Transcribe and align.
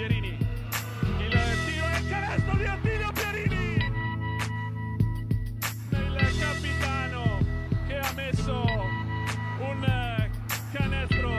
Pierini. 0.00 0.38
Il 1.18 1.28
tiro 1.28 1.86
e 1.86 1.98
il 1.98 2.08
canestro 2.08 2.56
di 2.56 2.64
Attilio 2.64 3.12
Pierini. 3.12 3.74
Il 5.90 6.38
capitano 6.38 7.38
che 7.86 7.98
ha 7.98 8.12
messo 8.14 8.62
un 9.58 10.30
canestro 10.72 11.30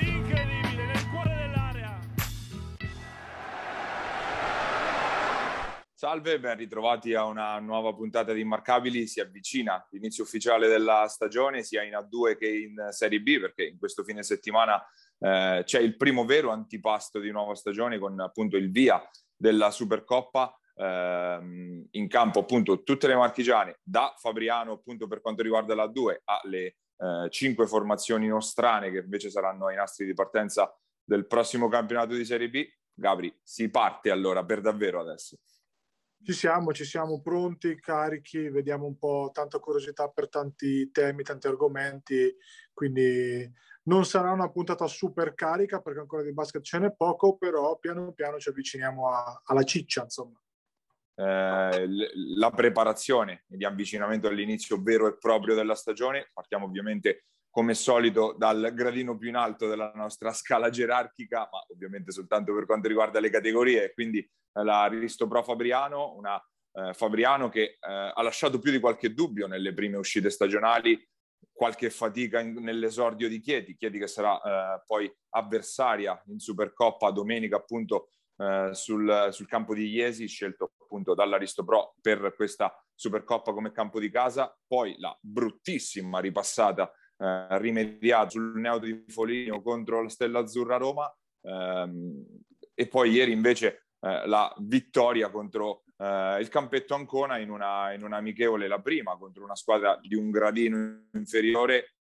incredibile 0.00 0.84
nel 0.84 1.08
cuore 1.08 1.34
dell'area. 1.34 1.98
Salve, 5.94 6.38
ben 6.38 6.58
ritrovati 6.58 7.14
a 7.14 7.24
una 7.24 7.58
nuova 7.58 7.94
puntata 7.94 8.34
di 8.34 8.42
Immarcabili. 8.42 9.06
Si 9.06 9.20
avvicina 9.20 9.82
l'inizio 9.92 10.24
ufficiale 10.24 10.68
della 10.68 11.08
stagione 11.08 11.62
sia 11.62 11.82
in 11.84 11.92
A2 11.92 12.36
che 12.36 12.48
in 12.48 12.88
Serie 12.90 13.20
B 13.22 13.40
perché 13.40 13.64
in 13.64 13.78
questo 13.78 14.04
fine 14.04 14.22
settimana 14.22 14.78
eh, 15.18 15.62
c'è 15.64 15.80
il 15.80 15.96
primo 15.96 16.24
vero 16.24 16.50
antipasto 16.50 17.18
di 17.18 17.30
nuova 17.30 17.54
stagione 17.54 17.98
con 17.98 18.18
appunto 18.20 18.56
il 18.56 18.70
via 18.70 19.02
della 19.34 19.70
Supercoppa 19.70 20.58
ehm, 20.74 21.86
in 21.90 22.08
campo 22.08 22.40
appunto 22.40 22.82
tutte 22.82 23.06
le 23.06 23.16
marchigiane 23.16 23.78
da 23.82 24.14
Fabriano 24.16 24.72
appunto 24.72 25.06
per 25.06 25.20
quanto 25.20 25.42
riguarda 25.42 25.74
la 25.74 25.86
2 25.86 26.22
alle 26.24 26.76
eh, 26.98 27.28
cinque 27.30 27.66
formazioni 27.66 28.26
nostrane 28.26 28.90
che 28.90 28.98
invece 28.98 29.30
saranno 29.30 29.66
ai 29.66 29.76
nastri 29.76 30.06
di 30.06 30.14
partenza 30.14 30.74
del 31.04 31.26
prossimo 31.26 31.68
campionato 31.68 32.14
di 32.14 32.24
Serie 32.24 32.48
B. 32.48 32.66
Gabri, 32.92 33.34
si 33.42 33.68
parte 33.68 34.10
allora 34.10 34.44
per 34.44 34.60
davvero 34.60 35.00
adesso. 35.00 35.38
Ci 36.22 36.32
siamo, 36.32 36.72
ci 36.72 36.84
siamo 36.84 37.20
pronti, 37.20 37.78
carichi, 37.78 38.48
vediamo 38.48 38.86
un 38.86 38.96
po' 38.96 39.30
tanta 39.32 39.58
curiosità 39.58 40.08
per 40.08 40.28
tanti 40.28 40.90
temi, 40.90 41.22
tanti 41.22 41.46
argomenti, 41.46 42.34
quindi 42.72 43.48
non 43.86 44.04
sarà 44.04 44.30
una 44.32 44.50
puntata 44.50 44.86
super 44.86 45.34
carica 45.34 45.80
perché 45.80 46.00
ancora 46.00 46.22
di 46.22 46.32
basket 46.32 46.62
ce 46.62 46.78
n'è 46.78 46.94
poco, 46.94 47.36
però 47.36 47.76
piano 47.78 48.12
piano 48.12 48.38
ci 48.38 48.48
avviciniamo 48.48 49.08
a, 49.10 49.42
alla 49.44 49.62
ciccia, 49.62 50.02
insomma. 50.02 50.40
Eh, 51.18 51.88
la 52.36 52.50
preparazione 52.50 53.44
di 53.46 53.64
avvicinamento 53.64 54.28
all'inizio 54.28 54.82
vero 54.82 55.06
e 55.06 55.16
proprio 55.16 55.54
della 55.54 55.74
stagione, 55.74 56.30
partiamo 56.32 56.66
ovviamente 56.66 57.24
come 57.48 57.72
solito 57.72 58.34
dal 58.36 58.72
gradino 58.74 59.16
più 59.16 59.30
in 59.30 59.36
alto 59.36 59.66
della 59.66 59.90
nostra 59.94 60.32
scala 60.32 60.68
gerarchica, 60.68 61.48
ma 61.50 61.64
ovviamente 61.72 62.12
soltanto 62.12 62.52
per 62.52 62.66
quanto 62.66 62.88
riguarda 62.88 63.18
le 63.18 63.30
categorie, 63.30 63.94
quindi 63.94 64.18
eh, 64.18 64.62
la 64.62 64.86
Risto 64.88 65.26
Pro 65.26 65.42
Fabriano, 65.42 66.14
una 66.16 66.38
eh, 66.72 66.92
Fabriano 66.92 67.48
che 67.48 67.62
eh, 67.62 67.78
ha 67.80 68.22
lasciato 68.22 68.58
più 68.58 68.70
di 68.70 68.78
qualche 68.78 69.14
dubbio 69.14 69.46
nelle 69.46 69.72
prime 69.72 69.96
uscite 69.96 70.28
stagionali, 70.28 71.02
qualche 71.52 71.90
fatica 71.90 72.40
in, 72.40 72.54
nell'esordio 72.54 73.28
di 73.28 73.40
Chieti, 73.40 73.76
Chieti 73.76 73.98
che 73.98 74.06
sarà 74.06 74.40
eh, 74.40 74.82
poi 74.86 75.12
avversaria 75.30 76.20
in 76.26 76.38
Supercoppa 76.38 77.10
domenica 77.10 77.56
appunto 77.56 78.10
eh, 78.36 78.70
sul, 78.72 79.28
sul, 79.30 79.46
campo 79.46 79.74
di 79.74 79.88
Iesi, 79.88 80.26
scelto 80.26 80.72
appunto 80.82 81.14
dall'Aristo 81.14 81.64
Pro 81.64 81.94
per 82.00 82.34
questa 82.34 82.72
Supercoppa 82.94 83.52
come 83.52 83.72
campo 83.72 83.98
di 83.98 84.10
casa, 84.10 84.54
poi 84.66 84.96
la 84.98 85.16
bruttissima 85.20 86.20
ripassata 86.20 86.90
eh, 87.18 87.58
rimediata 87.58 88.30
sul 88.30 88.58
neutro 88.58 88.86
di 88.86 89.04
Foligno 89.08 89.62
contro 89.62 90.02
la 90.02 90.08
Stella 90.10 90.40
Azzurra 90.40 90.76
Roma 90.76 91.10
ehm, 91.42 92.24
e 92.74 92.88
poi 92.88 93.10
ieri 93.10 93.32
invece 93.32 93.86
eh, 94.00 94.26
la 94.26 94.54
vittoria 94.58 95.30
contro 95.30 95.84
eh, 95.98 96.38
il 96.40 96.48
Campetto 96.48 96.94
Ancona 96.94 97.38
in 97.38 97.50
una, 97.50 97.92
in 97.92 98.02
una 98.02 98.22
la 98.66 98.80
prima, 98.80 99.16
contro 99.16 99.44
una 99.44 99.56
squadra 99.56 99.98
di 100.00 100.14
un 100.14 100.30
gradino 100.30 101.08
inferiore, 101.12 101.96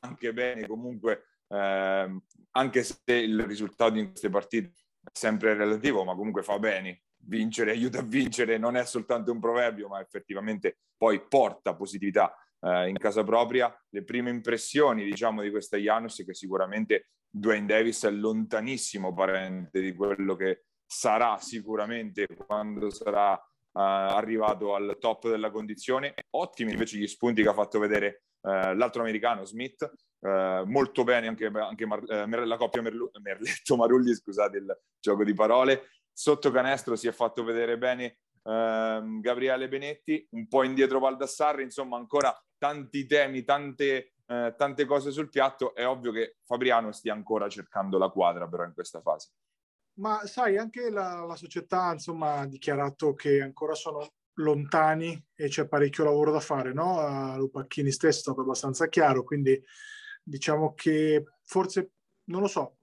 anche 0.00 0.32
bene 0.32 0.66
comunque, 0.66 1.24
ehm, 1.48 2.20
anche 2.52 2.82
se 2.82 3.12
il 3.12 3.44
risultato 3.44 3.98
in 3.98 4.08
queste 4.08 4.30
partite 4.30 4.72
è 5.02 5.10
sempre 5.12 5.54
relativo, 5.54 6.04
ma 6.04 6.14
comunque 6.14 6.42
fa 6.42 6.58
bene. 6.58 7.02
Vincere 7.28 7.72
aiuta 7.72 8.00
a 8.00 8.02
vincere, 8.02 8.56
non 8.56 8.76
è 8.76 8.84
soltanto 8.84 9.32
un 9.32 9.40
proverbio, 9.40 9.88
ma 9.88 10.00
effettivamente 10.00 10.78
poi 10.96 11.26
porta 11.26 11.74
positività 11.74 12.34
eh, 12.60 12.88
in 12.88 12.96
casa 12.96 13.24
propria. 13.24 13.74
Le 13.90 14.04
prime 14.04 14.30
impressioni, 14.30 15.04
diciamo, 15.04 15.42
di 15.42 15.50
questa 15.50 15.76
Janus 15.76 16.22
che 16.24 16.34
sicuramente 16.34 17.10
Dwayne 17.28 17.66
Davis 17.66 18.04
è 18.04 18.10
lontanissimo 18.10 19.12
parente 19.12 19.80
di 19.80 19.92
quello 19.92 20.36
che 20.36 20.66
sarà 20.86 21.38
sicuramente 21.38 22.26
quando 22.46 22.90
sarà 22.90 23.32
uh, 23.32 23.78
arrivato 23.78 24.74
al 24.74 24.96
top 24.98 25.28
della 25.28 25.50
condizione. 25.50 26.14
Ottimi 26.30 26.72
invece 26.72 26.96
gli 26.96 27.06
spunti 27.06 27.42
che 27.42 27.48
ha 27.48 27.54
fatto 27.54 27.78
vedere 27.78 28.22
uh, 28.42 28.74
l'altro 28.74 29.02
americano 29.02 29.44
Smith, 29.44 29.90
uh, 30.20 30.64
molto 30.64 31.04
bene 31.04 31.26
anche, 31.26 31.46
anche 31.46 31.86
Mar- 31.86 32.06
la 32.06 32.56
coppia 32.56 32.82
Merlu- 32.82 33.10
Merletto-Marulli, 33.20 34.14
scusate 34.14 34.58
il 34.58 34.80
gioco 35.00 35.24
di 35.24 35.34
parole. 35.34 35.90
Sotto 36.12 36.50
canestro 36.50 36.96
si 36.96 37.08
è 37.08 37.12
fatto 37.12 37.44
vedere 37.44 37.76
bene 37.76 38.20
ehm, 38.42 39.20
Gabriele 39.20 39.68
Benetti, 39.68 40.26
un 40.30 40.48
po' 40.48 40.62
indietro 40.62 40.98
Valdassarri, 40.98 41.62
insomma 41.62 41.98
ancora 41.98 42.34
tanti 42.56 43.04
temi, 43.04 43.44
tante, 43.44 44.14
tante 44.24 44.86
cose 44.86 45.10
sul 45.10 45.28
piatto. 45.28 45.74
È 45.74 45.86
ovvio 45.86 46.12
che 46.12 46.36
Fabriano 46.42 46.90
stia 46.90 47.12
ancora 47.12 47.50
cercando 47.50 47.98
la 47.98 48.08
quadra 48.08 48.48
però 48.48 48.64
in 48.64 48.72
questa 48.72 49.02
fase. 49.02 49.32
Ma 49.98 50.26
sai, 50.26 50.58
anche 50.58 50.90
la, 50.90 51.24
la 51.24 51.36
società 51.36 51.92
insomma, 51.92 52.40
ha 52.40 52.46
dichiarato 52.46 53.14
che 53.14 53.40
ancora 53.40 53.74
sono 53.74 54.06
lontani 54.34 55.18
e 55.34 55.48
c'è 55.48 55.66
parecchio 55.66 56.04
lavoro 56.04 56.30
da 56.30 56.40
fare, 56.40 56.74
no? 56.74 57.36
Lupacchini 57.38 57.90
stesso 57.90 58.18
è 58.18 58.22
stato 58.22 58.42
abbastanza 58.42 58.88
chiaro, 58.88 59.24
quindi 59.24 59.58
diciamo 60.22 60.74
che 60.74 61.24
forse, 61.44 61.92
non 62.24 62.42
lo 62.42 62.46
so, 62.46 62.78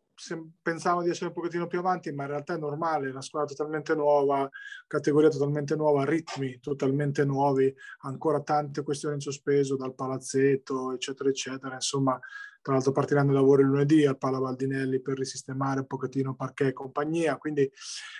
pensavo 0.61 1.03
di 1.03 1.09
essere 1.09 1.27
un 1.27 1.33
pochettino 1.33 1.67
più 1.67 1.79
avanti, 1.79 2.11
ma 2.11 2.23
in 2.23 2.29
realtà 2.29 2.55
è 2.55 2.57
normale, 2.57 3.09
una 3.09 3.21
squadra 3.21 3.53
totalmente 3.53 3.93
nuova, 3.93 4.49
categoria 4.87 5.29
totalmente 5.29 5.75
nuova, 5.75 6.05
ritmi 6.05 6.59
totalmente 6.59 7.25
nuovi, 7.25 7.73
ancora 8.01 8.41
tante 8.41 8.81
questioni 8.83 9.15
in 9.15 9.21
sospeso 9.21 9.75
dal 9.75 9.93
palazzetto, 9.93 10.93
eccetera, 10.93 11.29
eccetera, 11.29 11.73
insomma 11.75 12.19
tra 12.63 12.73
l'altro 12.73 12.93
partiranno 12.93 13.31
i 13.31 13.35
lavori 13.35 13.61
lunedì 13.61 14.05
al 14.05 14.17
Pala 14.17 14.39
Valdinelli 14.39 15.01
per 15.01 15.17
risistemare 15.17 15.81
un 15.81 15.85
pochettino 15.85 16.33
parquet 16.33 16.69
e 16.69 16.73
compagnia, 16.73 17.37
quindi 17.37 17.69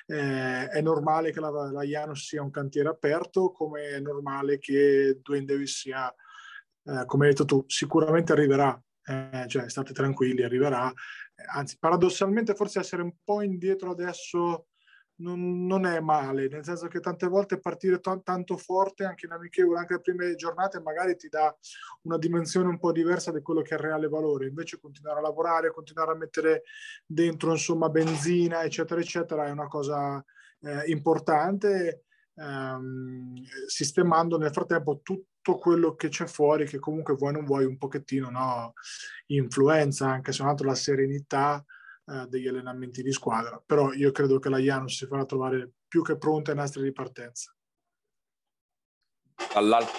eh, 0.08 0.68
è 0.68 0.82
normale 0.82 1.32
che 1.32 1.40
la, 1.40 1.50
la 1.50 1.84
Janus 1.84 2.28
sia 2.28 2.44
un 2.44 2.52
cantiere 2.52 2.90
aperto, 2.90 3.52
come 3.52 3.84
è 3.92 4.00
normale 4.02 4.60
che 4.60 5.20
Dwayne 5.24 5.46
Davis 5.46 5.80
sia, 5.80 6.14
eh, 6.84 7.06
come 7.06 7.26
hai 7.26 7.32
detto 7.32 7.46
tu, 7.46 7.64
sicuramente 7.68 8.34
arriverà, 8.34 8.80
eh, 9.06 9.46
cioè 9.48 9.70
state 9.70 9.94
tranquilli, 9.94 10.44
arriverà, 10.44 10.92
anzi 11.54 11.78
paradossalmente 11.80 12.54
forse 12.54 12.80
essere 12.80 13.02
un 13.02 13.14
po' 13.24 13.42
indietro 13.42 13.92
adesso 13.92 14.68
non, 15.24 15.66
non, 15.66 15.86
è 15.86 16.00
male, 16.02 16.48
nel 16.50 16.64
senso 16.64 16.88
che 16.88 17.00
tante 17.00 17.28
volte 17.28 17.60
partire 17.60 18.00
t- 18.00 18.24
tanto 18.24 18.58
forte 18.58 19.06
anche 19.06 19.26
in 19.26 19.32
amichevole, 19.32 19.80
anche 19.80 19.94
le 19.94 20.02
prime 20.02 20.36
giornate, 20.36 20.82
magari 20.82 21.16
ti 21.16 21.30
dà 21.30 21.56
una 22.02 22.18
dimensione 22.18 22.68
un 22.68 22.78
po' 22.78 22.92
diversa 22.92 23.32
di 23.32 23.42
quello 23.42 23.62
che 23.62 23.76
è 23.76 23.78
il 23.78 23.84
reale 23.84 24.08
valore. 24.10 24.48
Invece 24.48 24.80
continuare 24.80 25.20
a 25.20 25.24
lavorare, 25.24 25.72
continuare 25.72 26.12
a 26.12 26.16
mettere 26.16 26.64
dentro 27.06 27.52
insomma 27.52 27.90
benzina, 27.90 28.64
eccetera, 28.64 29.00
eccetera, 29.00 29.46
è 29.46 29.52
una 29.52 29.68
cosa 29.68 30.24
eh, 30.62 30.92
importante, 30.92 32.04
ehm, 32.36 33.34
sistemando 33.68 34.38
nel 34.38 34.52
frattempo 34.52 35.00
tutto 35.02 35.58
quello 35.58 35.96
che 35.96 36.10
c'è 36.10 36.26
fuori, 36.26 36.66
che 36.66 36.80
comunque 36.80 37.16
vuoi 37.16 37.34
non 37.34 37.46
vuoi 37.46 37.66
un 37.66 37.78
pochettino 37.78 38.30
no, 38.30 38.74
influenza, 39.28 40.10
anche 40.10 40.32
se 40.32 40.42
non 40.42 40.52
altro 40.52 40.68
la 40.68 40.76
serenità 40.76 41.64
eh, 42.06 42.28
degli 42.28 42.48
allenamenti 42.48 43.02
di 43.02 43.12
squadra. 43.12 43.62
Però 43.66 43.94
io 43.94 44.12
credo 44.12 44.40
che 44.40 44.50
la 44.50 44.58
Janus 44.58 44.98
si 44.98 45.06
farà 45.06 45.26
trovare 45.26 45.72
più 45.88 46.02
che 46.02 46.18
pronta 46.18 46.52
ai 46.52 46.58
nastri 46.58 46.84
di 46.84 46.92
partenza. 46.92 47.56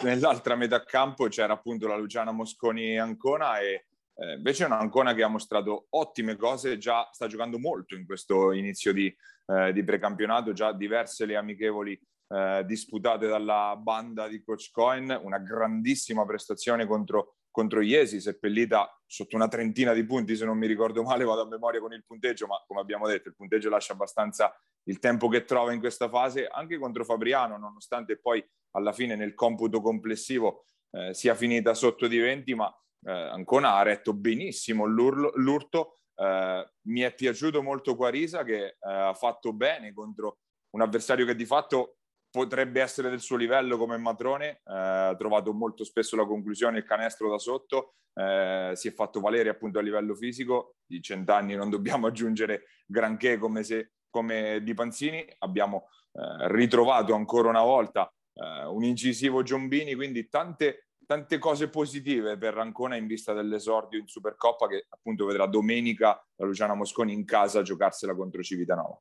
nell'altra 0.03 0.57
metà 0.57 0.83
campo 0.85 1.29
c'era 1.29 1.53
appunto 1.53 1.87
la 1.87 1.97
Luciana 1.97 2.33
Mosconi 2.33 2.99
Ancona 2.99 3.59
e 3.59 3.87
eh, 4.17 4.35
invece 4.35 4.65
è 4.65 4.67
una 4.67 4.79
Ancona 4.79 5.15
che 5.15 5.23
ha 5.23 5.29
mostrato 5.29 5.87
ottime 5.91 6.37
cose, 6.37 6.79
già 6.79 7.09
sta 7.13 7.27
giocando 7.27 7.59
molto 7.59 7.95
in 7.95 8.07
questo 8.07 8.53
inizio 8.53 8.93
di, 8.93 9.15
eh, 9.47 9.73
di 9.73 9.83
precampionato, 9.83 10.53
già 10.53 10.73
diverse 10.73 11.27
le 11.27 11.37
amichevoli 11.37 12.01
eh, 12.29 12.65
disputate 12.65 13.27
dalla 13.27 13.77
banda 13.77 14.29
di 14.29 14.43
Coach 14.43 14.71
Cohen, 14.71 15.19
una 15.23 15.39
grandissima 15.39 16.25
prestazione 16.25 16.87
contro 16.87 17.37
contro 17.55 17.83
Iesi, 17.83 18.21
seppellita 18.21 19.01
sotto 19.07 19.37
una 19.37 19.47
trentina 19.47 19.93
di 19.93 20.05
punti, 20.05 20.35
se 20.35 20.45
non 20.45 20.59
mi 20.59 20.67
ricordo 20.67 21.05
male, 21.05 21.23
vado 21.23 21.43
a 21.43 21.47
memoria 21.47 21.79
con 21.79 21.93
il 21.93 22.05
punteggio, 22.05 22.49
ma 22.49 22.61
come 22.67 22.81
abbiamo 22.81 23.07
detto, 23.07 23.29
il 23.29 23.37
punteggio 23.37 23.71
lascia 23.71 23.93
abbastanza 23.93 24.53
il 24.89 24.99
tempo 24.99 25.29
che 25.29 25.45
trova 25.45 25.73
in 25.73 25.79
questa 25.79 26.09
fase, 26.09 26.49
anche 26.49 26.79
contro 26.79 27.05
Fabriano, 27.05 27.57
nonostante 27.57 28.19
poi 28.19 28.45
alla 28.73 28.91
fine 28.91 29.15
nel 29.15 29.35
computo 29.35 29.81
complessivo 29.81 30.65
eh, 30.91 31.15
sia 31.15 31.37
finita 31.37 31.75
sotto 31.75 32.09
di 32.09 32.19
20, 32.19 32.55
ma 32.57 32.77
eh, 33.07 33.13
Ancona 33.13 33.77
ha 33.77 33.83
retto 33.83 34.15
benissimo 34.15 34.85
l'urto. 34.85 36.01
Eh, 36.17 36.73
mi 36.89 37.03
è 37.03 37.15
piaciuto 37.15 37.63
molto 37.63 37.95
Quarisa 37.95 38.43
che 38.43 38.65
eh, 38.65 38.77
ha 38.81 39.15
fatto 39.15 39.53
bene 39.53 39.93
contro 39.93 40.39
un 40.71 40.81
avversario 40.81 41.25
che 41.25 41.37
di 41.37 41.47
fatto 41.47 41.99
potrebbe 42.35 42.81
essere 42.81 43.11
del 43.11 43.21
suo 43.21 43.37
livello 43.37 43.79
come 43.79 43.97
Matrone, 43.97 44.49
eh, 44.49 44.61
ha 44.65 45.15
trovato 45.17 45.53
molto 45.53 45.85
spesso 45.85 46.17
la 46.17 46.27
conclusione, 46.27 46.79
il 46.79 46.85
canestro 46.85 47.31
da 47.31 47.39
sotto, 47.39 47.95
eh, 48.13 48.73
si 48.75 48.89
è 48.89 48.93
fatto 48.93 49.21
valere 49.21 49.51
appunto 49.51 49.79
a 49.79 49.83
livello 49.83 50.17
fisico, 50.17 50.75
di 50.85 51.01
cent'anni 51.01 51.55
non 51.55 51.71
dobbiamo 51.71 52.09
aggiungere 52.09 52.65
granché 52.87 53.39
come, 53.39 53.63
se, 53.63 53.93
come 54.11 54.65
di 54.65 54.75
Panzini, 54.75 55.25
abbiamo 55.39 55.91
eh, 56.11 56.49
ritrovato 56.49 57.15
ancora 57.15 57.51
una 57.51 57.63
volta 57.63 58.13
eh, 58.33 58.65
un 58.65 58.83
incisivo 58.83 59.45
Giombini, 59.45 59.95
quindi 59.95 60.29
tante, 60.29 60.89
tante 61.07 61.39
cose 61.39 61.69
positive 61.69 62.37
per 62.37 62.55
Rancona 62.55 62.97
in 62.97 63.07
vista 63.07 63.33
dell'esordio 63.33 64.01
in 64.01 64.09
Supercoppa 64.09 64.67
che 64.67 64.87
appunto 64.89 65.25
vedrà 65.25 65.47
domenica 65.47 66.21
la 66.35 66.47
Luciana 66.47 66.75
Mosconi 66.75 67.13
in 67.13 67.25
casa 67.25 67.63
giocarsela 67.63 68.17
contro 68.17 68.43
Civitanova 68.43 69.01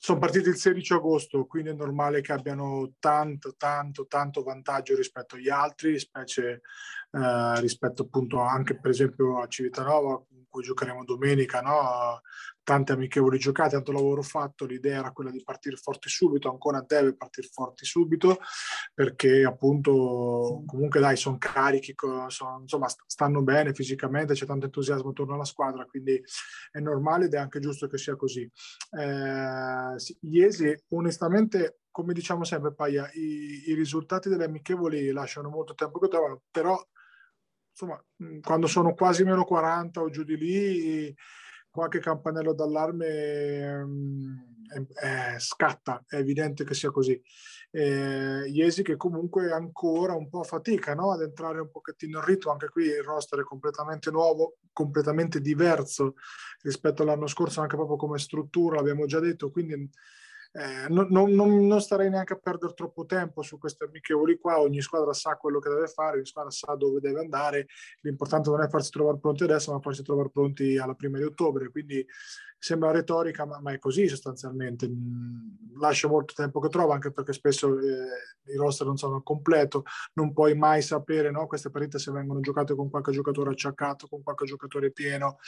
sono 0.00 0.20
partiti 0.20 0.48
il 0.48 0.56
16 0.56 0.92
agosto, 0.92 1.44
quindi 1.46 1.70
è 1.70 1.74
normale 1.74 2.20
che 2.20 2.32
abbiano 2.32 2.92
tanto, 3.00 3.54
tanto, 3.56 4.06
tanto 4.06 4.44
vantaggio 4.44 4.94
rispetto 4.94 5.34
agli 5.34 5.48
altri, 5.48 5.98
specie 5.98 6.62
eh, 7.10 7.60
rispetto 7.60 8.02
appunto 8.02 8.38
anche 8.40 8.78
per 8.78 8.90
esempio 8.90 9.40
a 9.40 9.48
Civitanova, 9.48 10.16
con 10.16 10.46
cui 10.48 10.62
giocheremo 10.62 11.04
domenica, 11.04 11.60
no? 11.60 12.20
Tante 12.68 12.92
amichevoli 12.92 13.38
giocate, 13.38 13.70
tanto 13.70 13.92
lavoro 13.92 14.20
fatto, 14.20 14.66
l'idea 14.66 14.98
era 14.98 15.12
quella 15.12 15.30
di 15.30 15.42
partire 15.42 15.76
forti 15.76 16.10
subito, 16.10 16.50
ancora 16.50 16.84
deve 16.86 17.16
partire 17.16 17.48
forti 17.50 17.86
subito, 17.86 18.40
perché 18.92 19.42
appunto 19.42 20.64
comunque 20.66 21.00
dai, 21.00 21.16
sono 21.16 21.38
carichi, 21.38 21.94
sono, 22.26 22.58
insomma 22.60 22.86
stanno 23.06 23.40
bene 23.40 23.72
fisicamente, 23.72 24.34
c'è 24.34 24.44
tanto 24.44 24.66
entusiasmo 24.66 25.08
attorno 25.08 25.32
alla 25.32 25.46
squadra, 25.46 25.86
quindi 25.86 26.22
è 26.70 26.78
normale 26.80 27.24
ed 27.24 27.32
è 27.32 27.38
anche 27.38 27.58
giusto 27.58 27.86
che 27.86 27.96
sia 27.96 28.16
così. 28.16 28.42
Eh, 28.90 29.96
Iesi, 30.28 30.84
onestamente, 30.88 31.78
come 31.90 32.12
diciamo 32.12 32.44
sempre, 32.44 32.74
Paia, 32.74 33.10
i, 33.14 33.62
i 33.68 33.72
risultati 33.72 34.28
delle 34.28 34.44
amichevoli 34.44 35.10
lasciano 35.10 35.48
molto 35.48 35.72
tempo 35.72 35.98
che 35.98 36.08
trovano, 36.08 36.42
però 36.50 36.78
insomma, 37.70 37.98
quando 38.42 38.66
sono 38.66 38.92
quasi 38.92 39.24
meno 39.24 39.44
40 39.44 40.02
o 40.02 40.10
giù 40.10 40.22
di 40.22 40.36
lì, 40.36 41.16
qualche 41.78 42.00
campanello 42.00 42.54
d'allarme 42.54 43.06
eh, 44.68 45.38
scatta, 45.38 46.04
è 46.08 46.16
evidente 46.16 46.64
che 46.64 46.74
sia 46.74 46.90
così. 46.90 47.20
Eh, 47.70 48.48
Iesi 48.48 48.82
che 48.82 48.96
comunque 48.96 49.52
ancora 49.52 50.14
un 50.14 50.28
po' 50.28 50.42
fatica 50.42 50.94
no? 50.94 51.12
ad 51.12 51.22
entrare 51.22 51.60
un 51.60 51.70
pochettino 51.70 52.18
in 52.18 52.24
ritmo, 52.24 52.50
anche 52.50 52.68
qui 52.68 52.86
il 52.86 53.04
roster 53.04 53.40
è 53.40 53.44
completamente 53.44 54.10
nuovo, 54.10 54.56
completamente 54.72 55.40
diverso 55.40 56.14
rispetto 56.62 57.02
all'anno 57.02 57.28
scorso, 57.28 57.60
anche 57.60 57.76
proprio 57.76 57.96
come 57.96 58.18
struttura, 58.18 58.76
l'abbiamo 58.76 59.06
già 59.06 59.20
detto, 59.20 59.52
quindi 59.52 59.88
eh, 60.58 60.88
non, 60.88 61.06
non, 61.10 61.66
non, 61.66 61.80
starei 61.80 62.10
neanche 62.10 62.32
a 62.32 62.38
perdere 62.42 62.74
troppo 62.74 63.06
tempo 63.06 63.42
su 63.42 63.58
queste 63.58 63.84
amichevoli 63.84 64.38
qua, 64.38 64.58
ogni 64.60 64.80
squadra 64.80 65.12
sa 65.12 65.36
quello 65.36 65.60
che 65.60 65.68
deve 65.68 65.86
fare, 65.86 66.16
ogni 66.16 66.26
squadra 66.26 66.50
sa 66.50 66.74
dove 66.74 66.98
deve 66.98 67.20
andare, 67.20 67.68
l'importante 68.00 68.50
non 68.50 68.62
è 68.62 68.68
farsi 68.68 68.90
trovare 68.90 69.18
pronti 69.18 69.44
adesso, 69.44 69.72
ma 69.72 69.78
farsi 69.78 70.02
trovare 70.02 70.30
pronti 70.30 70.76
alla 70.76 70.94
prima 70.94 71.18
di 71.18 71.24
ottobre, 71.24 71.70
quindi 71.70 72.04
sembra 72.58 72.90
retorica, 72.90 73.46
ma, 73.46 73.60
ma 73.60 73.72
è 73.72 73.78
così 73.78 74.08
sostanzialmente, 74.08 74.88
mm, 74.88 75.78
lascia 75.78 76.08
molto 76.08 76.34
tempo 76.34 76.58
che 76.58 76.68
trova, 76.68 76.94
anche 76.94 77.12
perché 77.12 77.32
spesso 77.32 77.78
eh, 77.78 78.52
i 78.52 78.56
roster 78.56 78.86
non 78.86 78.96
sono 78.96 79.14
al 79.14 79.22
completo, 79.22 79.84
non 80.14 80.32
puoi 80.32 80.56
mai 80.56 80.82
sapere 80.82 81.30
no? 81.30 81.46
queste 81.46 81.70
partite 81.70 82.00
se 82.00 82.10
vengono 82.10 82.40
giocate 82.40 82.74
con 82.74 82.90
qualche 82.90 83.12
giocatore 83.12 83.50
acciaccato, 83.50 84.08
con 84.08 84.24
qualche 84.24 84.44
giocatore 84.44 84.90
pieno, 84.90 85.38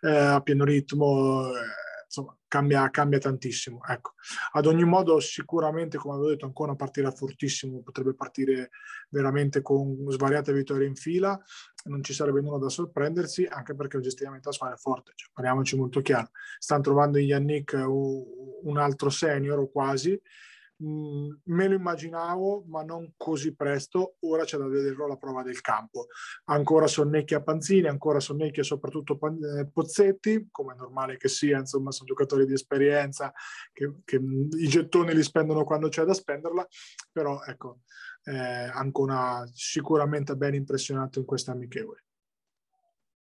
eh, 0.00 0.10
a 0.10 0.40
pieno 0.40 0.64
ritmo. 0.64 1.50
Insomma, 2.10 2.36
cambia, 2.48 2.90
cambia 2.90 3.20
tantissimo. 3.20 3.80
Ecco. 3.86 4.14
Ad 4.52 4.66
ogni 4.66 4.82
modo, 4.82 5.20
sicuramente, 5.20 5.96
come 5.96 6.14
avevo 6.14 6.30
detto, 6.30 6.44
ancora 6.44 6.74
partirà 6.74 7.12
fortissimo, 7.12 7.82
potrebbe 7.82 8.14
partire 8.14 8.70
veramente 9.10 9.62
con 9.62 10.04
svariate 10.08 10.52
vittorie 10.52 10.88
in 10.88 10.96
fila, 10.96 11.40
non 11.84 12.02
ci 12.02 12.12
sarebbe 12.12 12.40
nulla 12.40 12.58
da 12.58 12.68
sorprendersi, 12.68 13.44
anche 13.44 13.76
perché 13.76 13.96
oggettivamente 13.96 14.48
la 14.48 14.54
squadra 14.54 14.74
è 14.74 14.78
forte, 14.80 15.12
cioè, 15.14 15.30
parliamoci 15.32 15.76
molto 15.76 16.00
chiaro. 16.00 16.30
Stanno 16.58 16.82
trovando 16.82 17.18
in 17.18 17.26
Yannick 17.26 17.80
un 17.86 18.76
altro 18.76 19.08
senior 19.08 19.60
o 19.60 19.70
quasi, 19.70 20.20
Mm, 20.82 21.32
me 21.44 21.68
lo 21.68 21.74
immaginavo, 21.74 22.64
ma 22.66 22.82
non 22.82 23.12
così 23.16 23.54
presto. 23.54 24.16
Ora 24.20 24.44
c'è 24.44 24.56
da 24.56 24.66
vederlo 24.66 25.04
alla 25.04 25.16
prova 25.16 25.42
del 25.42 25.60
campo. 25.60 26.06
Ancora 26.44 26.86
Sonnecchi 26.86 27.34
a 27.34 27.42
Panzini, 27.42 27.86
ancora 27.86 28.18
Sonnecchi 28.18 28.60
e 28.60 28.64
soprattutto 28.64 29.18
eh, 29.58 29.68
Pozzetti, 29.70 30.48
come 30.50 30.72
è 30.72 30.76
normale 30.76 31.18
che 31.18 31.28
sia, 31.28 31.58
insomma, 31.58 31.90
sono 31.90 32.08
giocatori 32.08 32.46
di 32.46 32.54
esperienza 32.54 33.32
che, 33.72 33.96
che 34.04 34.16
i 34.16 34.68
gettoni 34.68 35.14
li 35.14 35.22
spendono 35.22 35.64
quando 35.64 35.88
c'è 35.88 36.04
da 36.04 36.14
spenderla, 36.14 36.66
però 37.12 37.42
ecco, 37.42 37.80
eh, 38.24 38.34
Ancona 38.34 39.46
sicuramente 39.52 40.34
ben 40.34 40.54
impressionato 40.54 41.18
in 41.18 41.26
questa 41.26 41.52
amichevole. 41.52 42.04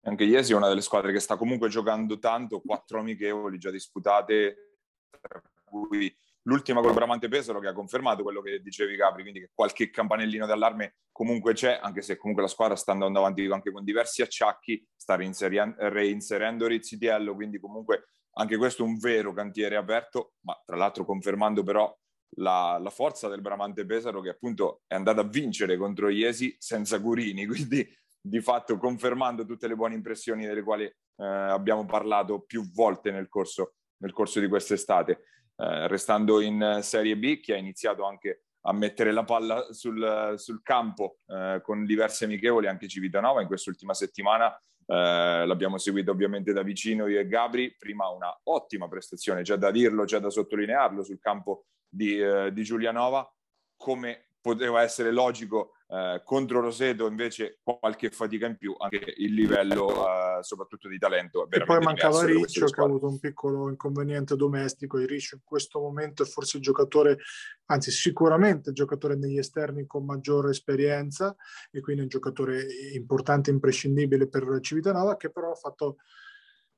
Anche 0.04 0.24
Iesi 0.24 0.54
è 0.54 0.56
una 0.56 0.68
delle 0.70 0.82
squadre 0.82 1.12
che 1.12 1.20
sta 1.20 1.36
comunque 1.36 1.68
giocando 1.68 2.18
tanto, 2.18 2.62
quattro 2.62 3.00
amichevoli 3.00 3.60
già 3.60 3.70
disputate, 3.70 4.78
tra 5.22 5.42
cui 5.64 6.12
l'ultima 6.44 6.82
col 6.82 6.94
Bramante 6.94 7.28
Pesaro 7.28 7.60
che 7.60 7.68
ha 7.68 7.74
confermato 7.74 8.24
quello 8.24 8.42
che 8.42 8.62
dicevi 8.62 8.96
Capri, 8.96 9.22
quindi 9.22 9.42
che 9.42 9.52
qualche 9.54 9.90
campanellino 9.90 10.46
d'allarme 10.46 10.96
comunque 11.12 11.54
c'è, 11.54 11.80
anche 11.82 12.02
se 12.02 12.18
comunque 12.18 12.44
la 12.44 12.50
squadra 12.50 12.76
sta 12.76 12.92
andando 12.92 13.20
avanti 13.20 13.46
anche 13.46 13.72
con 13.72 13.84
diversi 13.84 14.22
acciacchi, 14.22 14.86
sta 14.96 15.16
reinserendo 15.16 16.68
Rizzitiello, 16.68 17.36
quindi 17.36 17.60
comunque 17.60 18.06
anche 18.34 18.58
questo 18.58 18.84
è 18.84 18.86
un 18.86 18.98
vero 18.98 19.34
cantiere 19.34 19.76
aperto, 19.76 20.34
ma 20.42 20.60
tra 20.66 20.78
l'altro 20.78 21.06
confermando 21.06 21.64
però 21.64 21.94
la, 22.36 22.78
la 22.82 22.90
forza 22.90 23.28
del 23.28 23.42
Bramante 23.42 23.86
Pesaro 23.86 24.22
che 24.22 24.30
appunto 24.30 24.84
è 24.88 24.96
andata 24.96 25.22
a 25.22 25.28
vincere 25.28 25.78
contro 25.78 26.10
Iesi 26.10 26.56
senza 26.58 26.98
Gurini, 26.98 27.46
quindi 27.48 27.88
di 28.22 28.40
fatto 28.40 28.78
confermando 28.78 29.46
tutte 29.46 29.68
le 29.68 29.76
buone 29.76 29.96
impressioni 29.96 30.46
delle 30.46 30.62
quali 30.62 30.86
eh, 30.86 30.96
abbiamo 31.26 31.86
parlato 31.86 32.42
più 32.42 32.72
volte 32.72 33.12
nel 33.12 33.28
corso, 33.28 33.74
nel 33.98 34.14
corso 34.14 34.40
di 34.40 34.48
quest'estate. 34.48 35.26
Eh, 35.62 35.88
restando 35.88 36.42
in 36.42 36.80
Serie 36.82 37.16
B, 37.16 37.40
che 37.40 37.54
ha 37.54 37.58
iniziato 37.58 38.04
anche 38.04 38.46
a 38.62 38.74
mettere 38.74 39.12
la 39.12 39.24
palla 39.24 39.72
sul, 39.72 40.34
sul 40.38 40.64
campo 40.64 41.18
eh, 41.28 41.62
con 41.64 41.86
diverse 41.86 42.26
amichevoli, 42.26 42.68
anche 42.68 42.88
Civitanova 42.88 43.42
in 43.42 43.48
quest'ultima 43.48 43.94
settimana. 43.94 44.52
Eh, 44.54 45.46
l'abbiamo 45.46 45.78
seguito 45.78 46.10
ovviamente 46.10 46.52
da 46.52 46.64
vicino 46.64 47.06
io 47.06 47.20
e 47.20 47.28
Gabri, 47.28 47.76
prima 47.78 48.10
una 48.10 48.36
ottima 48.46 48.88
prestazione, 48.88 49.44
già 49.44 49.56
da 49.56 49.70
dirlo, 49.70 50.06
già 50.06 50.18
da 50.18 50.32
sottolinearlo 50.32 51.04
sul 51.04 51.20
campo 51.20 51.66
di, 51.88 52.20
eh, 52.20 52.52
di 52.52 52.64
Giulianova, 52.64 53.32
come 53.76 54.31
poteva 54.42 54.82
essere 54.82 55.12
logico 55.12 55.74
eh, 55.88 56.22
contro 56.24 56.62
Roseto 56.62 57.06
invece 57.06 57.60
qualche 57.62 58.10
fatica 58.10 58.48
in 58.48 58.58
più, 58.58 58.76
anche 58.78 59.14
il 59.18 59.34
livello 59.34 59.90
eh, 59.90 60.44
soprattutto 60.44 60.88
di 60.88 60.98
talento. 60.98 61.48
e 61.50 61.64
poi 61.64 61.80
mancava 61.80 62.24
Riccio 62.26 62.66
che 62.66 62.82
ha 62.82 62.86
avuto 62.86 63.08
un 63.08 63.20
piccolo 63.20 63.70
inconveniente 63.70 64.36
domestico 64.36 64.98
e 64.98 65.06
Riccio 65.06 65.36
in 65.36 65.42
questo 65.44 65.80
momento 65.80 66.24
è 66.24 66.26
forse 66.26 66.58
il 66.58 66.64
giocatore, 66.64 67.18
anzi 67.66 67.92
sicuramente 67.92 68.70
il 68.70 68.76
giocatore 68.76 69.16
negli 69.16 69.38
esterni 69.38 69.86
con 69.86 70.06
maggiore 70.06 70.50
esperienza 70.50 71.36
e 71.70 71.82
quindi 71.82 72.02
un 72.02 72.08
giocatore 72.08 72.66
importante, 72.94 73.52
imprescindibile 73.52 74.28
per 74.28 74.60
Civitanova 74.62 75.18
che 75.18 75.30
però 75.30 75.52
ha 75.52 75.56
fatto 75.56 75.98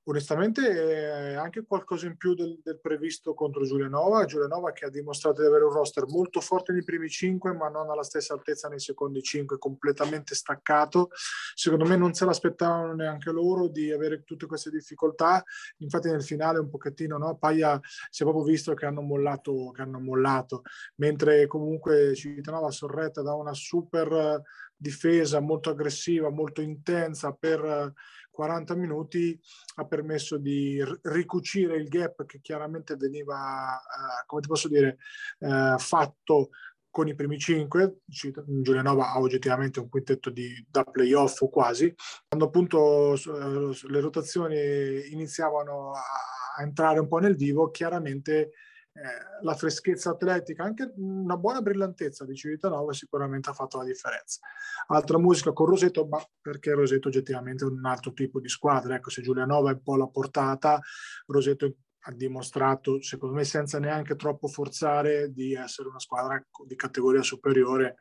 onestamente 0.05 1.35
anche 1.35 1.63
qualcosa 1.65 2.07
in 2.07 2.17
più 2.17 2.33
del, 2.33 2.59
del, 2.63 2.79
previsto 2.79 3.33
contro 3.33 3.63
Giulianova. 3.63 4.25
Giulianova 4.25 4.71
che 4.71 4.85
ha 4.85 4.89
dimostrato 4.89 5.41
di 5.41 5.47
avere 5.47 5.63
un 5.63 5.71
roster 5.71 6.05
molto 6.07 6.41
forte 6.41 6.73
nei 6.73 6.83
primi 6.83 7.09
cinque, 7.09 7.53
ma 7.53 7.69
non 7.69 7.89
alla 7.89 8.03
stessa 8.03 8.33
altezza 8.33 8.67
nei 8.67 8.79
secondi 8.79 9.21
cinque, 9.21 9.57
completamente 9.57 10.35
staccato. 10.35 11.09
Secondo 11.53 11.85
me 11.85 11.95
non 11.95 12.13
se 12.13 12.25
l'aspettavano 12.25 12.93
neanche 12.93 13.31
loro 13.31 13.67
di 13.67 13.91
avere 13.91 14.23
tutte 14.23 14.45
queste 14.45 14.69
difficoltà. 14.69 15.43
Infatti 15.77 16.09
nel 16.09 16.23
finale 16.23 16.59
un 16.59 16.69
pochettino, 16.69 17.17
no? 17.17 17.37
Paglia 17.37 17.79
si 18.09 18.23
è 18.23 18.25
proprio 18.25 18.45
visto 18.45 18.73
che 18.73 18.85
hanno 18.85 19.01
mollato, 19.01 19.71
che 19.71 19.81
hanno 19.81 19.99
mollato. 19.99 20.63
mentre 20.95 21.47
comunque 21.47 22.13
Civitanova 22.15 22.71
sorretta 22.71 23.21
da 23.21 23.33
una 23.33 23.53
super 23.53 24.41
difesa 24.75 25.39
molto 25.39 25.69
aggressiva, 25.69 26.29
molto 26.29 26.61
intensa 26.61 27.31
per 27.31 27.93
40 28.33 28.75
minuti 28.75 29.39
ha 29.75 29.85
permesso 29.85 30.37
di 30.37 30.83
ricucire 31.03 31.77
il 31.77 31.87
gap 31.87 32.25
che 32.25 32.39
chiaramente 32.41 32.95
veniva, 32.95 33.77
eh, 33.77 34.25
come 34.25 34.41
ti 34.41 34.47
posso 34.47 34.67
dire, 34.67 34.97
eh, 35.39 35.75
fatto 35.77 36.49
con 36.89 37.07
i 37.07 37.15
primi 37.15 37.37
cinque. 37.37 37.99
Giulianova 38.05 39.11
ha 39.11 39.19
oggettivamente 39.19 39.79
un 39.79 39.89
quintetto 39.89 40.29
di, 40.31 40.65
da 40.69 40.83
playoff 40.83 41.47
quasi. 41.49 41.93
Quando 42.27 42.47
appunto 42.47 43.13
eh, 43.13 43.75
le 43.87 43.99
rotazioni 43.99 45.11
iniziavano 45.11 45.91
a 45.93 46.61
entrare 46.61 46.99
un 46.99 47.07
po' 47.07 47.19
nel 47.19 47.35
vivo, 47.35 47.69
chiaramente 47.69 48.51
eh, 48.95 49.41
la 49.41 49.55
freschezza 49.55 50.11
atletica, 50.11 50.63
anche 50.63 50.93
una 50.97 51.35
buona 51.35 51.61
brillantezza 51.61 52.25
di 52.25 52.35
Civitanova 52.35 52.93
sicuramente 52.93 53.49
ha 53.49 53.53
fatto 53.53 53.77
la 53.77 53.85
differenza. 53.85 54.39
Altra 54.87 55.17
musica 55.17 55.51
con 55.51 55.65
Roseto, 55.65 56.05
ma 56.05 56.23
perché 56.39 56.73
Roseto 56.73 57.07
oggettivamente 57.07 57.65
è 57.65 57.67
un 57.67 57.83
altro 57.85 58.13
tipo 58.13 58.39
di 58.39 58.49
squadra. 58.49 58.95
Ecco, 58.95 59.09
se 59.09 59.23
Giulianova 59.23 59.71
è 59.71 59.73
un 59.73 59.81
po' 59.81 59.97
la 59.97 60.07
portata, 60.07 60.79
Roseto 61.25 61.75
ha 62.05 62.11
dimostrato, 62.11 63.01
secondo 63.01 63.35
me, 63.35 63.43
senza 63.45 63.79
neanche 63.79 64.15
troppo 64.15 64.47
forzare, 64.47 65.31
di 65.31 65.55
essere 65.55 65.87
una 65.87 65.99
squadra 65.99 66.45
di 66.65 66.75
categoria 66.75 67.23
superiore. 67.23 67.95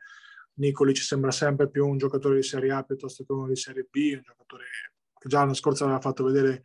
Nicoli 0.55 0.93
ci 0.93 1.03
sembra 1.03 1.31
sempre 1.31 1.71
più 1.71 1.87
un 1.87 1.97
giocatore 1.97 2.35
di 2.35 2.43
Serie 2.43 2.71
A 2.71 2.83
piuttosto 2.83 3.23
che 3.23 3.31
uno 3.31 3.47
di 3.47 3.55
Serie 3.55 3.87
B, 3.89 4.11
un 4.13 4.21
giocatore 4.21 4.65
che 5.17 5.27
già 5.27 5.39
l'anno 5.39 5.53
scorso 5.53 5.85
aveva 5.85 6.01
fatto 6.01 6.23
vedere 6.23 6.61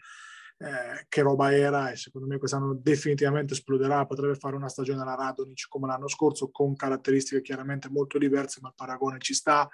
eh, 0.58 1.06
che 1.08 1.22
roba 1.22 1.54
era 1.54 1.90
e 1.90 1.96
secondo 1.96 2.26
me 2.26 2.38
quest'anno 2.38 2.74
definitivamente 2.74 3.54
esploderà, 3.54 4.04
potrebbe 4.06 4.34
fare 4.34 4.56
una 4.56 4.68
stagione 4.68 5.02
alla 5.02 5.14
Radonic 5.14 5.68
come 5.68 5.86
l'anno 5.86 6.08
scorso 6.08 6.50
con 6.50 6.74
caratteristiche 6.74 7.42
chiaramente 7.42 7.88
molto 7.88 8.18
diverse, 8.18 8.58
ma 8.60 8.68
il 8.68 8.74
paragone 8.74 9.18
ci 9.20 9.34
sta. 9.34 9.68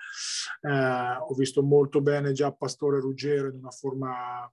Eh, 0.61 1.17
ho 1.19 1.35
visto 1.35 1.63
molto 1.63 2.01
bene 2.01 2.33
già 2.33 2.53
Pastore 2.53 3.01
Ruggero 3.01 3.49
in 3.49 3.57
una 3.57 3.71
forma 3.71 4.51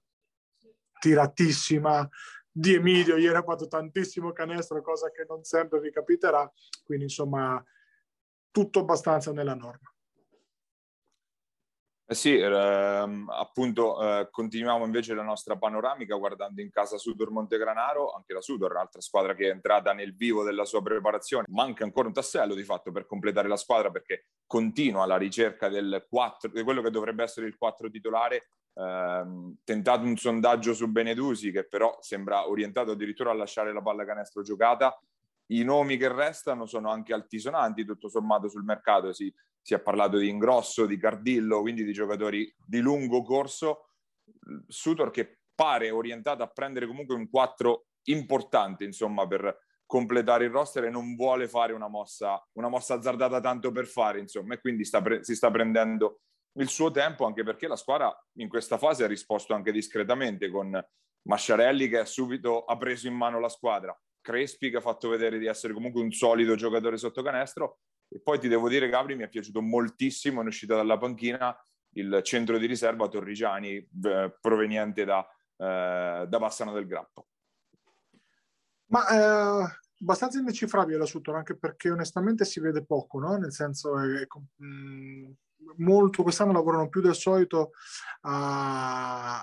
tiratissima, 0.98 2.08
di 2.50 2.74
Emilio 2.74 3.16
ieri 3.16 3.36
ha 3.36 3.42
fatto 3.42 3.66
tantissimo 3.66 4.32
canestro, 4.32 4.80
cosa 4.82 5.10
che 5.10 5.24
non 5.28 5.42
sempre 5.42 5.80
vi 5.80 5.90
capiterà, 5.90 6.50
quindi 6.84 7.04
insomma 7.04 7.62
tutto 8.50 8.80
abbastanza 8.80 9.32
nella 9.32 9.54
norma. 9.54 9.91
Eh 12.12 12.14
sì, 12.14 12.36
ehm, 12.36 13.30
appunto 13.30 13.98
eh, 13.98 14.28
continuiamo 14.30 14.84
invece 14.84 15.14
la 15.14 15.22
nostra 15.22 15.56
panoramica 15.56 16.14
guardando 16.16 16.60
in 16.60 16.68
casa 16.68 16.98
Sudor 16.98 17.30
Montegranaro, 17.30 18.12
anche 18.12 18.34
la 18.34 18.42
Sudor, 18.42 18.76
altra 18.76 19.00
squadra 19.00 19.34
che 19.34 19.46
è 19.46 19.50
entrata 19.50 19.94
nel 19.94 20.14
vivo 20.14 20.44
della 20.44 20.66
sua 20.66 20.82
preparazione. 20.82 21.46
Manca 21.48 21.84
ancora 21.84 22.08
un 22.08 22.12
tassello 22.12 22.54
di 22.54 22.64
fatto 22.64 22.92
per 22.92 23.06
completare 23.06 23.48
la 23.48 23.56
squadra 23.56 23.90
perché 23.90 24.26
continua 24.46 25.06
la 25.06 25.16
ricerca 25.16 25.70
del 25.70 26.04
4, 26.06 26.50
di 26.50 26.62
quello 26.62 26.82
che 26.82 26.90
dovrebbe 26.90 27.22
essere 27.22 27.46
il 27.46 27.56
4 27.56 27.88
titolare 27.88 28.48
Ehm, 28.74 29.56
tentato 29.64 30.04
un 30.06 30.16
sondaggio 30.16 30.72
su 30.72 30.88
Benedusi 30.90 31.50
che 31.50 31.64
però 31.64 31.98
sembra 32.00 32.48
orientato 32.48 32.92
addirittura 32.92 33.30
a 33.30 33.34
lasciare 33.34 33.72
la 33.72 33.82
palla 33.82 34.04
canestro 34.04 34.42
giocata. 34.42 34.98
I 35.46 35.64
nomi 35.64 35.96
che 35.96 36.12
restano 36.12 36.66
sono 36.66 36.90
anche 36.90 37.12
altisonanti, 37.12 37.84
tutto 37.84 38.08
sommato 38.08 38.48
sul 38.48 38.64
mercato 38.64 39.12
si, 39.12 39.32
si 39.60 39.74
è 39.74 39.80
parlato 39.80 40.18
di 40.18 40.28
Ingrosso, 40.28 40.86
di 40.86 40.96
Cardillo, 40.96 41.60
quindi 41.60 41.84
di 41.84 41.92
giocatori 41.92 42.54
di 42.64 42.80
lungo 42.80 43.22
corso. 43.22 43.88
Sutor 44.66 45.10
che 45.10 45.40
pare 45.54 45.90
orientato 45.90 46.42
a 46.42 46.48
prendere 46.48 46.86
comunque 46.86 47.14
un 47.14 47.28
4 47.28 47.86
importante, 48.04 48.84
insomma, 48.84 49.26
per 49.26 49.56
completare 49.86 50.46
il 50.46 50.50
roster 50.50 50.84
e 50.84 50.90
non 50.90 51.14
vuole 51.14 51.48
fare 51.48 51.74
una 51.74 51.88
mossa, 51.88 52.42
una 52.52 52.68
mossa 52.68 52.94
azzardata 52.94 53.40
tanto 53.40 53.70
per 53.72 53.86
fare, 53.86 54.20
insomma, 54.20 54.54
e 54.54 54.60
quindi 54.60 54.84
sta 54.84 55.02
pre- 55.02 55.22
si 55.22 55.34
sta 55.34 55.50
prendendo 55.50 56.22
il 56.58 56.68
suo 56.68 56.90
tempo, 56.90 57.26
anche 57.26 57.42
perché 57.42 57.68
la 57.68 57.76
squadra 57.76 58.10
in 58.38 58.48
questa 58.48 58.78
fase 58.78 59.04
ha 59.04 59.06
risposto 59.06 59.54
anche 59.54 59.70
discretamente 59.70 60.50
con 60.50 60.82
Masciarelli 61.28 61.88
che 61.88 62.04
subito 62.04 62.64
ha 62.64 62.76
preso 62.76 63.06
in 63.06 63.14
mano 63.14 63.38
la 63.38 63.48
squadra, 63.48 63.94
Crespi 64.22 64.70
che 64.70 64.78
ha 64.78 64.80
fatto 64.80 65.10
vedere 65.10 65.38
di 65.38 65.46
essere 65.46 65.74
comunque 65.74 66.00
un 66.00 66.12
solido 66.12 66.54
giocatore 66.54 66.96
sotto 66.96 67.22
canestro 67.22 67.80
e 68.08 68.20
poi 68.20 68.38
ti 68.38 68.48
devo 68.48 68.68
dire 68.68 68.88
Gabri 68.88 69.16
mi 69.16 69.24
è 69.24 69.28
piaciuto 69.28 69.60
moltissimo 69.60 70.40
in 70.40 70.46
uscita 70.46 70.74
dalla 70.74 70.96
panchina 70.96 71.54
il 71.94 72.20
centro 72.22 72.56
di 72.56 72.66
riserva 72.66 73.08
Torrigiani 73.08 73.76
eh, 73.76 74.36
proveniente 74.40 75.04
da, 75.04 75.26
eh, 75.56 76.26
da 76.26 76.38
Bassano 76.38 76.72
del 76.72 76.86
Grappo. 76.86 77.26
Ma 78.86 79.08
eh, 79.08 79.76
abbastanza 80.00 80.38
indecifrabile 80.38 80.98
la 80.98 81.06
Sutton 81.06 81.36
anche 81.36 81.56
perché 81.56 81.90
onestamente 81.90 82.44
si 82.44 82.60
vede 82.60 82.84
poco, 82.84 83.18
no? 83.18 83.36
nel 83.36 83.52
senso 83.52 83.98
è, 83.98 84.06
è, 84.06 84.26
mh, 84.56 85.32
molto, 85.76 86.22
quest'anno 86.22 86.52
lavorano 86.52 86.88
più 86.88 87.00
del 87.00 87.14
solito, 87.14 87.72
a, 88.22 89.40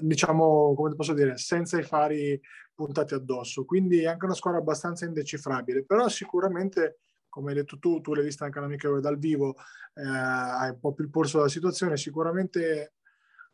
diciamo, 0.00 0.74
come 0.74 0.94
posso 0.94 1.12
dire, 1.12 1.36
senza 1.36 1.78
i 1.78 1.82
fari 1.82 2.40
puntati 2.74 3.14
addosso. 3.14 3.64
Quindi 3.64 4.02
è 4.02 4.06
anche 4.06 4.24
una 4.24 4.34
squadra 4.34 4.60
abbastanza 4.60 5.04
indecifrabile, 5.04 5.84
però 5.84 6.08
sicuramente, 6.08 7.00
come 7.28 7.50
hai 7.50 7.56
detto 7.56 7.78
tu, 7.78 8.00
tu 8.00 8.14
l'hai 8.14 8.24
vista 8.24 8.44
anche 8.44 8.60
l'amichevole 8.60 9.00
dal 9.00 9.18
vivo, 9.18 9.54
eh, 9.94 10.02
hai 10.02 10.70
un 10.70 10.80
po' 10.80 10.94
più 10.94 11.04
il 11.04 11.10
polso 11.10 11.38
della 11.38 11.50
situazione, 11.50 11.96
sicuramente 11.96 12.94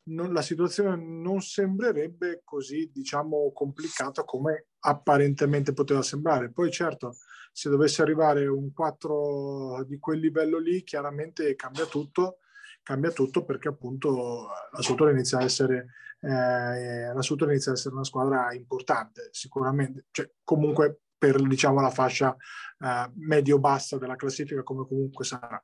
non, 0.05 0.33
la 0.33 0.43
situazione 0.43 0.97
non 0.97 1.41
sembrerebbe 1.41 2.43
così, 2.45 2.91
diciamo, 2.93 3.50
complicata 3.53 4.25
come 4.25 4.67
apparentemente 4.87 5.73
poteva 5.73 6.02
sembrare. 6.02 6.50
Poi 6.50 6.71
certo, 6.71 7.16
se 7.52 7.69
dovesse 7.69 8.02
arrivare 8.02 8.47
un 8.47 8.73
4 8.73 9.85
di 9.87 9.99
quel 9.99 10.21
livello 10.21 10.59
lì, 10.59 10.85
chiaramente 10.85 11.55
cambia 11.57 11.87
tutto, 11.87 12.38
cambia 12.83 13.11
tutto 13.11 13.45
perché 13.45 13.69
appunto 13.69 14.47
la 14.71 14.83
Sottola 14.83 15.11
inizia 15.11 15.38
a 15.38 15.43
essere, 15.43 15.88
eh, 16.21 17.12
la 17.12 17.23
Sottola 17.23 17.50
inizia 17.50 17.73
a 17.73 17.75
essere 17.75 17.95
una 17.95 18.05
squadra 18.05 18.52
importante, 18.55 19.28
sicuramente, 19.33 20.07
cioè, 20.12 20.31
comunque 20.45 21.00
per 21.19 21.40
diciamo 21.40 21.81
la 21.81 21.90
fascia 21.90 22.37
eh, 22.78 23.11
medio-bassa 23.14 23.99
della 23.99 24.16
classifica 24.16 24.62
come 24.62 24.87
comunque 24.87 25.25
sarà. 25.25 25.61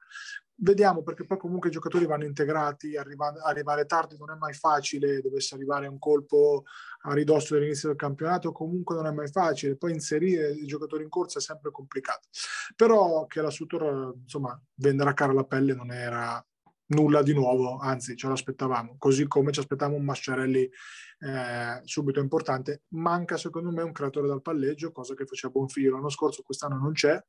Vediamo 0.54 1.02
perché 1.02 1.24
poi 1.24 1.38
comunque 1.38 1.70
i 1.70 1.72
giocatori 1.72 2.06
vanno 2.06 2.24
integrati, 2.24 2.96
arriva, 2.96 3.32
arrivare 3.42 3.86
tardi 3.86 4.16
non 4.16 4.30
è 4.30 4.36
mai 4.36 4.52
facile, 4.52 5.20
dovesse 5.20 5.54
arrivare 5.54 5.86
un 5.88 5.98
colpo 5.98 6.64
a 7.04 7.14
ridosso 7.14 7.54
dell'inizio 7.54 7.88
del 7.88 7.96
campionato 7.96 8.52
comunque 8.52 8.94
non 8.94 9.06
è 9.06 9.10
mai 9.10 9.28
facile, 9.28 9.76
poi 9.76 9.92
inserire 9.92 10.52
i 10.52 10.66
giocatori 10.66 11.02
in 11.02 11.08
corsa 11.08 11.38
è 11.38 11.42
sempre 11.42 11.70
complicato. 11.70 12.28
Però 12.76 13.26
che 13.26 13.40
la 13.40 13.50
Sutor 13.50 14.14
insomma 14.22 14.60
venderà 14.74 15.14
cara 15.14 15.32
la 15.32 15.44
pelle 15.44 15.74
non 15.74 15.90
era 15.90 16.44
nulla 16.92 17.22
di 17.22 17.34
nuovo, 17.34 17.78
anzi 17.78 18.16
ce 18.16 18.28
l'aspettavamo, 18.28 18.96
così 18.98 19.26
come 19.26 19.52
ci 19.52 19.60
aspettavamo 19.60 19.96
un 19.96 20.04
Masciarelli 20.04 20.70
eh, 21.18 21.80
subito 21.84 22.20
importante. 22.20 22.82
Manca 22.88 23.36
secondo 23.36 23.70
me 23.70 23.82
un 23.82 23.92
creatore 23.92 24.28
dal 24.28 24.42
palleggio, 24.42 24.92
cosa 24.92 25.14
che 25.14 25.24
faceva 25.24 25.52
Bonfiglio 25.52 25.92
l'anno 25.92 26.08
scorso, 26.08 26.42
quest'anno 26.42 26.78
non 26.78 26.92
c'è, 26.92 27.22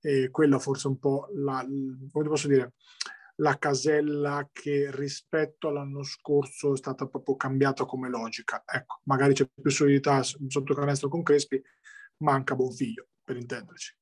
e 0.00 0.30
quella 0.30 0.58
forse 0.58 0.88
un 0.88 0.98
po' 0.98 1.28
la, 1.34 1.64
come 2.10 2.28
posso 2.28 2.48
dire, 2.48 2.74
la 3.40 3.56
casella 3.56 4.48
che 4.52 4.90
rispetto 4.92 5.68
all'anno 5.68 6.02
scorso 6.02 6.72
è 6.72 6.76
stata 6.76 7.06
proprio 7.06 7.36
cambiata 7.36 7.84
come 7.84 8.08
logica. 8.08 8.62
Ecco, 8.66 9.00
magari 9.04 9.34
c'è 9.34 9.48
più 9.48 9.70
solidità 9.70 10.22
sotto 10.22 10.74
canestro 10.74 11.08
con 11.08 11.22
Crespi, 11.22 11.62
manca 12.18 12.56
Bonfiglio, 12.56 13.08
per 13.22 13.36
intenderci. 13.36 13.96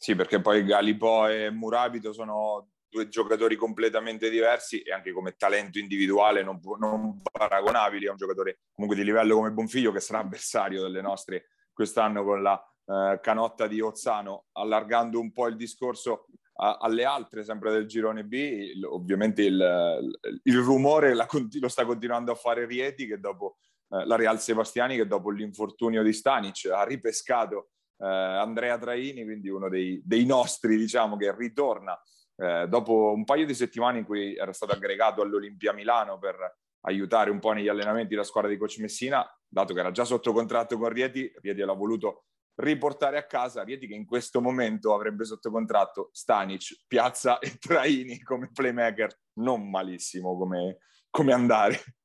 Sì, 0.00 0.14
perché 0.14 0.40
poi 0.40 0.64
Galipo 0.64 1.26
e 1.26 1.50
Murabito 1.50 2.12
sono 2.12 2.70
due 2.88 3.08
giocatori 3.08 3.56
completamente 3.56 4.30
diversi 4.30 4.80
e 4.80 4.92
anche 4.92 5.12
come 5.12 5.36
talento 5.36 5.78
individuale 5.78 6.42
non, 6.42 6.60
non 6.78 7.20
paragonabili 7.30 8.06
a 8.06 8.12
un 8.12 8.16
giocatore 8.16 8.60
comunque 8.72 8.98
di 8.98 9.04
livello 9.04 9.36
come 9.36 9.50
Bonfiglio 9.50 9.92
che 9.92 10.00
sarà 10.00 10.20
avversario 10.20 10.82
delle 10.82 11.02
nostre 11.02 11.48
quest'anno 11.72 12.24
con 12.24 12.42
la 12.42 12.60
eh, 12.90 13.20
canotta 13.20 13.66
di 13.66 13.80
Ozzano, 13.80 14.46
allargando 14.52 15.20
un 15.20 15.30
po' 15.30 15.46
il 15.46 15.56
discorso 15.56 16.26
a, 16.54 16.78
alle 16.80 17.04
altre 17.04 17.44
sempre 17.44 17.70
del 17.70 17.86
girone 17.86 18.24
B, 18.24 18.32
il, 18.32 18.84
ovviamente 18.84 19.42
il, 19.42 20.18
il 20.42 20.58
rumore 20.58 21.14
la, 21.14 21.28
lo 21.60 21.68
sta 21.68 21.84
continuando 21.84 22.32
a 22.32 22.34
fare 22.34 22.66
Rieti 22.66 23.06
che 23.06 23.20
dopo 23.20 23.58
eh, 23.90 24.06
la 24.06 24.16
Real 24.16 24.40
Sebastiani 24.40 24.96
che 24.96 25.06
dopo 25.06 25.30
l'infortunio 25.30 26.02
di 26.02 26.12
Stanic 26.12 26.64
ha 26.72 26.82
ripescato 26.82 27.70
eh, 27.98 28.06
Andrea 28.06 28.78
Traini, 28.78 29.22
quindi 29.24 29.50
uno 29.50 29.68
dei, 29.68 30.00
dei 30.02 30.24
nostri 30.24 30.76
diciamo 30.76 31.16
che 31.16 31.34
ritorna 31.36 31.96
eh, 32.40 32.66
dopo 32.68 33.12
un 33.12 33.24
paio 33.24 33.44
di 33.44 33.54
settimane 33.54 33.98
in 33.98 34.04
cui 34.04 34.36
era 34.36 34.52
stato 34.52 34.72
aggregato 34.72 35.22
all'Olimpia 35.22 35.72
Milano 35.72 36.18
per 36.18 36.36
aiutare 36.82 37.30
un 37.30 37.40
po' 37.40 37.52
negli 37.52 37.68
allenamenti 37.68 38.14
la 38.14 38.22
squadra 38.22 38.48
di 38.48 38.56
Coach 38.56 38.78
Messina, 38.78 39.26
dato 39.46 39.74
che 39.74 39.80
era 39.80 39.90
già 39.90 40.04
sotto 40.04 40.32
contratto 40.32 40.78
con 40.78 40.88
Rieti, 40.88 41.30
Rieti 41.40 41.60
l'ha 41.60 41.72
voluto 41.72 42.26
riportare 42.54 43.18
a 43.18 43.26
casa 43.26 43.62
Rieti 43.62 43.86
che 43.86 43.94
in 43.94 44.06
questo 44.06 44.40
momento 44.40 44.94
avrebbe 44.94 45.24
sotto 45.24 45.50
contratto 45.50 46.10
Stanic, 46.12 46.84
Piazza 46.86 47.38
e 47.40 47.56
Traini 47.58 48.22
come 48.22 48.50
playmaker, 48.52 49.10
non 49.34 49.68
malissimo 49.68 50.36
come, 50.36 50.78
come 51.10 51.32
andare 51.32 51.97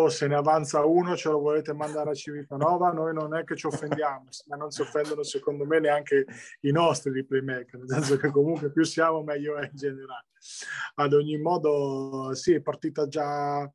o 0.00 0.08
se 0.08 0.26
ne 0.26 0.34
avanza 0.34 0.84
uno 0.84 1.16
ce 1.16 1.30
lo 1.30 1.38
volete 1.38 1.72
mandare 1.72 2.10
a 2.10 2.14
Civitanova, 2.14 2.90
noi 2.92 3.14
non 3.14 3.34
è 3.34 3.44
che 3.44 3.56
ci 3.56 3.66
offendiamo, 3.66 4.24
ma 4.46 4.56
non 4.56 4.70
si 4.70 4.82
offendono 4.82 5.22
secondo 5.22 5.64
me 5.64 5.80
neanche 5.80 6.26
i 6.60 6.70
nostri 6.70 7.12
di 7.12 7.24
playmaker, 7.24 7.80
nel 7.80 7.88
senso 7.88 8.16
che 8.16 8.30
comunque 8.30 8.70
più 8.70 8.84
siamo 8.84 9.22
meglio 9.22 9.56
è 9.56 9.64
in 9.64 9.76
generale. 9.76 10.26
Ad 10.96 11.12
ogni 11.12 11.38
modo 11.38 12.34
sì, 12.34 12.52
è 12.52 12.60
partita 12.60 13.08
già, 13.08 13.70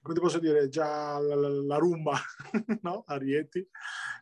come 0.00 0.14
ti 0.14 0.20
posso 0.20 0.38
dire, 0.38 0.68
già 0.68 1.18
la, 1.18 1.34
la, 1.34 1.48
la 1.48 1.76
rumba 1.76 2.18
no? 2.82 3.04
a 3.06 3.16
Rieti. 3.16 3.66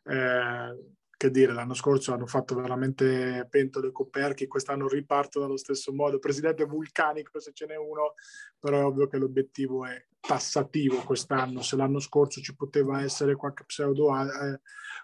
Eh, 0.04 0.98
che 1.20 1.30
dire, 1.30 1.52
l'anno 1.52 1.74
scorso 1.74 2.14
hanno 2.14 2.24
fatto 2.24 2.54
veramente 2.54 3.46
pentole 3.50 3.92
coperchi, 3.92 4.46
quest'anno 4.46 4.88
ripartono 4.88 5.44
allo 5.44 5.58
stesso 5.58 5.92
modo. 5.92 6.18
Presidente 6.18 6.64
vulcanico 6.64 7.38
se 7.38 7.52
ce 7.52 7.66
n'è 7.66 7.76
uno, 7.76 8.14
però 8.58 8.78
è 8.78 8.84
ovvio 8.86 9.06
che 9.06 9.18
l'obiettivo 9.18 9.84
è 9.84 10.02
tassativo 10.18 10.96
quest'anno. 11.02 11.60
Se 11.60 11.76
l'anno 11.76 11.98
scorso 11.98 12.40
ci 12.40 12.56
poteva 12.56 13.02
essere 13.02 13.36
qualche 13.36 13.64
pseudo, 13.66 14.18
eh, 14.18 14.60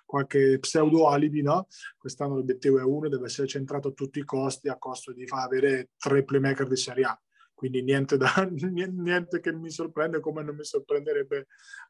qualche 0.07 0.59
pseudo 0.59 1.07
alibi, 1.11 1.43
no? 1.43 1.67
Quest'anno 1.99 2.37
l'obiettivo 2.37 2.79
è 2.79 2.83
uno, 2.83 3.11
deve 3.11 3.27
essere 3.27 3.47
centrato 3.47 3.89
a 3.89 3.93
tutti 3.93 4.19
i 4.19 4.25
costi, 4.25 4.71
a 4.71 4.79
costo 4.79 5.13
di 5.13 5.27
avere 5.29 5.91
tre 5.99 6.25
playmaker 6.25 6.67
di 6.67 6.77
Serie 6.77 7.05
A 7.05 7.21
quindi 7.57 7.83
niente, 7.83 8.19
da, 8.19 8.31
niente 8.53 9.41
che 9.41 9.51
mi 9.51 9.71
sorprende 9.71 10.21
come 10.21 10.43
non 10.43 10.55
mi 10.55 10.65
sorprenderebbe 10.65 11.47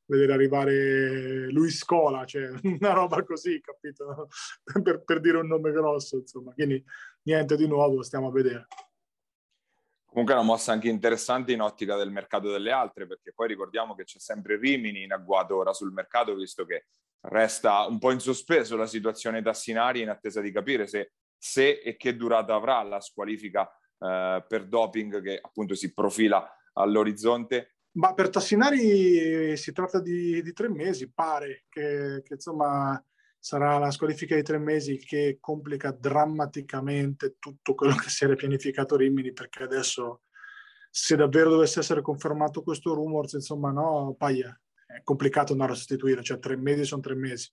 vedere 0.07 0.33
arrivare 0.33 1.51
lui 1.51 1.71
Scola, 1.71 2.25
cioè 2.25 2.49
una 2.81 2.93
roba 2.93 3.25
così, 3.25 3.61
capito? 3.61 4.29
per, 4.83 5.03
per 5.03 5.21
dire 5.21 5.39
un 5.39 5.49
nome 5.49 5.73
grosso, 5.73 6.19
insomma. 6.19 6.53
Quindi 6.53 6.83
niente 7.23 7.57
di 7.57 7.67
nuovo, 7.67 8.03
stiamo 8.03 8.29
a 8.29 8.31
vedere. 8.31 8.69
Comunque 10.07 10.35
è 10.35 10.39
una 10.39 10.47
mossa 10.47 10.71
anche 10.71 10.89
interessante 10.89 11.53
in 11.53 11.61
ottica 11.61 11.97
del 11.97 12.13
mercato 12.13 12.49
delle 12.49 12.71
altre, 12.71 13.09
perché 13.09 13.33
poi 13.35 13.49
ricordiamo 13.49 13.97
che 13.97 14.05
c'è 14.05 14.21
sempre 14.21 14.57
Rimini 14.57 15.03
in 15.03 15.13
agguato 15.13 15.57
ora 15.57 15.73
sul 15.73 15.93
mercato, 15.93 16.37
visto 16.37 16.65
che 16.65 16.87
resta 17.23 17.87
un 17.87 17.99
po' 17.99 18.13
in 18.13 18.21
sospeso 18.21 18.77
la 18.77 18.87
situazione 18.87 19.43
Tassinari 19.43 20.01
in 20.01 20.11
attesa 20.11 20.41
di 20.41 20.53
capire 20.53 20.87
se, 20.87 21.11
se 21.37 21.81
e 21.81 21.97
che 21.97 22.15
durata 22.15 22.55
avrà 22.55 22.85
la 22.85 23.01
squalifica 23.01 23.69
eh, 23.99 24.45
per 24.47 24.67
doping 24.67 25.23
che 25.23 25.39
appunto 25.41 25.75
si 25.75 25.93
profila 25.93 26.49
all'orizzonte. 26.75 27.77
Ma 27.97 28.13
per 28.13 28.29
Tassinari 28.29 29.57
si 29.57 29.73
tratta 29.73 30.01
di, 30.01 30.43
di 30.43 30.53
tre 30.53 30.69
mesi, 30.69 31.11
pare 31.11 31.65
che, 31.69 32.21
che, 32.23 32.35
insomma 32.35 33.03
sarà 33.39 33.79
la 33.79 33.91
squalifica 33.91 34.35
di 34.35 34.43
tre 34.43 34.59
mesi 34.59 34.99
che 34.99 35.39
complica 35.41 35.93
drammaticamente 35.93 37.37
tutto 37.39 37.75
quello 37.75 37.95
che 37.95 38.11
si 38.11 38.25
era 38.25 38.35
pianificato 38.35 38.97
Rimini 38.97 39.33
perché 39.33 39.63
adesso 39.63 40.23
se 40.91 41.17
davvero 41.17 41.51
dovesse 41.51 41.81
essere 41.81 42.03
confermato 42.03 42.63
questo 42.63 42.93
rumors, 42.93 43.35
insomma 43.35 43.71
no, 43.71 44.15
paia, 44.19 44.59
è 44.87 45.03
complicato 45.03 45.53
andare 45.53 45.73
a 45.73 45.75
sostituire, 45.75 46.23
cioè 46.23 46.39
tre 46.39 46.57
mesi 46.57 46.85
sono 46.85 47.03
tre 47.03 47.15
mesi 47.15 47.51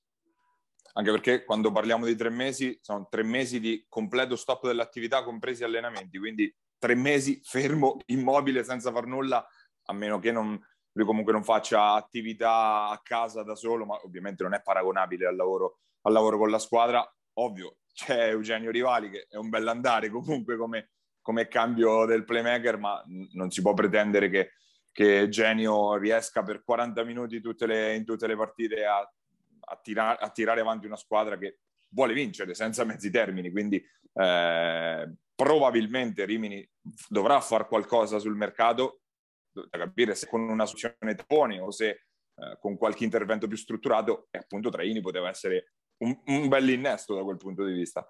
anche 0.93 1.12
perché 1.12 1.43
quando 1.43 1.71
parliamo 1.71 2.05
di 2.05 2.15
tre 2.15 2.29
mesi 2.29 2.77
sono 2.81 3.07
tre 3.09 3.23
mesi 3.23 3.59
di 3.59 3.85
completo 3.89 4.35
stop 4.35 4.67
dell'attività 4.67 5.23
compresi 5.23 5.63
allenamenti, 5.63 6.19
quindi 6.19 6.53
tre 6.77 6.95
mesi 6.95 7.39
fermo, 7.43 7.97
immobile, 8.07 8.63
senza 8.63 8.91
far 8.91 9.05
nulla, 9.05 9.45
a 9.85 9.93
meno 9.93 10.19
che 10.19 10.31
non, 10.31 10.59
lui 10.93 11.05
comunque 11.05 11.33
non 11.33 11.43
faccia 11.43 11.93
attività 11.93 12.89
a 12.89 13.00
casa 13.03 13.43
da 13.43 13.55
solo, 13.55 13.85
ma 13.85 14.00
ovviamente 14.03 14.43
non 14.43 14.53
è 14.53 14.62
paragonabile 14.62 15.27
al 15.27 15.35
lavoro, 15.35 15.79
al 16.01 16.13
lavoro 16.13 16.38
con 16.38 16.50
la 16.50 16.59
squadra. 16.59 17.15
Ovvio, 17.38 17.77
c'è 17.91 18.29
Eugenio 18.29 18.69
Rivali 18.69 19.09
che 19.09 19.27
è 19.29 19.38
un 19.38 19.50
bell'andare 19.50 20.09
comunque 20.09 20.57
come, 20.57 20.91
come 21.21 21.47
cambio 21.47 22.05
del 22.05 22.23
playmaker, 22.23 22.77
ma 22.77 23.03
non 23.31 23.50
si 23.50 23.62
può 23.62 23.73
pretendere 23.73 24.29
che, 24.29 24.51
che 24.91 25.19
Eugenio 25.19 25.95
riesca 25.95 26.43
per 26.43 26.63
40 26.63 27.03
minuti 27.03 27.41
tutte 27.41 27.65
le, 27.65 27.95
in 27.95 28.05
tutte 28.05 28.27
le 28.27 28.35
partite 28.35 28.85
a 28.85 29.12
a, 29.63 29.79
tira- 29.82 30.20
a 30.20 30.29
tirare 30.29 30.62
avanti 30.62 30.86
una 30.86 30.96
squadra 30.96 31.38
che 31.38 31.60
vuole 31.89 32.13
vincere 32.13 32.53
senza 32.53 32.84
mezzi 32.84 33.12
termini, 33.12 33.51
quindi 33.51 33.84
eh, 34.13 35.13
probabilmente 35.36 36.25
Rimini 36.25 36.67
dovrà 37.08 37.39
fare 37.41 37.67
qualcosa 37.67 38.20
sul 38.20 38.36
mercato 38.36 39.01
da 39.51 39.77
capire 39.77 40.15
se 40.15 40.27
con 40.27 40.41
una 40.41 40.65
soluzione 40.65 41.15
tapponi 41.15 41.60
o 41.60 41.70
se 41.72 41.89
eh, 41.89 42.58
con 42.60 42.77
qualche 42.77 43.03
intervento 43.03 43.48
più 43.48 43.58
strutturato 43.58 44.27
e 44.32 44.39
appunto 44.39 44.70
Traini 44.70 45.01
poteva 45.01 45.29
essere 45.29 45.74
un, 45.98 46.20
un 46.25 46.48
bel 46.48 46.82
da 46.82 47.24
quel 47.24 47.38
punto 47.38 47.63
di 47.63 47.74
vista. 47.74 48.05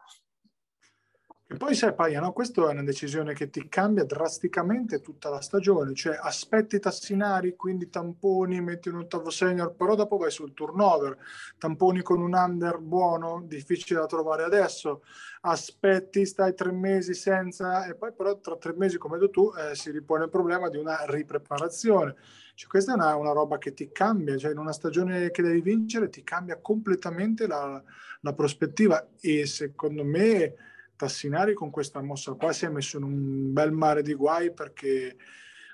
E 1.46 1.58
poi 1.58 1.76
sai 1.76 1.94
Paia, 1.94 2.22
no? 2.22 2.32
questa 2.32 2.62
è 2.62 2.72
una 2.72 2.84
decisione 2.84 3.34
che 3.34 3.50
ti 3.50 3.68
cambia 3.68 4.06
drasticamente 4.06 5.02
tutta 5.02 5.30
la 5.30 5.42
stagione, 5.42 5.94
cioè 5.94 6.18
aspetti 6.20 6.80
tassinari, 6.80 7.56
quindi 7.56 7.90
tamponi, 7.90 8.62
metti 8.62 8.88
un 8.88 9.00
ottavo 9.00 9.30
senior, 9.30 9.76
però 9.76 9.94
dopo 9.94 10.18
vai 10.18 10.32
sul 10.32 10.54
turnover, 10.54 11.18
tamponi 11.58 12.02
con 12.02 12.22
un 12.22 12.34
under 12.34 12.80
buono, 12.80 13.44
difficile 13.46 14.00
da 14.00 14.06
trovare 14.06 14.44
adesso, 14.44 15.04
aspetti, 15.42 16.26
stai 16.26 16.56
tre 16.56 16.72
mesi 16.72 17.14
senza 17.14 17.86
e 17.86 17.96
poi 17.96 18.14
però 18.14 18.40
tra 18.40 18.56
tre 18.56 18.74
mesi, 18.76 18.98
come 18.98 19.18
hai 19.18 19.30
tu, 19.30 19.52
eh, 19.56 19.76
si 19.76 19.92
ripone 19.92 20.24
il 20.24 20.30
problema 20.30 20.70
di 20.70 20.78
una 20.78 21.04
ripreparazione. 21.06 22.16
Cioè, 22.56 22.70
questa 22.70 22.94
è 22.94 22.96
una, 22.96 23.16
una, 23.16 23.32
roba 23.32 23.58
che 23.58 23.74
ti 23.74 23.92
cambia, 23.92 24.38
cioè 24.38 24.52
in 24.52 24.60
una 24.60 24.72
stagione 24.72 25.30
che 25.30 25.42
devi 25.42 25.62
vincere 25.62 26.10
ti 26.10 26.24
cambia 26.24 26.60
completamente 26.62 27.48
la, 27.48 27.82
la 28.22 28.34
prospettiva 28.34 29.10
e 29.20 29.46
secondo 29.46 30.04
me 30.04 30.56
Tassinari 30.96 31.54
con 31.54 31.70
questa 31.70 32.02
mossa 32.02 32.34
qua 32.34 32.54
si 32.54 32.66
è 32.66 32.70
messo 32.70 32.98
in 32.98 33.04
un 33.04 33.54
bel 33.54 33.72
mare 33.72 34.02
di 34.02 34.14
guai 34.14 34.54
perché 34.54 35.18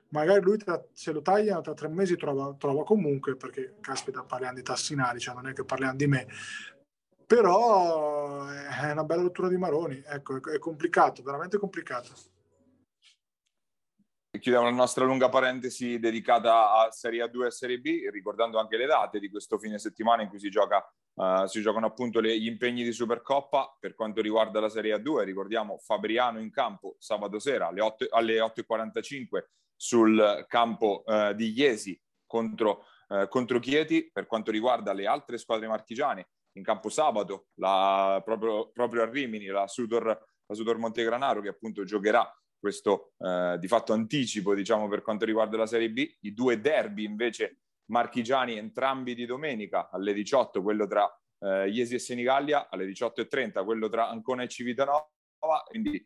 magari 0.10 0.42
lui 0.42 0.58
tra, 0.58 0.84
se 0.94 1.12
lo 1.12 1.22
tagliano 1.22 1.62
tra 1.62 1.74
tre 1.74 1.88
mesi 1.88 2.16
trova, 2.16 2.56
trova, 2.58 2.84
comunque 2.84 3.36
perché 3.36 3.76
caspita 3.80 4.24
parliamo 4.24 4.56
di 4.56 4.64
Tassinari 4.64 5.20
cioè 5.20 5.36
non 5.36 5.48
è 5.48 5.54
che 5.54 5.64
parliamo 5.64 5.96
di 5.96 6.08
me. 6.08 6.28
Però 7.26 8.46
è 8.46 8.92
una 8.92 9.04
bella 9.04 9.22
rottura 9.22 9.50
di 9.50 9.58
maroni 9.58 10.02
ecco 10.06 10.38
è, 10.38 10.56
è 10.56 10.60
complicato 10.60 11.22
veramente 11.22 11.58
complicato. 11.58 12.10
Chiudiamo 14.32 14.70
la 14.70 14.76
nostra 14.76 15.06
lunga 15.06 15.28
parentesi 15.28 16.00
dedicata 16.00 16.72
a 16.74 16.92
Serie 16.92 17.26
A2 17.26 17.48
e 17.48 17.52
Serie 17.52 17.80
B 17.80 18.08
ricordando 18.12 18.60
anche 18.60 18.78
le 18.78 18.86
date 18.86 19.20
di 19.20 19.30
questo 19.30 19.58
fine 19.58 19.80
settimana 19.80 20.22
in 20.22 20.30
cui 20.30 20.40
si 20.40 20.50
gioca 20.50 20.88
Uh, 21.20 21.48
si 21.48 21.60
giocano 21.62 21.86
appunto 21.86 22.22
le, 22.22 22.40
gli 22.40 22.46
impegni 22.46 22.82
di 22.82 22.94
Supercoppa 22.94 23.76
per 23.78 23.94
quanto 23.94 24.22
riguarda 24.22 24.62
la 24.62 24.70
Serie 24.70 24.96
A2. 24.96 25.24
Ricordiamo 25.26 25.78
Fabriano 25.78 26.40
in 26.40 26.50
campo 26.50 26.96
sabato 26.98 27.40
sera 27.40 27.68
alle, 27.68 27.82
8, 27.82 28.08
alle 28.12 28.40
8.45 28.40 29.44
sul 29.76 30.46
campo 30.48 31.04
uh, 31.06 31.34
di 31.34 31.52
Iesi 31.52 32.02
contro, 32.26 32.86
uh, 33.10 33.28
contro, 33.28 33.60
Chieti. 33.60 34.10
Per 34.14 34.28
quanto 34.28 34.50
riguarda 34.50 34.94
le 34.94 35.08
altre 35.08 35.38
squadre 35.38 35.68
marchigiane, 35.68 36.30
in 36.54 36.64
campo 36.64 36.88
sabato 36.88 37.48
la, 37.56 38.22
proprio, 38.24 38.72
proprio, 38.72 39.02
a 39.02 39.10
Rimini 39.10 39.48
la 39.48 39.68
Sudor, 39.68 40.06
la 40.06 40.56
Sudor 40.56 40.78
Montegranaro 40.78 41.42
che 41.42 41.50
appunto 41.50 41.84
giocherà 41.84 42.26
questo 42.58 43.12
di 43.58 43.68
fatto 43.70 43.94
anticipo 43.94 44.54
diciamo 44.54 44.90
per 44.90 45.02
quanto 45.02 45.24
riguarda 45.24 45.58
la 45.58 45.66
Serie 45.66 45.90
B. 45.92 46.18
I 46.22 46.34
due 46.34 46.60
derby 46.60 47.06
invece 47.06 47.60
marchigiani 47.90 48.58
entrambi 48.58 49.14
di 49.14 49.26
domenica 49.26 49.90
alle 49.92 50.14
18, 50.14 50.62
quello 50.62 50.88
tra 50.88 51.08
eh, 51.40 51.70
Iesi 51.70 51.96
e 51.96 52.00
Senigallia, 52.00 52.70
alle 52.70 52.86
18.30 52.86 53.64
quello 53.64 53.90
tra 53.90 54.10
Ancona 54.10 54.44
e 54.44 54.48
Civitanova, 54.48 55.08
quindi 55.68 56.06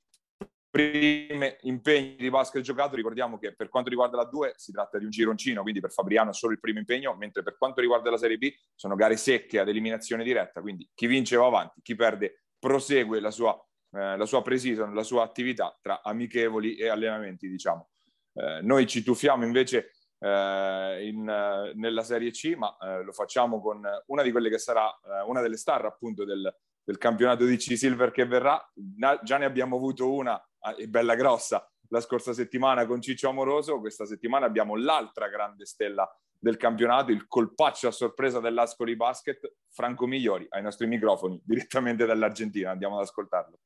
primi 0.74 1.56
impegni 1.62 2.16
di 2.16 2.32
basket 2.32 2.64
giocato, 2.64 2.96
ricordiamo 2.96 3.38
che 3.38 3.54
per 3.54 3.70
quanto 3.70 3.92
riguarda 3.92 4.18
la 4.18 4.26
2 4.26 4.54
si 4.56 4.72
tratta 4.72 4.98
di 4.98 5.04
un 5.04 5.12
gironcino, 5.12 5.62
quindi 5.62 5.80
per 5.80 5.92
Fabriano 5.92 6.32
è 6.32 6.34
solo 6.34 6.54
il 6.54 6.60
primo 6.60 6.80
impegno, 6.80 7.14
mentre 7.16 7.44
per 7.44 7.58
quanto 7.58 7.80
riguarda 7.80 8.10
la 8.10 8.18
Serie 8.18 8.38
B 8.38 8.52
sono 8.74 8.96
gare 8.96 9.16
secche 9.16 9.60
ad 9.60 9.70
eliminazione 9.70 10.24
diretta, 10.24 10.62
quindi 10.62 10.90
chi 10.96 11.06
vince 11.06 11.36
va 11.36 11.46
avanti, 11.46 11.80
chi 11.84 11.94
perde 11.96 12.46
prosegue 12.58 13.20
la 13.20 13.30
sua, 13.30 13.56
eh, 13.92 14.18
la 14.18 14.26
sua 14.26 14.42
pre-season, 14.42 14.96
la 14.96 15.04
sua 15.04 15.22
attività 15.22 15.78
tra 15.80 16.02
amichevoli 16.02 16.76
e 16.76 16.88
allenamenti, 16.88 17.48
diciamo. 17.48 17.90
Eh, 18.34 18.62
noi 18.64 18.88
ci 18.88 19.04
tuffiamo 19.04 19.46
invece 19.46 19.92
eh, 20.24 21.06
in, 21.06 21.28
eh, 21.28 21.74
nella 21.76 22.04
Serie 22.04 22.32
C, 22.32 22.56
ma 22.56 22.76
eh, 22.78 23.04
lo 23.04 23.12
facciamo 23.12 23.62
con 23.62 23.82
una 24.08 24.22
di 24.24 24.32
quelle 24.32 24.50
che 24.50 24.58
sarà 24.58 24.90
eh, 24.90 25.24
una 25.26 25.42
delle 25.42 25.58
star 25.58 25.86
appunto 25.86 26.24
del, 26.24 26.56
del 26.82 26.98
campionato 26.98 27.44
di 27.44 27.58
C 27.58 27.78
Silver 27.78 28.12
che 28.12 28.26
verrà. 28.26 28.62
Na, 28.98 29.20
già 29.22 29.38
ne 29.38 29.46
abbiamo 29.46 29.76
avuto 29.76 30.12
una, 30.14 30.42
ah, 30.60 30.76
e 30.78 30.88
bella 30.88 31.16
grossa, 31.16 31.70
la 31.90 32.00
scorsa 32.00 32.34
settimana 32.34 32.86
con 32.86 33.02
Ciccio 33.02 33.28
Amoroso, 33.28 33.80
questa 33.80 34.06
settimana 34.06 34.46
abbiamo 34.46 34.76
l'altra 34.76 35.28
grande 35.28 35.66
stella 35.66 36.10
del 36.40 36.58
campionato, 36.58 37.12
il 37.12 37.28
colpaccio 37.28 37.88
a 37.88 37.92
sorpresa 37.92 38.40
dell'Ascoli 38.40 38.96
Basket, 38.96 39.56
Franco 39.70 40.06
Migliori, 40.08 40.46
ai 40.50 40.62
nostri 40.62 40.88
microfoni, 40.88 41.42
direttamente 41.44 42.06
dall'Argentina. 42.06 42.72
Andiamo 42.72 42.98
ad 42.98 43.04
ascoltarlo. 43.04 43.60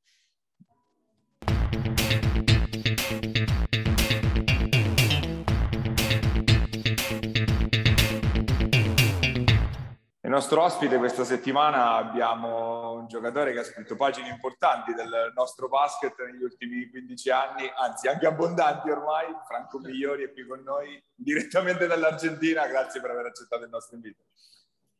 Il 10.27 10.33
nostro 10.33 10.61
ospite 10.61 10.97
questa 10.97 11.23
settimana 11.23 11.93
abbiamo 11.93 12.95
un 12.95 13.07
giocatore 13.07 13.53
che 13.53 13.59
ha 13.59 13.63
scritto 13.63 13.95
pagine 13.95 14.27
importanti 14.27 14.93
del 14.93 15.31
nostro 15.33 15.69
basket 15.69 16.19
negli 16.19 16.43
ultimi 16.43 16.89
15 16.89 17.29
anni, 17.29 17.71
anzi 17.73 18.09
anche 18.09 18.27
abbondanti 18.27 18.89
ormai. 18.89 19.33
Franco 19.47 19.79
Migliori 19.79 20.25
è 20.25 20.33
qui 20.33 20.45
con 20.45 20.61
noi 20.63 21.01
direttamente 21.15 21.87
dall'Argentina. 21.87 22.67
Grazie 22.67 22.99
per 22.99 23.11
aver 23.11 23.27
accettato 23.27 23.63
il 23.63 23.69
nostro 23.69 23.95
invito. 23.95 24.23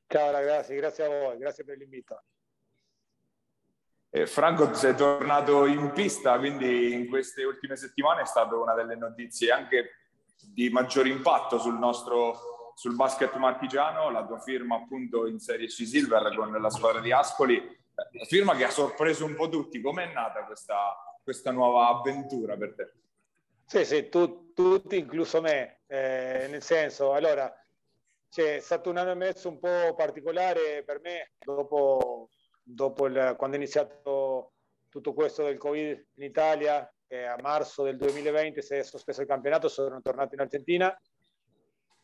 Ciao 0.08 0.32
ragazzi, 0.32 0.74
grazie 0.76 1.04
a 1.04 1.10
voi, 1.10 1.38
grazie 1.38 1.66
per 1.66 1.78
l'invito. 1.78 2.24
Eh, 4.10 4.28
Franco, 4.28 4.74
sei 4.76 4.96
tornato 4.96 5.66
in 5.66 5.92
pista, 5.92 6.38
quindi 6.38 6.94
in 6.94 7.10
queste 7.10 7.44
ultime 7.44 7.76
settimane 7.76 8.22
è 8.22 8.26
stata 8.26 8.56
una 8.56 8.74
delle 8.76 8.96
notizie 8.96 9.52
anche 9.52 9.90
di 10.54 10.70
maggior 10.70 11.06
impatto 11.06 11.60
sul 11.60 11.78
nostro 11.78 12.56
sul 12.78 12.94
basket 12.94 13.34
marchigiano, 13.38 14.12
la 14.12 14.24
tua 14.24 14.38
firma 14.38 14.76
appunto 14.76 15.26
in 15.26 15.40
Serie 15.40 15.66
C 15.66 15.84
Silver 15.84 16.36
con 16.36 16.52
la 16.52 16.70
squadra 16.70 17.02
di 17.02 17.12
Ascoli, 17.12 17.60
firma 18.28 18.56
che 18.56 18.66
ha 18.66 18.70
sorpreso 18.70 19.26
un 19.26 19.34
po' 19.34 19.50
tutti. 19.50 19.82
Com'è 19.82 20.14
nata 20.14 20.46
questa, 20.46 20.96
questa 21.24 21.50
nuova 21.50 21.88
avventura 21.88 22.56
per 22.56 22.76
te? 22.76 22.94
Sì, 23.66 23.84
sì, 23.84 24.10
tu, 24.10 24.54
tutti, 24.54 24.96
incluso 24.96 25.42
me, 25.42 25.80
eh, 25.88 26.46
nel 26.52 26.62
senso, 26.62 27.14
allora, 27.14 27.52
c'è 28.30 28.60
stato 28.60 28.92
un 28.92 28.98
anno 28.98 29.10
e 29.10 29.16
mezzo 29.16 29.50
un 29.50 29.58
po' 29.58 29.96
particolare 29.96 30.84
per 30.84 31.00
me 31.02 31.32
dopo, 31.40 32.30
dopo 32.62 33.08
il, 33.08 33.34
quando 33.40 33.56
è 33.56 33.60
iniziato 33.60 34.52
tutto 34.88 35.16
questo 35.16 35.42
del 35.42 35.58
Covid 35.58 36.10
in 36.14 36.24
Italia, 36.24 36.88
che 37.08 37.26
a 37.26 37.40
marzo 37.42 37.82
del 37.82 37.98
2020 37.98 38.62
si 38.62 38.76
è 38.76 38.84
sospeso 38.84 39.22
il 39.22 39.28
campionato, 39.28 39.68
sono 39.68 40.00
tornato 40.00 40.36
in 40.36 40.42
Argentina. 40.42 40.96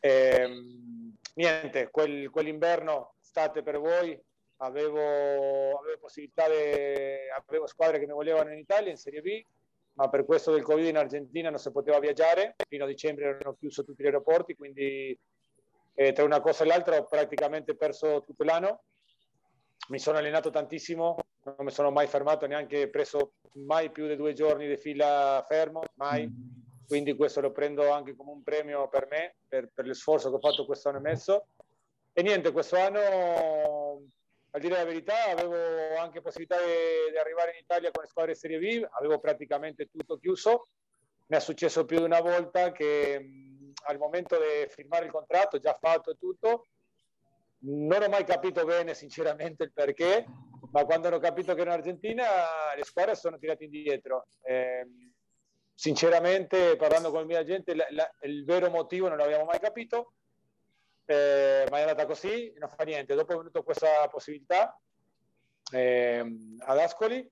Ehm, 0.06 1.16
niente, 1.36 1.90
quel, 1.90 2.30
quell'inverno 2.30 3.14
state 3.22 3.64
per 3.64 3.80
voi, 3.80 4.20
avevo, 4.58 5.80
avevo 5.80 5.98
possibilità, 5.98 6.46
di, 6.50 6.56
avevo 7.48 7.68
squadre 7.68 8.00
che 8.00 8.06
mi 8.06 8.12
volevano 8.12 8.52
in 8.52 8.60
Italia, 8.60 8.92
in 8.92 8.98
Serie 8.98 9.22
B, 9.22 9.42
ma 9.94 10.10
per 10.10 10.26
questo 10.26 10.52
del 10.52 10.62
Covid 10.62 10.88
in 10.88 10.98
Argentina 10.98 11.50
non 11.50 11.58
si 11.58 11.72
poteva 11.72 12.00
viaggiare, 12.00 12.56
fino 12.68 12.84
a 12.84 12.88
dicembre 12.88 13.26
erano 13.28 13.56
chiusi 13.56 13.86
tutti 13.86 14.04
gli 14.04 14.08
aeroporti, 14.08 14.56
quindi 14.56 15.18
eh, 15.94 16.12
tra 16.12 16.26
una 16.26 16.42
cosa 16.42 16.66
e 16.66 16.68
l'altra 16.68 16.98
ho 16.98 17.06
praticamente 17.06 17.74
perso 17.78 18.24
tutto 18.26 18.44
l'anno. 18.44 18.84
Mi 19.88 20.00
sono 20.00 20.18
allenato 20.18 20.50
tantissimo, 20.50 21.16
non 21.44 21.56
mi 21.60 21.72
sono 21.72 21.92
mai 21.92 22.08
fermato, 22.08 22.46
neanche 22.46 22.90
preso 22.90 23.36
mai 23.54 23.90
più 23.90 24.08
di 24.08 24.18
due 24.18 24.34
giorni 24.34 24.68
di 24.68 24.78
fila 24.78 25.46
fermo, 25.48 25.82
mai. 25.94 26.30
Quindi 26.88 27.16
questo 27.16 27.42
lo 27.42 27.52
prendo 27.52 27.90
anche 27.92 28.16
come 28.16 28.32
un 28.32 28.44
premio 28.44 28.88
per 28.88 29.08
me, 29.10 29.36
per, 29.48 29.70
per 29.74 29.88
lo 29.88 29.94
sforzo 29.94 30.30
che 30.30 30.36
ho 30.36 30.40
fatto 30.40 30.66
quest'anno 30.66 30.98
e 30.98 31.02
mezzo. 31.02 31.48
E 32.12 32.22
niente, 32.22 32.52
questo 32.52 32.78
anno 32.78 34.02
a 34.56 34.60
dire 34.60 34.76
la 34.76 34.86
verità, 34.86 35.26
avevo 35.26 35.98
anche 35.98 36.22
possibilità 36.22 36.58
di, 36.58 37.12
di, 37.12 37.18
arrivare 37.18 37.52
in 37.52 37.64
Italia 37.64 37.90
con 37.90 38.04
le 38.04 38.10
squadre 38.10 38.36
Serie 38.36 38.60
B, 38.60 38.88
avevo 38.92 39.20
praticamente 39.20 39.90
tutto 39.90 40.18
chiuso. 40.18 40.68
Mi 41.28 41.38
è 41.38 41.40
successo 41.40 41.86
più 41.86 41.98
di 41.98 42.04
una 42.04 42.22
volta 42.22 42.72
che 42.72 43.20
mh, 43.20 43.72
al 43.86 43.98
momento 43.98 44.38
di 44.38 44.70
firmare 44.70 45.06
il 45.06 45.12
contratto, 45.12 45.58
già 45.58 45.74
fatto 45.74 46.16
tutto, 46.18 46.68
non 47.62 48.04
ho 48.04 48.10
mai 48.10 48.26
capito 48.26 48.64
bene 48.64 48.94
sinceramente 48.94 49.64
il 49.64 49.74
perché, 49.74 50.26
ma 50.72 50.86
quando 50.86 51.08
hanno 51.08 51.20
capito 51.20 51.56
che 51.56 51.62
ero 51.62 51.72
in 51.72 51.78
Argentina 51.78 52.26
le 52.76 52.84
squadre 52.84 53.16
sono 53.16 53.40
tirate 53.40 53.64
indietro. 53.64 54.28
Eh, 54.44 54.86
sinceramente, 55.74 56.76
parlando 56.76 57.12
con 57.12 57.22
il 57.22 57.28
mio 57.28 57.40
agente, 57.40 57.76
la, 57.76 57.86
la, 57.90 58.12
il 58.22 58.46
vero 58.46 58.70
motivo 58.70 59.08
non 59.08 59.18
l'abbiamo 59.18 59.46
mai 59.46 59.60
capito 59.60 60.14
eh, 61.06 61.66
ma 61.70 61.78
è 61.78 61.82
andata 61.82 62.06
così, 62.06 62.54
non 62.58 62.70
fa 62.70 62.84
niente. 62.84 63.16
Dopo 63.16 63.34
è 63.34 63.38
venuta 63.38 63.62
questa 63.62 64.08
possibilità 64.10 64.80
eh, 65.72 66.26
ad 66.60 66.78
Ascoli, 66.78 67.30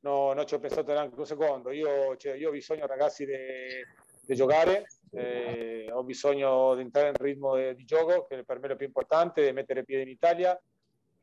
no, 0.00 0.32
non 0.32 0.46
ci 0.46 0.54
ho 0.54 0.58
pensato 0.58 0.92
neanche 0.92 1.18
un 1.18 1.26
secondo. 1.26 1.70
Io, 1.70 2.16
cioè, 2.16 2.34
io 2.34 2.48
ho 2.48 2.52
bisogno, 2.52 2.86
ragazzi, 2.86 3.24
di 3.24 4.34
giocare, 4.34 4.86
eh, 5.12 5.88
ho 5.92 6.02
bisogno 6.02 6.74
di 6.74 6.82
entrare 6.82 7.08
in 7.08 7.14
ritmo 7.16 7.56
di 7.56 7.84
gioco, 7.84 8.26
che 8.26 8.44
per 8.44 8.58
me 8.58 8.66
è 8.66 8.68
lo 8.70 8.76
più 8.76 8.86
importante, 8.86 9.44
di 9.44 9.52
mettere 9.52 9.84
piede 9.84 10.02
in 10.02 10.08
Italia. 10.08 10.60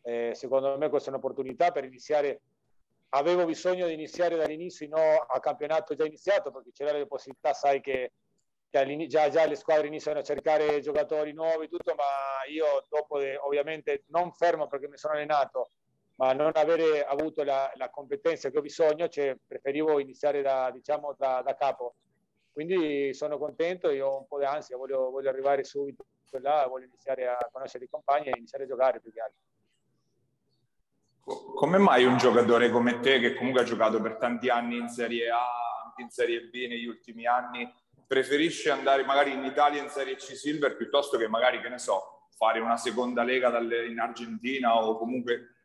Eh, 0.02 0.32
secondo 0.34 0.78
me 0.78 0.90
questa 0.90 1.10
è 1.10 1.14
un'opportunità 1.14 1.72
per 1.72 1.84
iniziare. 1.84 2.42
Avevo 3.10 3.46
bisogno 3.46 3.88
di 3.88 3.94
iniziare 3.94 4.36
dall'inizio, 4.36 4.88
no 4.88 5.02
a 5.02 5.40
campionato 5.40 5.96
già 5.96 6.06
iniziato, 6.06 6.52
perché 6.52 6.72
c'era 6.72 6.98
le 6.98 7.08
possibilità, 7.08 7.54
sai 7.54 7.82
che 7.82 8.12
già, 8.70 9.30
già, 9.30 9.46
le 9.48 9.56
squadre 9.56 9.88
iniziano 9.88 10.20
a 10.20 10.24
cercare 10.24 10.80
giocatori 10.80 11.34
nuovi, 11.34 11.68
tutto, 11.68 11.96
ma 11.96 12.04
io 12.52 12.86
dopo, 12.88 13.18
de, 13.20 13.36
ovviamente 13.38 14.04
non 14.08 14.32
fermo 14.32 14.68
perché 14.68 14.88
mi 14.88 14.98
sono 14.98 15.16
allenato, 15.16 15.72
ma 16.16 16.34
non 16.34 16.52
avere 16.54 17.04
avuto 17.04 17.44
la, 17.44 17.72
la 17.76 17.90
competenza 17.90 18.50
che 18.50 18.58
ho 18.60 18.62
bisogno, 18.62 19.08
cioè, 19.08 19.36
preferivo 19.46 20.00
iniziare 20.00 20.42
da, 20.42 20.70
diciamo, 20.72 21.16
da, 21.18 21.42
da, 21.44 21.56
capo. 21.56 21.96
Quindi 22.52 23.14
sono 23.14 23.38
contento, 23.38 23.90
io 23.90 24.08
ho 24.08 24.20
un 24.20 24.28
po' 24.28 24.38
di 24.38 24.46
ansia, 24.46 24.78
voglio, 24.78 25.10
voglio 25.10 25.30
arrivare 25.30 25.64
subito 25.64 26.06
là, 26.42 26.68
voglio 26.68 26.86
iniziare 26.86 27.28
a 27.28 27.38
conoscere 27.52 27.86
i 27.86 27.90
compagni 27.90 28.28
e 28.28 28.34
iniziare 28.36 28.66
a 28.66 28.68
giocare 28.68 29.00
più 29.00 29.12
che 29.12 29.22
altro. 29.22 29.40
Come 31.56 31.78
mai 31.78 32.06
un 32.06 32.18
giocatore 32.18 32.70
come 32.70 33.00
te, 33.00 33.20
che 33.20 33.36
comunque 33.36 33.62
ha 33.62 33.66
giocato 33.66 34.02
per 34.02 34.18
tanti 34.18 34.50
anni 34.50 34.78
in 34.78 34.88
Serie 34.90 35.30
A, 35.30 35.84
anche 35.86 36.02
in 36.02 36.10
Serie 36.10 36.48
B 36.48 36.68
negli 36.68 36.86
ultimi 36.86 37.26
anni, 37.26 37.72
preferisce 38.08 38.72
andare 38.72 39.04
magari 39.04 39.34
in 39.34 39.44
Italia 39.44 39.82
in 39.82 39.90
Serie 39.90 40.16
C 40.16 40.36
Silver 40.36 40.76
piuttosto 40.76 41.18
che 41.18 41.28
magari, 41.28 41.62
che 41.62 41.70
ne 41.70 41.78
so, 41.78 42.28
fare 42.36 42.60
una 42.60 42.78
seconda 42.78 43.24
lega 43.24 43.50
dalle, 43.50 43.86
in 43.86 44.00
Argentina 44.00 44.76
o 44.76 44.98
comunque 44.98 45.56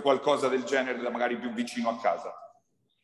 qualcosa 0.00 0.48
del 0.48 0.64
genere 0.64 1.00
da 1.00 1.10
magari 1.10 1.36
più 1.36 1.52
vicino 1.52 1.90
a 1.90 1.98
casa? 1.98 2.32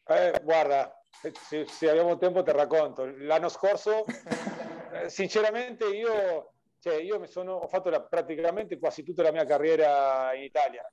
Eh, 0.07 0.41
guarda, 0.43 1.03
se, 1.11 1.67
se, 1.67 1.91
abbiamo 1.91 2.17
tempo 2.17 2.43
te 2.43 2.53
racconto. 2.53 3.05
L'anno 3.17 3.49
scorso, 3.49 4.05
sinceramente, 5.09 5.85
io, 5.87 6.53
cioè, 6.81 6.95
io 6.95 7.19
mi 7.19 7.27
sono, 7.27 7.55
ho 7.55 7.69
fatto 7.69 7.91
la, 7.91 8.01
praticamente 8.01 8.79
quasi 8.79 9.03
tutta 9.03 9.23
la 9.23 9.33
mia 9.33 9.45
carriera 9.45 10.33
in 10.35 10.45
Italia. 10.45 10.91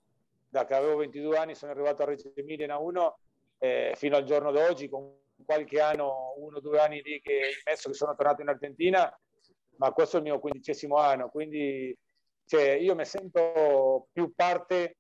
Da 0.55 0.63
che 0.63 0.73
avevo 0.73 0.95
22 0.95 1.37
anni 1.37 1.53
sono 1.53 1.73
arrivato 1.73 2.01
a 2.01 2.05
Reggio 2.05 2.31
Emilia 2.33 2.63
in 2.63 2.71
A1 2.71 3.13
eh, 3.57 3.91
fino 3.97 4.15
al 4.15 4.23
giorno 4.23 4.53
d'oggi 4.53 4.87
con 4.87 5.13
qualche 5.45 5.81
anno, 5.81 6.33
uno 6.37 6.59
o 6.59 6.61
due 6.61 6.79
anni 6.79 7.01
lì 7.03 7.19
che 7.19 7.61
messo 7.65 7.89
che 7.89 7.95
sono 7.95 8.15
tornato 8.15 8.41
in 8.41 8.47
Argentina, 8.47 9.13
ma 9.75 9.91
questo 9.91 10.15
è 10.15 10.19
il 10.19 10.27
mio 10.27 10.39
quindicesimo 10.39 10.95
anno, 10.95 11.27
quindi 11.27 11.93
cioè, 12.45 12.69
io 12.69 12.95
mi 12.95 13.03
sento 13.03 14.07
più 14.13 14.33
parte 14.33 14.95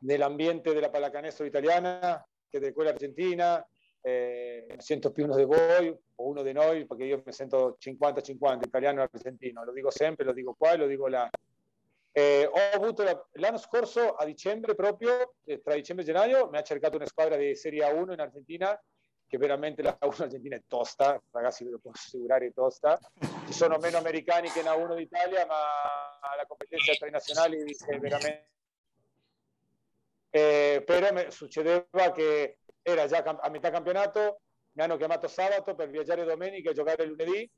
dell'ambiente 0.00 0.74
della 0.74 0.90
pallacanestro 0.90 1.44
italiana 1.44 2.26
che 2.50 2.58
di 2.58 2.72
quella 2.72 2.90
argentina, 2.90 3.64
eh, 4.00 4.66
mi 4.68 4.80
sento 4.80 5.12
più 5.12 5.22
uno 5.22 5.36
di 5.36 5.44
voi 5.44 5.86
o 5.86 6.26
uno 6.26 6.42
di 6.42 6.50
noi 6.50 6.84
perché 6.84 7.04
io 7.04 7.22
mi 7.24 7.32
sento 7.32 7.76
50-50 7.78 8.66
italiano 8.66 9.02
e 9.02 9.08
argentino, 9.12 9.62
lo 9.62 9.72
dico 9.72 9.90
sempre, 9.90 10.24
lo 10.24 10.32
dico 10.32 10.56
qua 10.58 10.72
e 10.72 10.78
lo 10.78 10.88
dico 10.88 11.06
là. 11.06 11.30
Eh, 12.14 12.46
ho 12.46 12.76
avuto 12.76 13.02
la, 13.02 13.28
l'anno 13.32 13.56
scorso 13.56 14.14
a 14.14 14.24
dicembre 14.24 14.74
proprio, 14.74 15.34
eh, 15.44 15.62
tra 15.62 15.74
dicembre 15.74 16.04
e 16.04 16.06
gennaio, 16.06 16.48
mi 16.50 16.58
ha 16.58 16.62
cercato 16.62 16.96
una 16.96 17.06
squadra 17.06 17.36
di 17.36 17.54
Serie 17.56 17.84
A1 17.84 18.12
in 18.12 18.20
Argentina 18.20 18.78
che 19.32 19.38
veramente 19.38 19.80
la 19.80 19.96
1 19.98 20.12
argentina 20.18 20.56
è 20.56 20.62
tosta, 20.68 21.18
ragazzi 21.30 21.64
ve 21.64 21.70
lo 21.70 21.78
posso 21.78 22.02
assicurare 22.04 22.48
è 22.48 22.52
tosta. 22.52 22.98
Ci 23.46 23.54
sono 23.54 23.78
meno 23.78 23.96
americani 23.96 24.50
che 24.50 24.62
la 24.62 24.74
1 24.74 24.94
d'Italia, 24.94 25.46
ma 25.46 25.56
la 26.36 26.44
competenza 26.46 26.92
tra 26.92 27.06
i 27.06 27.10
nazionali 27.10 27.56
è 27.56 27.98
veramente... 27.98 28.50
Eh, 30.28 30.82
però 30.84 31.30
succedeva 31.30 32.12
che 32.12 32.58
era 32.82 33.06
già 33.06 33.22
a 33.22 33.48
metà 33.48 33.70
campionato, 33.70 34.42
mi 34.72 34.82
hanno 34.82 34.98
chiamato 34.98 35.28
sabato 35.28 35.74
per 35.74 35.88
viaggiare 35.88 36.24
domenica 36.24 36.68
e 36.68 36.74
giocare 36.74 37.06
lunedì. 37.06 37.50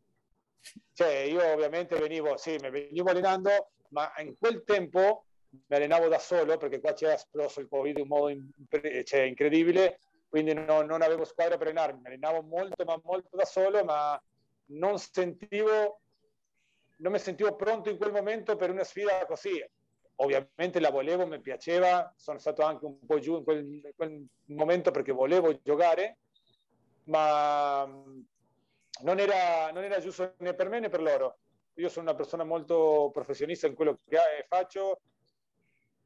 Cioè, 0.93 1.09
io 1.09 1.53
ovviamente 1.53 1.99
venivo, 1.99 2.37
sì, 2.37 2.57
mi 2.61 2.71
venivo 2.71 3.11
allenando, 3.11 3.71
ma 3.89 4.13
in 4.19 4.37
quel 4.39 4.65
tempo 4.65 5.25
mi 5.51 5.77
allenavo 5.77 6.09
da 6.09 6.19
solo 6.19 6.57
perché 6.57 6.81
qua 6.81 6.93
c'era 6.95 7.15
esploso 7.15 7.61
il 7.61 7.69
Covid 7.69 7.99
in 7.99 8.09
modo 8.09 8.35
cioè, 9.05 9.21
incredibile 9.21 9.99
quindi 10.35 10.53
no, 10.53 10.83
non 10.83 11.01
avevo 11.01 11.25
squadra 11.25 11.57
per 11.57 11.69
allenarmi, 11.69 12.01
mi 12.01 12.07
allenavo 12.09 12.43
molto, 12.43 12.85
ma 12.85 13.01
molto 13.05 13.37
da 13.37 13.45
solo, 13.45 13.85
ma 13.85 14.21
non 14.71 14.99
sentivo, 14.99 16.01
non 16.97 17.13
mi 17.13 17.21
sentivo 17.21 17.55
pronto 17.55 17.89
in 17.89 17.97
quel 17.97 18.11
momento 18.11 18.57
per 18.57 18.71
una 18.71 18.83
sfida 18.83 19.25
così. 19.27 19.65
Ovviamente 20.17 20.81
la 20.81 20.91
volevo, 20.91 21.25
mi 21.25 21.41
piaceva, 21.41 22.13
sono 22.17 22.41
stato 22.41 22.63
anche 22.63 22.85
un 22.85 22.99
po' 23.07 23.21
giù 23.21 23.37
in 23.37 23.45
quel, 23.45 23.93
quel 23.95 24.27
momento 24.47 24.91
perché 24.91 25.13
volevo 25.13 25.57
giocare, 25.63 26.17
ma 27.05 27.89
non 29.03 29.19
era, 29.19 29.71
non 29.73 29.85
era 29.85 29.99
giusto 30.01 30.35
né 30.39 30.55
per 30.55 30.69
me 30.69 30.81
né 30.81 30.89
per 30.89 31.03
loro. 31.03 31.39
Io 31.75 31.89
sono 31.89 32.09
una 32.09 32.17
persona 32.17 32.45
molto 32.45 33.11
professionista 33.13 33.67
in 33.67 33.75
quello 33.75 33.99
che 34.09 34.47
faccio, 34.49 35.01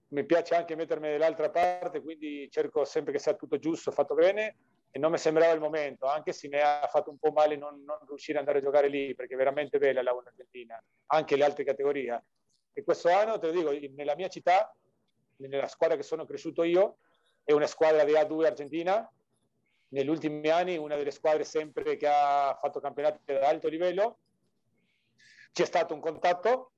mi 0.09 0.25
piace 0.25 0.55
anche 0.55 0.75
mettermi 0.75 1.11
dall'altra 1.11 1.51
parte, 1.51 2.01
quindi 2.01 2.49
cerco 2.51 2.85
sempre 2.85 3.13
che 3.13 3.19
sia 3.19 3.35
tutto 3.35 3.59
giusto, 3.59 3.91
fatto 3.91 4.15
bene 4.15 4.57
e 4.91 4.99
non 4.99 5.11
mi 5.11 5.19
sembrava 5.19 5.53
il 5.53 5.61
momento, 5.61 6.07
anche 6.07 6.33
se 6.33 6.49
mi 6.49 6.59
ha 6.59 6.87
fatto 6.91 7.11
un 7.11 7.19
po' 7.19 7.31
male 7.31 7.57
non, 7.57 7.85
non 7.85 7.99
riuscire 8.07 8.39
ad 8.39 8.47
andare 8.47 8.59
a 8.59 8.67
giocare 8.67 8.89
lì, 8.89 9.15
perché 9.15 9.35
è 9.35 9.37
veramente 9.37 9.79
bella 9.79 10.03
la 10.03 10.13
1 10.13 10.23
Argentina, 10.27 10.83
anche 11.07 11.37
le 11.37 11.45
altre 11.45 11.65
categorie. 11.65 12.25
E 12.73 12.83
questo 12.85 13.11
anno, 13.11 13.39
te 13.39 13.47
lo 13.47 13.53
dico, 13.53 13.89
nella 13.95 14.15
mia 14.15 14.29
città, 14.29 14.75
nella 15.37 15.69
squadra 15.69 15.97
che 15.97 16.03
sono 16.03 16.25
cresciuto 16.25 16.63
io, 16.63 16.99
è 17.45 17.53
una 17.53 17.67
squadra 17.67 18.05
di 18.05 18.13
A2 18.13 18.47
Argentina, 18.47 19.11
negli 19.89 20.09
ultimi 20.09 20.49
anni 20.49 20.77
una 20.77 20.97
delle 20.97 21.11
squadre 21.11 21.45
sempre 21.45 21.97
che 21.97 22.07
ha 22.09 22.57
fatto 22.61 22.81
campionati 22.81 23.33
ad 23.33 23.43
alto 23.43 23.69
livello, 23.69 24.19
c'è 25.53 25.65
stato 25.65 25.95
un 25.95 26.01
contatto, 26.01 26.73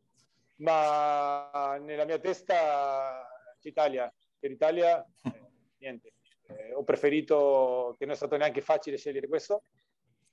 ma 0.57 1.77
nella 1.81 2.05
mia 2.05 2.19
testa 2.19 3.27
Italia. 3.63 4.13
Per 4.39 4.51
Italia, 4.51 5.05
eh, 5.23 5.33
niente. 5.79 6.13
Eh, 6.47 6.75
ho 6.75 6.83
preferito, 6.83 7.95
che 7.99 8.05
non 8.07 8.15
è 8.15 8.17
stato 8.17 8.37
neanche 8.37 8.61
facile 8.61 8.97
scegliere 8.97 9.29
questo, 9.29 9.63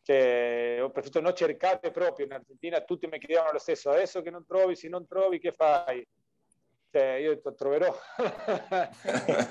cioè, 0.02 0.80
ho 0.82 0.90
preferito 0.90 1.20
non 1.20 1.36
cercare 1.36 1.92
proprio 1.92 2.26
in 2.26 2.32
Argentina, 2.32 2.80
tutti 2.82 3.08
mi 3.08 3.20
chiedevano 3.20 3.52
lo 3.52 3.60
stesso, 3.60 3.90
adesso 3.90 4.22
che 4.22 4.30
non 4.30 4.46
trovi, 4.46 4.76
se 4.76 4.88
non 4.88 5.06
trovi, 5.06 5.38
che 5.38 5.52
fai? 5.52 6.08
Cioè, 6.98 7.20
io 7.22 7.30
ho 7.30 7.34
detto, 7.36 7.54
troverò, 7.54 7.96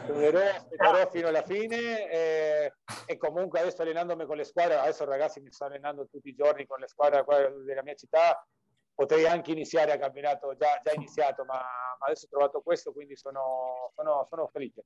troverò, 0.04 0.40
aspetterò 0.40 1.11
fino 1.11 1.28
alla 1.28 1.42
fine 1.42 2.11
e, 2.11 2.72
e, 3.06 3.16
comunque 3.16 3.61
adesso 3.61 3.82
allenandomi 3.82 4.26
con 4.26 4.37
le 4.37 4.42
squadre, 4.42 4.74
adesso 4.74 5.04
ragazzi 5.04 5.38
mi 5.40 5.52
sto 5.52 5.66
allenando 5.66 6.09
tutti 6.11 6.28
i 6.28 6.35
giorni 6.35 6.66
con 6.66 6.80
le 6.80 6.88
squadre 6.88 7.24
della 7.64 7.85
mia 7.85 7.94
città, 7.94 8.44
potrei 8.92 9.26
anche 9.26 9.52
iniziare 9.52 9.92
a 9.92 9.98
campionato 9.98 10.56
già, 10.56 10.80
già 10.82 10.92
iniziato, 10.92 11.44
ma, 11.44 11.54
ma, 11.54 12.06
adesso 12.06 12.24
ho 12.24 12.30
trovato 12.30 12.62
questo, 12.62 12.92
quindi 12.92 13.14
sono, 13.14 13.92
sono, 13.94 14.26
sono 14.28 14.48
felice. 14.48 14.82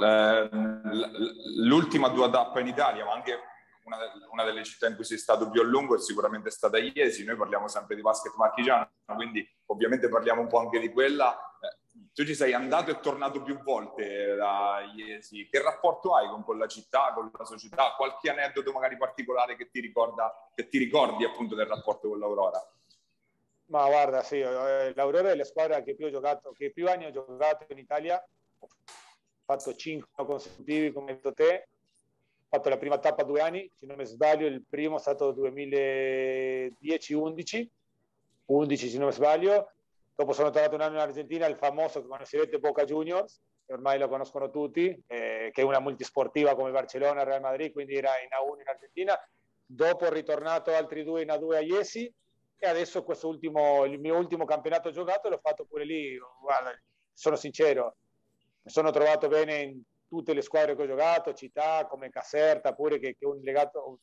Eh, 0.00 0.48
l'ultima 1.58 2.10
tua 2.10 2.28
tappa 2.28 2.58
in 2.58 2.66
Italia, 2.66 3.04
ma 3.04 3.12
anche 3.12 3.38
una, 3.84 3.98
una, 4.30 4.44
delle 4.44 4.64
città 4.64 4.88
in 4.88 4.94
cui 4.94 5.04
sei 5.04 5.18
stato 5.18 5.48
più 5.48 5.60
a 5.60 5.64
lungo 5.64 5.96
è 5.96 6.00
sicuramente 6.00 6.50
stata 6.50 6.78
Iesi. 6.78 7.24
Noi 7.24 7.36
parliamo 7.36 7.68
sempre 7.68 7.94
di 7.94 8.02
basket 8.02 8.34
marchigiano, 8.36 8.90
quindi 9.14 9.46
ovviamente 9.66 10.08
parliamo 10.08 10.40
un 10.40 10.48
po' 10.48 10.58
anche 10.58 10.78
di 10.78 10.90
quella. 10.90 11.56
Eh, 11.60 12.08
tu 12.12 12.24
ci 12.24 12.34
sei 12.34 12.52
andato 12.52 12.90
e 12.90 13.00
tornato 13.00 13.42
più 13.42 13.62
volte 13.62 14.34
da 14.34 14.80
Iesi. 14.94 15.48
Che 15.48 15.62
rapporto 15.62 16.14
hai 16.14 16.28
con 16.28 16.44
quella 16.44 16.66
città, 16.66 17.12
con 17.14 17.30
la 17.36 17.44
società? 17.44 17.94
Qualche 17.96 18.30
aneddoto 18.30 18.72
magari 18.72 18.96
particolare 18.96 19.56
che 19.56 19.70
ti, 19.70 19.80
ricorda, 19.80 20.50
che 20.54 20.68
ti 20.68 20.78
ricordi 20.78 21.24
appunto 21.24 21.54
del 21.54 21.66
rapporto 21.66 22.08
con 22.08 22.18
l'Aurora? 22.18 22.60
Ma 23.66 23.86
guarda, 23.86 24.22
sì, 24.22 24.40
eh, 24.40 24.92
l'Aurora 24.94 25.30
è 25.30 25.36
la 25.36 25.44
squadra 25.44 25.82
che 25.82 25.94
più, 25.94 26.06
ho 26.06 26.10
giocato, 26.10 26.52
che 26.52 26.70
più 26.70 26.88
anni 26.88 27.06
ho 27.06 27.10
giocato 27.10 27.66
in 27.68 27.78
Italia. 27.78 28.22
Ho 28.58 28.68
fatto 29.44 29.74
5 29.74 30.24
consecutivi, 30.24 30.92
come 30.92 31.14
detto 31.14 31.32
te. 31.32 31.68
Fatto 32.54 32.68
la 32.68 32.78
prima 32.78 32.98
tappa 32.98 33.24
due 33.24 33.40
anni, 33.40 33.68
se 33.74 33.84
non 33.84 33.96
mi 33.96 34.06
sbaglio, 34.06 34.46
il 34.46 34.62
primo 34.62 34.98
è 34.98 35.00
stato 35.00 35.32
2010-11, 35.32 37.66
11 38.44 38.88
se 38.88 38.96
non 38.96 39.08
mi 39.08 39.12
sbaglio. 39.12 39.72
Dopo 40.14 40.32
sono 40.32 40.50
tornato 40.50 40.76
un 40.76 40.82
anno 40.82 40.94
in 40.94 41.00
Argentina, 41.00 41.46
il 41.46 41.56
famoso 41.56 42.00
che 42.00 42.06
conoscerete 42.06 42.60
Boca 42.60 42.84
Juniors, 42.84 43.40
che 43.66 43.72
ormai 43.72 43.98
lo 43.98 44.06
conoscono 44.06 44.50
tutti, 44.50 44.86
eh, 45.08 45.50
che 45.52 45.62
è 45.62 45.64
una 45.64 45.80
multisportiva 45.80 46.54
come 46.54 46.70
Barcellona, 46.70 47.24
Real 47.24 47.40
Madrid, 47.40 47.72
quindi 47.72 47.96
era 47.96 48.10
in 48.22 48.28
A1 48.30 48.60
in 48.60 48.68
Argentina. 48.68 49.18
Dopo 49.66 50.06
ho 50.06 50.12
ritornato 50.12 50.72
altri 50.72 51.02
due 51.02 51.22
in 51.22 51.30
A2 51.30 51.56
a 51.56 51.60
Iesi 51.60 52.08
e 52.56 52.68
adesso 52.68 53.02
questo 53.02 53.26
ultimo, 53.26 53.84
il 53.84 53.98
mio 53.98 54.16
ultimo 54.16 54.44
campionato 54.44 54.92
giocato 54.92 55.28
l'ho 55.28 55.40
fatto 55.42 55.64
pure 55.64 55.84
lì. 55.84 56.16
Guarda, 56.40 56.70
sono 57.12 57.34
sincero, 57.34 57.96
mi 58.62 58.70
sono 58.70 58.92
trovato 58.92 59.26
bene 59.26 59.56
in 59.56 59.82
tutte 60.14 60.32
le 60.32 60.42
squadre 60.42 60.76
che 60.76 60.82
ho 60.82 60.86
giocato, 60.86 61.34
città 61.34 61.86
come 61.86 62.10
Caserta, 62.10 62.74
pure 62.74 62.98
che, 62.98 63.16
che 63.18 63.26
un 63.26 63.40
legato, 63.40 63.98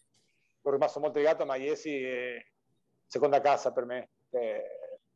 sono 0.62 0.76
rimasto 0.76 1.00
molto 1.00 1.19
legato, 1.19 1.45
ma 1.45 1.56
Iesi 1.56 2.04
è 2.04 2.45
seconda 3.06 3.39
casa 3.39 3.71
per 3.71 3.86
me. 3.86 4.10
Eh, 4.32 4.63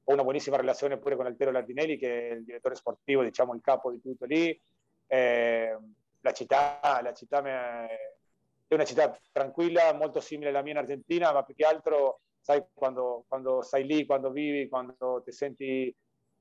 ho 0.04 0.14
una 0.14 0.24
buonissima 0.24 0.58
relazione 0.58 0.98
pure 0.98 1.16
con 1.16 1.26
Altero 1.26 1.52
Lardinelli, 1.52 1.98
che 1.98 2.30
è 2.30 2.34
il 2.34 2.44
direttore 2.44 2.76
sportivo, 2.76 3.24
diciamo 3.24 3.54
il 3.54 3.62
capo 3.62 3.92
di 3.92 4.00
tutto 4.00 4.26
lì. 4.26 4.60
Eh, 5.08 5.78
la 6.22 6.32
città, 6.32 6.80
la 7.02 7.14
città 7.14 7.44
è 7.44 8.74
una 8.74 8.86
città 8.86 9.18
tranquilla, 9.32 9.94
molto 9.94 10.20
simile 10.20 10.50
alla 10.50 10.62
mia 10.62 10.74
in 10.74 10.80
Argentina, 10.80 11.32
ma 11.32 11.44
più 11.44 11.56
che 11.56 11.66
altro, 11.66 12.22
sai, 12.40 12.64
quando, 12.74 13.26
quando 13.28 13.62
stai 13.62 13.86
lì, 13.86 14.06
quando 14.06 14.32
vivi, 14.32 14.68
quando 14.68 15.22
ti 15.24 15.32
senti 15.32 15.96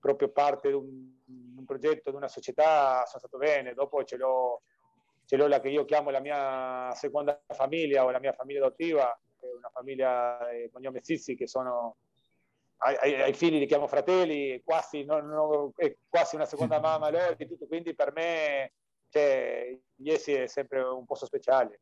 proprio 0.05 0.29
parte 0.29 0.69
di 0.69 0.75
un, 0.75 1.13
un, 1.57 1.65
progetto, 1.65 2.11
di 2.11 2.17
una 2.17 2.29
società, 2.29 3.07
sono 3.07 3.21
stato 3.21 3.39
bene. 3.39 3.73
Dopo 3.73 4.05
ce 4.05 4.19
l'ho, 4.19 4.61
ce 5.25 5.37
l'ho 5.37 5.47
la 5.47 5.61
che 5.61 5.71
io 5.71 5.87
chiamo 5.87 6.11
la 6.11 6.21
mia 6.21 6.93
seconda 6.95 7.41
famiglia 7.49 8.05
o 8.05 8.11
la 8.11 8.21
mia 8.21 8.35
famiglia 8.35 8.59
adottiva, 8.59 9.19
che 9.41 9.47
è 9.49 9.55
una 9.55 9.71
famiglia 9.73 10.39
di 10.53 10.69
cognome 10.71 11.03
Zizzi, 11.03 11.35
che 11.35 11.47
sono 11.47 11.97
ai, 12.79 13.19
ai, 13.19 13.33
figli 13.33 13.59
li 13.59 13.67
chiamo 13.67 13.87
fratelli, 13.87 14.61
quasi, 14.63 15.05
non, 15.05 15.27
non, 15.27 15.73
è 15.77 15.97
quasi 16.07 16.35
una 16.35 16.45
seconda 16.45 16.79
mamma 16.81 17.09
loro, 17.09 17.35
tutto, 17.37 17.67
quindi 17.67 17.95
per 17.95 18.13
me 18.13 18.73
cioè, 19.09 19.75
Iesi 19.97 20.33
è 20.33 20.47
sempre 20.47 20.81
un 20.83 21.07
posto 21.07 21.25
speciale, 21.25 21.81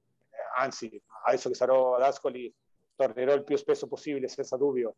anzi 0.55 1.03
adesso 1.25 1.49
che 1.49 1.57
sarò 1.57 1.97
ad 1.97 2.03
Ascoli 2.03 2.55
tornerò 2.95 3.35
il 3.35 3.43
più 3.43 3.57
spesso 3.57 3.89
possibile 3.89 4.29
senza 4.29 4.57
dubbio. 4.57 4.95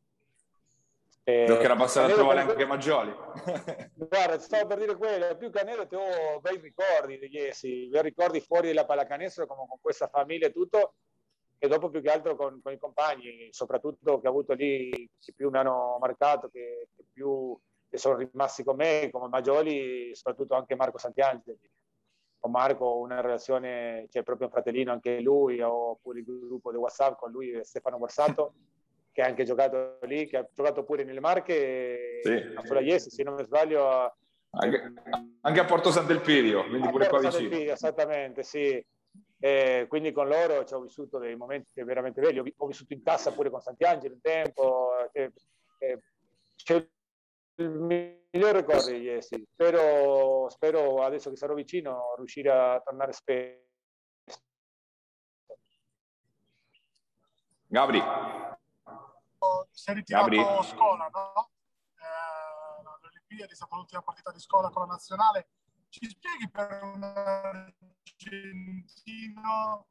Eh, 1.26 1.46
che 1.46 1.62
era 1.62 1.74
passato 1.74 2.12
a 2.12 2.14
trovare 2.14 2.40
anche 2.40 2.66
Maggioli. 2.66 3.10
Guarda, 3.96 4.38
stavo 4.38 4.66
per 4.66 4.78
dire 4.78 4.94
quello, 4.94 5.34
più 5.36 5.50
che 5.50 5.60
Canelo 5.60 5.88
ho 5.90 6.40
bei 6.40 6.58
ricordi 6.58 7.18
di 7.18 7.28
Iesi, 7.32 7.88
bei 7.88 8.02
ricordi 8.02 8.40
fuori 8.40 8.68
dalla 8.68 8.84
pallacanestro 8.84 9.46
come 9.46 9.66
con 9.66 9.78
questa 9.80 10.06
famiglia 10.08 10.48
e 10.48 10.52
tutto, 10.52 10.96
e 11.58 11.66
dopo 11.66 11.88
più 11.88 12.02
che 12.02 12.10
altro 12.10 12.36
con, 12.36 12.60
con, 12.62 12.74
i 12.74 12.78
compagni, 12.78 13.48
soprattutto 13.52 14.20
che 14.20 14.26
ho 14.26 14.30
avuto 14.30 14.52
lì, 14.52 14.90
che 15.18 15.32
più 15.32 15.48
mi 15.48 15.56
hanno 15.56 15.96
marcato, 15.98 16.50
che, 16.50 16.88
che 16.94 17.06
più 17.10 17.58
che 17.88 17.96
sono 17.96 18.16
rimasti 18.16 18.62
con 18.62 18.76
me, 18.76 19.08
come 19.10 19.28
Maggioli, 19.28 20.14
soprattutto 20.14 20.54
anche 20.54 20.76
Marco 20.76 20.98
Santiangeli. 20.98 21.70
Con 22.38 22.50
Marco 22.50 22.84
ho 22.84 23.00
una 23.00 23.22
relazione, 23.22 24.00
c'è 24.02 24.08
cioè 24.10 24.22
proprio 24.24 24.48
un 24.48 24.52
fratellino 24.52 24.92
anche 24.92 25.20
lui, 25.20 25.62
ho 25.62 25.96
pure 26.02 26.18
il 26.18 26.24
gruppo 26.26 26.70
di 26.70 26.76
WhatsApp 26.76 27.16
con 27.18 27.30
lui, 27.30 27.58
Stefano 27.62 27.96
Borsato, 27.96 28.52
che 29.14 29.22
ha 29.22 29.26
anche 29.26 29.44
giocato 29.44 29.98
lì, 30.02 30.26
che 30.26 30.38
ha 30.38 30.48
giocato 30.52 30.82
pure 30.82 31.04
nelle 31.04 31.20
Marche, 31.20 32.18
sì. 32.20 32.32
a 32.32 32.64
Solaiesi, 32.64 33.10
se 33.10 33.22
non 33.22 33.34
mi 33.34 33.44
sbaglio. 33.44 34.16
Anche, 34.50 34.92
anche, 35.40 35.60
a 35.60 35.64
Porto 35.64 35.92
Sant'Elpidio, 35.92 36.66
quindi 36.66 36.88
pure 36.88 37.08
qua 37.08 37.20
vicino. 37.20 37.54
Esattamente, 37.54 38.42
sì. 38.42 38.84
Eh, 39.38 39.86
quindi 39.88 40.10
con 40.10 40.26
loro 40.26 40.64
ci 40.64 40.74
ho 40.74 40.80
vissuto 40.80 41.18
dei 41.18 41.36
momenti 41.36 41.80
veramente 41.84 42.20
belli. 42.20 42.40
Ho, 42.40 42.44
ho 42.56 42.66
vissuto 42.66 42.92
in 42.92 43.04
tassa 43.04 43.32
pure 43.32 43.50
con 43.50 43.60
Santiangelo 43.60 44.14
un 44.14 44.20
tempo. 44.20 44.90
Eh, 45.12 45.32
eh, 45.78 46.00
c'è 46.56 46.74
il 46.74 47.68
migliore 47.68 48.58
ricordo 48.58 48.90
di 48.90 48.98
Iesi. 48.98 49.46
Spero, 49.52 50.48
spero 50.50 51.04
adesso 51.04 51.30
che 51.30 51.36
sarò 51.36 51.54
vicino 51.54 52.14
riuscire 52.16 52.50
a 52.50 52.82
tornare 52.84 53.12
spesso. 53.12 53.62
Gabri. 57.68 58.02
Si 59.70 59.90
è 59.90 59.94
ritirato 59.94 60.28
Gabri. 60.28 60.64
scuola, 60.64 61.08
no? 61.12 61.50
Eh, 61.96 62.82
le 62.82 63.08
Olimpiadi 63.08 63.52
è 63.52 63.54
stata 63.54 63.76
l'ultima 63.76 64.02
partita 64.02 64.30
di 64.30 64.40
scuola 64.40 64.70
con 64.70 64.82
la 64.82 64.94
nazionale 64.94 65.48
ci 65.94 66.08
spieghi 66.08 66.50
per 66.50 66.82
un 66.82 67.04
argentino 68.14 69.86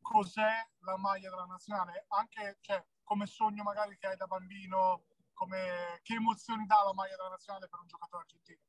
cos'è 0.00 0.64
la 0.80 0.96
maglia 0.96 1.28
della 1.28 1.44
nazionale? 1.44 2.04
Anche 2.08 2.58
cioè, 2.60 2.80
come 3.02 3.26
sogno 3.26 3.64
magari 3.64 3.96
che 3.98 4.06
hai 4.06 4.16
da 4.16 4.26
bambino, 4.26 5.06
come, 5.32 5.98
che 6.02 6.14
emozioni 6.14 6.66
dà 6.66 6.82
la 6.84 6.94
maglia 6.94 7.16
della 7.16 7.30
nazionale 7.30 7.68
per 7.68 7.80
un 7.80 7.88
giocatore 7.88 8.22
argentino? 8.22 8.60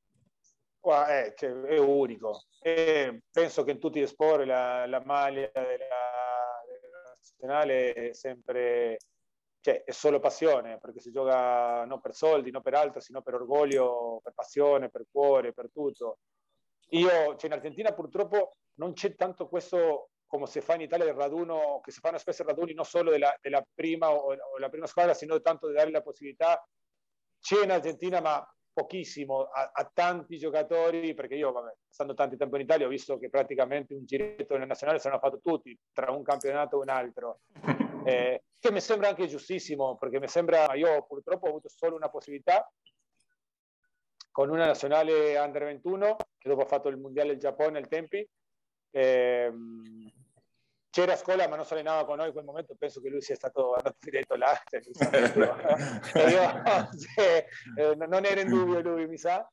è, 1.07 1.33
cioè, 1.37 1.51
è 1.51 1.77
unico. 1.77 2.45
E 2.59 3.25
penso 3.31 3.63
che 3.63 3.71
in 3.71 3.79
tutti 3.79 3.99
gli 3.99 4.07
sport 4.07 4.45
la, 4.45 4.87
la 4.87 5.03
maglia 5.05 5.51
della, 5.53 5.67
della, 6.65 7.13
nazionale 7.15 7.93
è 7.93 8.13
sempre 8.13 8.97
cioè, 9.61 9.83
è 9.83 9.91
solo 9.91 10.19
passione, 10.19 10.79
perché 10.79 10.99
si 10.99 11.11
gioca 11.11 11.85
non 11.85 12.01
per 12.01 12.15
soldi, 12.15 12.51
non 12.51 12.63
per 12.63 12.73
altro, 12.73 12.99
sino 12.99 13.21
per 13.21 13.35
orgoglio, 13.35 14.19
per 14.23 14.33
passione, 14.33 14.89
per 14.89 15.05
cuore, 15.11 15.53
per 15.53 15.69
tutto. 15.71 16.17
Io, 16.89 17.09
cioè 17.09 17.45
in 17.45 17.53
Argentina 17.53 17.93
purtroppo 17.93 18.55
non 18.75 18.93
c'è 18.93 19.15
tanto 19.15 19.47
questo 19.47 20.09
come 20.25 20.47
si 20.47 20.61
fa 20.61 20.75
in 20.75 20.81
Italia 20.81 21.05
il 21.05 21.13
raduno, 21.13 21.81
che 21.83 21.91
si 21.91 21.99
fanno 21.99 22.17
spesso 22.17 22.43
raduni 22.43 22.73
non 22.73 22.85
solo 22.85 23.11
della, 23.11 23.37
della 23.41 23.63
prima 23.73 24.09
o, 24.11 24.33
o, 24.33 24.57
la 24.59 24.69
prima 24.69 24.87
squadra, 24.87 25.13
sino 25.13 25.39
tanto 25.41 25.67
di 25.67 25.73
dare 25.73 25.91
la 25.91 26.01
possibilità. 26.01 26.65
C'è 27.39 27.63
in 27.63 27.71
Argentina, 27.71 28.21
ma 28.21 28.55
pochissimo, 28.71 29.41
a, 29.41 29.71
a 29.73 29.91
tanti 29.93 30.37
giocatori, 30.37 31.13
perché 31.13 31.35
io, 31.35 31.51
vabbè, 31.51 31.75
stando 31.89 32.13
tanto 32.13 32.37
tempo 32.37 32.55
in 32.55 32.61
Italia, 32.61 32.85
ho 32.85 32.89
visto 32.89 33.17
che 33.19 33.29
praticamente 33.29 33.93
un 33.93 34.05
giretto 34.05 34.57
nel 34.57 34.67
nazionale 34.67 34.99
se 34.99 35.09
l'hanno 35.09 35.19
fatto 35.19 35.41
tutti, 35.41 35.77
tra 35.91 36.11
un 36.11 36.23
campionato 36.23 36.77
e 36.77 36.79
un 36.79 36.89
altro. 36.89 37.39
Eh, 38.05 38.43
che 38.59 38.71
mi 38.71 38.79
sembra 38.79 39.09
anche 39.09 39.27
giustissimo, 39.27 39.97
perché 39.97 40.19
mi 40.19 40.27
sembra, 40.27 40.73
io 40.75 41.03
purtroppo 41.07 41.47
ho 41.47 41.49
avuto 41.49 41.69
solo 41.69 41.95
una 41.95 42.09
possibilità 42.09 42.71
con 44.31 44.49
una 44.49 44.65
nazionale 44.65 45.37
under 45.37 45.65
21 45.65 46.15
che 46.37 46.49
dopo 46.49 46.61
ha 46.61 46.67
fatto 46.67 46.87
il 46.87 46.97
mondiale 46.97 47.31
del 47.31 47.39
Giappone 47.39 47.77
al 47.77 47.87
tempi. 47.87 48.27
Eh, 48.91 49.51
c'era 50.89 51.13
a 51.13 51.17
scuola 51.17 51.47
ma 51.47 51.55
non 51.55 51.65
si 51.65 51.73
allenava 51.73 52.05
con 52.05 52.17
noi 52.17 52.27
in 52.27 52.33
quel 52.33 52.43
momento, 52.43 52.75
penso 52.77 53.01
che 53.01 53.09
lui 53.09 53.21
sia 53.21 53.35
stato 53.35 53.73
andato 53.73 53.97
diretto 53.99 54.35
là. 54.35 54.53
Cioè, 54.63 54.81
io, 56.29 56.89
cioè, 57.15 57.45
eh, 57.77 57.95
non 57.95 58.25
era 58.25 58.41
in 58.41 58.49
dubbio 58.49 58.81
lui, 58.81 59.07
mi 59.07 59.17
sa. 59.17 59.49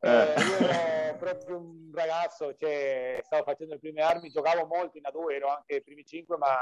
Eh, 0.00 0.08
io 0.08 0.68
ero 0.68 1.16
proprio 1.16 1.58
un 1.58 1.90
ragazzo, 1.92 2.54
cioè, 2.54 3.20
stavo 3.22 3.44
facendo 3.44 3.74
le 3.74 3.80
prime 3.80 4.02
armi, 4.02 4.30
giocavo 4.30 4.66
molto 4.66 4.96
in 4.96 5.04
A2, 5.04 5.32
ero 5.32 5.48
anche 5.48 5.76
i 5.76 5.82
primi 5.82 6.04
cinque, 6.04 6.36
ma 6.36 6.56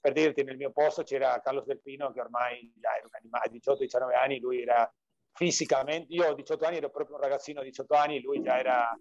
per 0.00 0.12
dirti, 0.12 0.42
nel 0.42 0.56
mio 0.56 0.70
posto 0.70 1.02
c'era 1.02 1.40
Carlos 1.40 1.64
Delfino 1.64 2.12
che 2.12 2.20
ormai 2.20 2.72
già 2.76 2.96
era 2.96 3.06
un 3.06 3.14
animale, 3.14 3.50
18-19 3.50 4.14
anni, 4.14 4.38
lui 4.38 4.62
era 4.62 4.92
fisicamente, 5.32 6.12
io 6.12 6.28
ho 6.28 6.34
18 6.34 6.64
anni, 6.64 6.76
ero 6.76 6.90
proprio 6.90 7.16
un 7.16 7.22
ragazzino 7.22 7.60
di 7.62 7.68
18 7.68 7.94
anni, 7.94 8.20
lui 8.20 8.42
già 8.42 8.58
era 8.58 8.98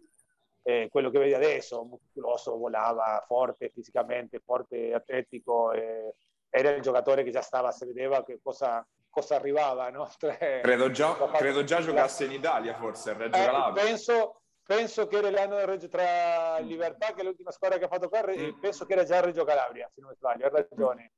eh, 0.63 0.87
quello 0.89 1.09
che 1.11 1.19
vedi 1.19 1.33
adesso, 1.33 1.83
muscoloso, 1.83 2.57
volava, 2.57 3.23
forte 3.25 3.69
fisicamente, 3.69 4.41
forte, 4.43 4.93
atletico, 4.93 5.71
eh, 5.71 6.15
era 6.49 6.71
il 6.71 6.81
giocatore 6.81 7.23
che 7.23 7.31
già 7.31 7.41
stava, 7.41 7.71
si 7.71 7.85
vedeva 7.85 8.23
che 8.23 8.39
cosa, 8.41 8.85
cosa 9.09 9.35
arrivava. 9.35 9.89
No? 9.89 10.09
Tre, 10.17 10.61
credo, 10.63 10.89
già, 10.89 11.13
credo 11.33 11.63
già 11.63 11.81
giocasse 11.81 12.25
in 12.25 12.31
Italia 12.31 12.73
forse, 12.73 13.11
il 13.11 13.17
Reggio 13.17 13.37
eh, 13.37 13.45
Calabria. 13.45 13.83
Penso, 13.83 14.41
penso 14.65 15.07
che 15.07 15.17
era 15.17 15.29
l'anno 15.29 15.55
del 15.55 15.67
Reggio 15.67 15.87
tra 15.87 16.57
Libertà, 16.59 17.13
che 17.13 17.21
è 17.21 17.23
l'ultima 17.23 17.51
squadra 17.51 17.77
che 17.77 17.85
ha 17.85 17.89
fatto 17.89 18.09
qua, 18.09 18.23
mm. 18.27 18.59
penso 18.59 18.85
che 18.85 18.93
era 18.93 19.03
già 19.03 19.21
Reggio 19.21 19.43
Calabria, 19.43 19.89
se 19.93 20.01
non 20.01 20.09
mi 20.09 20.15
sbaglio, 20.15 20.45
ha 20.45 20.49
ragione 20.49 21.11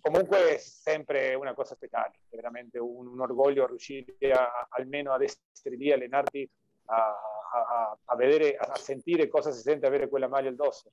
comunque 0.00 0.54
è 0.54 0.58
sempre 0.58 1.34
una 1.34 1.54
cosa 1.54 1.74
speciale, 1.74 2.20
è 2.28 2.36
veramente 2.36 2.78
un, 2.78 3.06
un 3.06 3.20
orgoglio 3.20 3.66
riuscire 3.66 4.32
a, 4.32 4.66
almeno 4.70 5.12
ad 5.12 5.22
essere 5.22 5.76
lì, 5.76 5.92
allenarti, 5.92 6.48
a, 6.86 7.14
a, 7.52 7.98
a 8.04 8.16
vedere, 8.16 8.56
a 8.56 8.76
sentire 8.76 9.28
cosa 9.28 9.50
si 9.50 9.60
sente 9.60 9.86
avere 9.86 10.08
quella 10.08 10.28
maglia 10.28 10.48
addosso. 10.48 10.92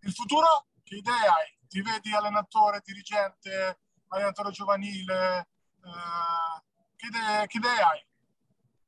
Il 0.00 0.12
futuro 0.12 0.66
che 0.82 0.96
idea 0.96 1.14
hai? 1.14 1.58
Ti 1.68 1.80
vedi 1.80 2.14
allenatore, 2.14 2.82
dirigente, 2.84 3.78
allenatore 4.08 4.50
giovanile? 4.50 5.48
Eh, 5.82 6.62
che, 6.96 7.06
idee, 7.06 7.46
che 7.46 7.58
idee 7.58 7.80
hai? 7.80 8.04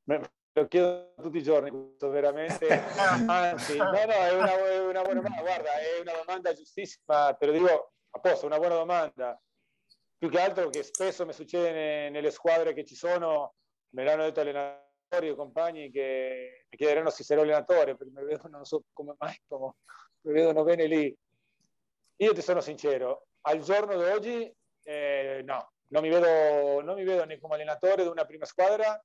Beh, 0.03 0.31
lo 0.57 0.69
chiedo 0.69 1.14
tutti 1.21 1.38
i 1.38 1.43
giorni, 1.43 1.71
questo 1.71 2.09
veramente. 2.11 2.69
Anzi, 3.29 3.77
no, 3.77 3.90
no, 3.90 3.99
è 3.99 4.35
una, 4.35 4.53
è 4.53 4.79
una 4.79 5.03
buona 5.03 5.21
domanda. 5.21 5.40
Guarda, 5.40 5.73
è 5.73 6.01
una 6.01 6.12
domanda 6.12 6.53
giustissima, 6.53 7.35
te 7.35 7.47
lo 7.47 7.53
dico 7.53 7.93
apposta, 8.11 8.47
una 8.47 8.59
buona 8.59 8.77
domanda. 8.77 9.40
Più 10.17 10.29
che 10.31 10.40
altro 10.40 10.71
che 10.71 10.85
spesso 10.85 11.27
mi 11.27 11.33
succede 11.33 12.09
nelle 12.09 12.31
squadre 12.31 12.73
che 12.73 12.85
ci 12.85 12.95
sono, 12.95 13.55
me 13.90 14.05
l'hanno 14.05 14.23
detto 14.23 14.40
allenatori 14.40 15.31
o 15.31 15.35
compagni 15.35 15.90
che 15.90 16.67
mi 16.71 16.77
chiederanno 16.77 17.11
se 17.11 17.25
sarò 17.25 17.43
allenatore, 17.43 17.97
perché 17.97 18.12
mi 18.14 18.25
vedono, 18.25 18.57
non 18.57 18.64
so 18.64 18.85
come 18.93 19.14
mai, 19.19 19.37
come, 19.49 19.73
mi 20.23 20.33
vedono 20.33 20.62
bene 20.62 20.87
lì. 20.87 21.14
Io 22.19 22.33
ti 22.33 22.43
sono 22.43 22.61
sincero, 22.61 23.27
al 23.43 23.59
giorno 23.59 23.97
d'oggi 23.97 24.55
eh, 24.85 25.43
no, 25.45 25.73
non 25.88 26.03
mi, 26.03 26.11
vedo, 26.11 26.81
non 26.81 26.95
mi 26.95 27.03
vedo 27.03 27.25
né 27.25 27.40
come 27.40 27.55
allenatore 27.55 28.05
di 28.05 28.09
una 28.09 28.25
prima 28.25 28.45
squadra 28.45 29.05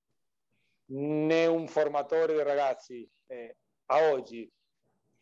né 0.91 1.45
un 1.45 1.67
formatore 1.67 2.33
di 2.33 2.43
ragazzi 2.43 3.07
eh, 3.27 3.55
a 3.87 4.11
oggi, 4.11 4.49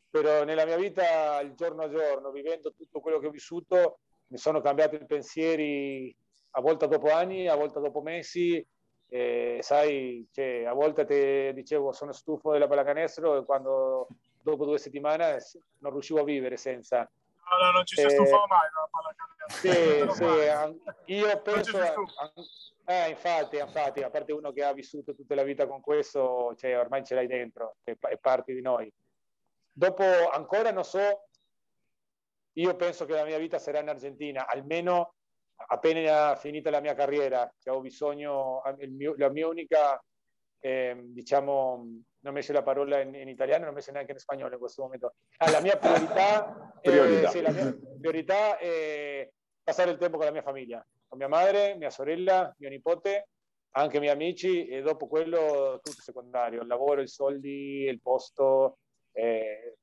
però 0.09 0.43
nella 0.43 0.65
mia 0.65 0.77
vita, 0.77 1.39
il 1.41 1.53
giorno 1.53 1.83
a 1.83 1.89
giorno, 1.89 2.31
vivendo 2.31 2.73
tutto 2.73 2.99
quello 2.99 3.19
che 3.19 3.27
ho 3.27 3.31
vissuto, 3.31 3.99
mi 4.27 4.37
sono 4.37 4.61
cambiati 4.61 4.95
i 4.95 5.05
pensieri 5.05 6.15
a 6.51 6.61
volte 6.61 6.87
dopo 6.87 7.11
anni, 7.11 7.47
a 7.47 7.55
volte 7.55 7.79
dopo 7.79 8.01
mesi. 8.01 8.65
Eh, 9.09 9.59
sai, 9.61 10.27
cioè, 10.31 10.65
a 10.65 10.73
volte 10.73 11.05
ti 11.05 11.53
dicevo 11.53 11.93
sono 11.93 12.11
stufo 12.11 12.51
della 12.51 12.67
pallacanestro 12.67 13.39
e 13.39 13.45
quando 13.45 14.07
dopo 14.41 14.65
due 14.65 14.77
settimane 14.77 15.37
non 15.79 15.91
riuscivo 15.91 16.21
a 16.21 16.23
vivere 16.23 16.57
senza. 16.57 17.09
No, 17.49 17.65
no, 17.65 17.71
non 17.71 17.85
ci 17.85 17.95
si 17.95 18.03
eh, 18.03 18.09
stufa 18.09 18.45
mai 18.47 18.67
dalla 18.73 18.89
pallacanestro. 18.91 20.13
Sì, 20.13 21.05
sì, 21.05 21.13
io 21.13 21.41
penso... 21.41 21.79
Eh, 22.89 23.09
infatti, 23.09 23.57
infatti, 23.57 24.01
a 24.01 24.09
parte 24.09 24.31
uno 24.31 24.53
che 24.53 24.63
ha 24.63 24.71
vissuto 24.71 25.13
tutta 25.13 25.35
la 25.35 25.43
vita 25.43 25.67
con 25.67 25.81
questo, 25.81 26.55
cioè, 26.55 26.79
ormai 26.79 27.03
ce 27.03 27.15
l'hai 27.15 27.27
dentro, 27.27 27.75
è, 27.83 27.97
è 27.99 28.17
parte 28.17 28.53
di 28.53 28.61
noi. 28.61 28.89
Dopo, 29.73 30.03
ancora 30.29 30.71
non 30.71 30.85
so, 30.85 31.27
io 32.53 32.75
penso 32.75 33.05
che 33.05 33.13
la 33.13 33.25
mia 33.25 33.37
vita 33.37 33.59
sarà 33.59 33.79
in 33.79 33.89
Argentina, 33.89 34.47
almeno 34.47 35.15
appena 35.67 36.35
finita 36.35 36.69
la 36.69 36.79
mia 36.79 36.93
carriera, 36.93 37.53
che 37.59 37.69
ho 37.69 37.81
bisogno, 37.81 38.61
mio, 38.77 39.15
la 39.17 39.29
mia 39.29 39.47
unica, 39.47 40.01
eh, 40.59 40.95
diciamo, 41.07 41.85
non 42.19 42.33
mi 42.33 42.45
la 42.47 42.63
parola 42.63 42.99
in, 42.99 43.13
in, 43.15 43.27
italiano, 43.27 43.65
non 43.65 43.73
mi 43.73 43.81
neanche 43.91 44.11
in 44.11 44.17
spagnolo 44.17 44.53
in 44.53 44.59
questo 44.59 44.83
momento. 44.83 45.15
Ah, 45.37 45.51
la 45.51 45.61
mia 45.61 45.77
priorità, 45.77 46.71
priorità. 46.81 47.27
Eh, 47.27 47.31
sì, 47.31 47.41
la 47.41 47.51
mia 47.51 47.77
priorità 47.99 48.57
è 48.57 49.29
passare 49.63 49.91
il 49.91 49.97
tempo 49.97 50.17
con 50.17 50.25
la 50.25 50.31
mia 50.31 50.41
famiglia 50.41 50.85
con 51.07 51.17
mia 51.17 51.27
madre, 51.27 51.75
mia 51.75 51.89
sorella, 51.89 52.53
mio 52.57 52.69
nipote, 52.69 53.29
anche 53.71 53.97
i 53.97 53.99
miei 53.99 54.11
amici 54.11 54.67
e 54.67 54.81
dopo 54.81 55.07
quello 55.07 55.79
tutto 55.81 56.01
secondario, 56.01 56.61
il 56.61 56.67
lavoro, 56.67 57.01
i 57.01 57.07
soldi, 57.07 57.83
il 57.83 58.01
posto. 58.01 58.79
Eh, 59.11 59.77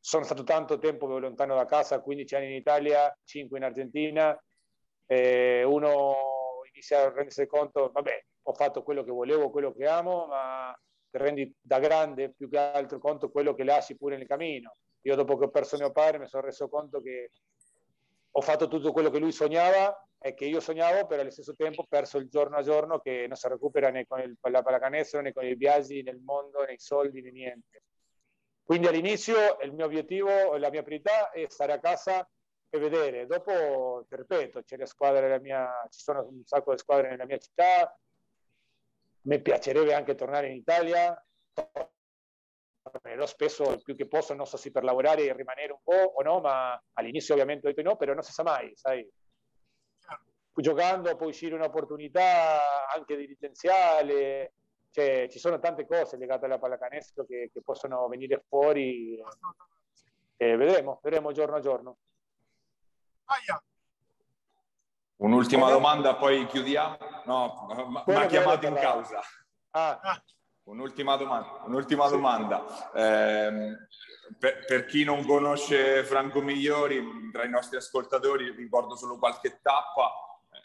sono 0.00 0.24
stato 0.24 0.44
tanto 0.44 0.78
tempo 0.78 1.06
lontano 1.18 1.54
da 1.54 1.64
casa, 1.64 2.00
15 2.00 2.34
anni 2.36 2.46
in 2.46 2.52
Italia, 2.52 3.14
5 3.24 3.58
in 3.58 3.64
Argentina. 3.64 4.40
Eh, 5.06 5.62
uno 5.64 6.14
inizia 6.72 7.02
a 7.02 7.12
rendersi 7.12 7.46
conto, 7.46 7.90
vabbè, 7.92 8.24
ho 8.48 8.54
fatto 8.54 8.82
quello 8.82 9.02
che 9.02 9.10
volevo, 9.10 9.50
quello 9.50 9.72
che 9.72 9.86
amo, 9.86 10.26
ma 10.26 10.72
ti 11.10 11.18
rendi 11.18 11.52
da 11.60 11.80
grande 11.80 12.32
più 12.32 12.48
che 12.48 12.58
altro 12.58 12.98
conto 12.98 13.30
quello 13.30 13.54
che 13.54 13.64
lasci 13.64 13.96
pure 13.96 14.16
nel 14.16 14.26
cammino. 14.26 14.72
Io 15.02 15.16
dopo 15.16 15.36
che 15.36 15.44
ho 15.44 15.50
perso 15.50 15.76
mio 15.76 15.90
padre 15.90 16.18
mi 16.18 16.28
sono 16.28 16.44
reso 16.44 16.68
conto 16.68 17.00
che 17.00 17.32
ho 18.30 18.40
fatto 18.40 18.68
tutto 18.68 18.92
quello 18.92 19.10
che 19.10 19.18
lui 19.18 19.32
sognava 19.32 20.00
e 20.18 20.34
che 20.34 20.44
io 20.44 20.60
sognavo, 20.60 21.06
però 21.06 21.22
allo 21.22 21.30
stesso 21.30 21.54
tempo 21.56 21.82
ho 21.82 21.86
perso 21.88 22.18
il 22.18 22.28
giorno 22.28 22.56
a 22.56 22.62
giorno 22.62 23.00
che 23.00 23.26
non 23.26 23.36
si 23.36 23.48
recupera 23.48 23.90
né 23.90 24.06
con 24.06 24.20
il, 24.20 24.36
la 24.40 24.62
pallacanestro 24.62 25.20
né 25.20 25.32
con 25.32 25.44
i 25.44 25.54
viaggi 25.54 26.02
nel 26.02 26.20
mondo, 26.20 26.64
né 26.64 26.74
i 26.74 26.78
soldi 26.78 27.22
né 27.22 27.30
niente. 27.30 27.82
Quindi 28.62 28.86
all'inizio 28.86 29.58
il 29.62 29.72
mio 29.72 29.86
obiettivo, 29.86 30.56
la 30.56 30.70
mia 30.70 30.82
priorità 30.82 31.30
è 31.30 31.46
stare 31.48 31.72
a 31.72 31.80
casa 31.80 32.28
e 32.68 32.78
vedere. 32.78 33.26
Dopo, 33.26 34.06
ripeto, 34.08 34.62
c'è 34.62 34.76
la 34.76 34.86
squadra 34.86 35.20
nella 35.20 35.40
mia, 35.40 35.86
ci 35.90 36.00
sono 36.00 36.26
un 36.28 36.44
sacco 36.44 36.72
di 36.72 36.78
squadre 36.78 37.10
nella 37.10 37.26
mia 37.26 37.38
città, 37.38 37.96
mi 39.26 39.40
piacerebbe 39.40 39.94
anche 39.94 40.14
tornare 40.14 40.48
in 40.48 40.56
Italia, 40.56 41.24
tornerò 42.90 43.26
spesso 43.26 43.76
più 43.82 43.96
che 43.96 44.06
posso, 44.06 44.34
non 44.34 44.46
so 44.46 44.56
se 44.56 44.70
per 44.70 44.84
lavorare 44.84 45.24
e 45.24 45.32
rimanere 45.32 45.72
un 45.72 45.80
po' 45.82 46.12
o 46.14 46.22
no, 46.22 46.40
ma 46.40 46.80
all'inizio 46.94 47.34
ovviamente 47.34 47.66
ho 47.66 47.70
detto 47.72 47.88
no, 47.88 47.96
però 47.96 48.14
non 48.14 48.22
si 48.22 48.32
sa 48.32 48.42
mai, 48.42 48.72
sai. 48.76 49.08
Giocando 50.58 51.14
può 51.16 51.26
uscire 51.26 51.54
un'opportunità 51.54 52.88
anche 52.94 53.16
dirigenziale, 53.16 54.54
cioè, 54.90 55.28
ci 55.28 55.38
sono 55.38 55.58
tante 55.58 55.86
cose 55.86 56.16
legate 56.16 56.46
alla 56.46 56.58
pallacanestro 56.58 57.26
che, 57.26 57.50
che 57.52 57.60
possono 57.62 58.08
venire 58.08 58.42
fuori 58.48 59.22
e 60.36 60.56
vedremo, 60.56 61.00
vedremo 61.02 61.32
giorno 61.32 61.56
a 61.56 61.60
giorno. 61.60 61.98
Un'ultima 65.16 65.68
domanda, 65.70 66.14
poi 66.14 66.46
chiudiamo. 66.46 67.15
No, 67.26 68.02
mi 68.06 68.14
ha 68.14 68.26
chiamato 68.26 68.66
in 68.66 68.74
causa. 68.74 69.20
Ah. 69.70 70.22
Un'ultima 70.64 71.16
domanda. 71.16 71.62
Un'ultima 71.64 72.08
domanda. 72.08 72.92
Eh, 72.92 73.76
per, 74.38 74.64
per, 74.64 74.84
chi 74.86 75.04
non 75.04 75.24
conosce 75.24 76.02
Franco 76.04 76.40
Migliori, 76.40 77.30
tra 77.30 77.44
i 77.44 77.50
nostri 77.50 77.76
ascoltatori 77.76 78.50
ricordo 78.50 78.96
solo 78.96 79.18
qualche 79.18 79.60
tappa. 79.62 80.12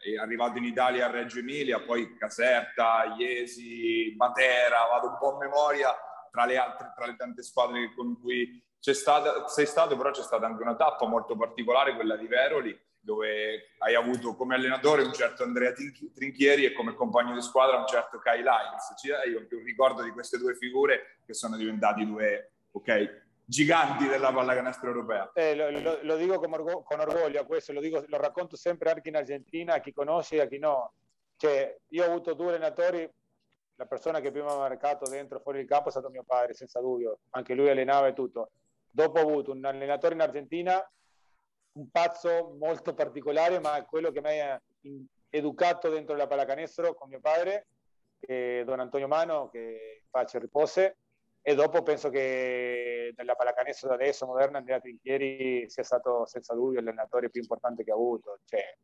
È 0.02 0.16
arrivato 0.16 0.58
in 0.58 0.64
Italia 0.64 1.06
a 1.06 1.12
Reggio 1.12 1.40
Emilia, 1.40 1.82
poi 1.82 2.16
Caserta, 2.18 3.14
Iesi, 3.16 4.16
Matera, 4.18 4.88
vado 4.90 5.10
un 5.10 5.18
po' 5.20 5.36
a 5.36 5.38
memoria 5.38 5.96
tra 6.32 6.46
le 6.46 6.58
altre, 6.58 6.94
tra 6.96 7.06
le 7.06 7.16
tante 7.16 7.44
squadre 7.44 7.94
con 7.94 8.20
cui 8.20 8.64
c'è 8.80 8.94
stata, 8.94 9.48
sei 9.48 9.68
stato, 9.68 9.96
però 9.96 10.10
c'è 10.10 10.24
stata 10.24 10.48
anche 10.48 10.64
una 10.64 10.76
tappa 10.76 11.06
molto 11.06 11.36
particolare, 11.36 11.94
quella 11.94 12.16
di 12.16 12.26
Veroli, 12.26 12.76
dove 13.02 13.72
hai 13.80 13.96
avuto 13.96 14.36
come 14.36 14.56
allenatore 14.56 15.02
un 15.02 15.12
certo 15.12 15.44
Andrea 15.44 15.74
Trinchieri 16.14 16.66
e 16.66 16.74
come 16.74 16.94
compagno 16.94 17.34
di 17.34 17.42
squadra 17.42 17.78
un 17.78 17.88
certo 17.88 18.20
Kyle 18.20 18.40
Hines. 18.40 18.94
Ci 18.98 19.10
dai 19.10 19.34
un 19.34 19.64
ricordo 19.64 20.04
di 20.04 20.12
queste 20.12 20.38
due 20.38 20.56
figure 20.56 21.18
che 21.26 21.34
sono 21.34 21.58
diventati 21.58 22.06
due, 22.06 22.52
ok, 22.72 23.24
giganti 23.44 24.08
della 24.08 24.32
pallacanestro 24.32 24.88
europea. 24.88 25.32
Eh, 25.34 25.56
lo, 25.56 25.70
lo, 25.72 26.00
lo, 26.02 26.16
dico 26.16 26.40
con, 26.40 26.54
orgo- 26.54 26.84
con, 26.84 27.00
orgoglio 27.00 27.46
questo, 27.46 27.74
lo, 27.74 27.82
dico, 27.82 28.04
lo 28.08 28.18
racconto 28.18 28.56
sempre 28.56 28.92
anche 28.92 29.10
in 29.10 29.16
Argentina, 29.16 29.74
a 29.74 29.80
chi 29.80 29.92
conosce 29.92 30.36
e 30.36 30.42
a 30.42 30.48
chi 30.48 30.60
no. 30.60 30.94
Cioè, 31.36 31.76
io 31.90 32.04
ho 32.04 32.08
avuto 32.08 32.34
due 32.34 32.50
allenatori, 32.50 33.10
la 33.76 33.86
persona 33.86 34.20
che 34.20 34.32
prima 34.32 34.48
mi 34.48 34.54
ha 34.54 34.58
marcato 34.58 35.10
dentro 35.10 35.40
fuori 35.40 35.60
il 35.60 35.68
campo 35.68 35.88
è 35.88 35.92
stato 35.92 36.10
mio 36.10 36.24
padre, 36.24 36.54
senza 36.54 36.80
dubbio, 36.80 37.22
anche 37.32 37.56
lui 37.56 37.70
allenava 37.70 38.08
e 38.08 38.14
tutto. 38.14 38.52
Dopo 38.90 39.20
ho 39.20 39.24
avuto 39.24 39.52
un 39.52 39.66
allenatore 39.66 40.14
in 40.14 40.22
Argentina 40.22 40.88
un 41.74 41.90
pazzo 41.90 42.56
molto 42.60 42.94
particolare, 42.94 43.60
ma 43.60 43.84
quello 43.86 44.12
che 44.12 44.22
mi 44.22 44.40
ha 44.40 44.62
educato 45.30 45.90
dentro 45.90 46.16
la 46.16 46.28
pallacanestro 46.28 46.94
con 46.94 47.10
mio 47.10 47.20
padre, 47.20 47.68
eh, 48.20 48.64
Don 48.66 48.80
Antonio 48.80 49.08
Mano, 49.08 49.50
che 49.50 50.04
faccia 50.10 50.40
ripose, 50.40 50.98
e 51.42 51.56
dopo 51.56 51.82
penso 51.82 52.10
che 52.10 53.14
nella 53.16 53.36
pallacanestro 53.36 53.90
da 53.90 53.96
adesso, 53.96 54.28
moderna, 54.28 54.60
Andrea 54.60 54.80
Trinchieri 54.80 55.70
sia 55.70 55.84
stato 55.84 56.26
senza 56.26 56.54
dubbio 56.54 56.82
l'allenatore 56.82 57.30
più 57.30 57.42
importante 57.42 57.84
che 57.84 57.92
ha 57.92 57.96
avuto. 57.96 58.40
Cioè, 58.46 58.78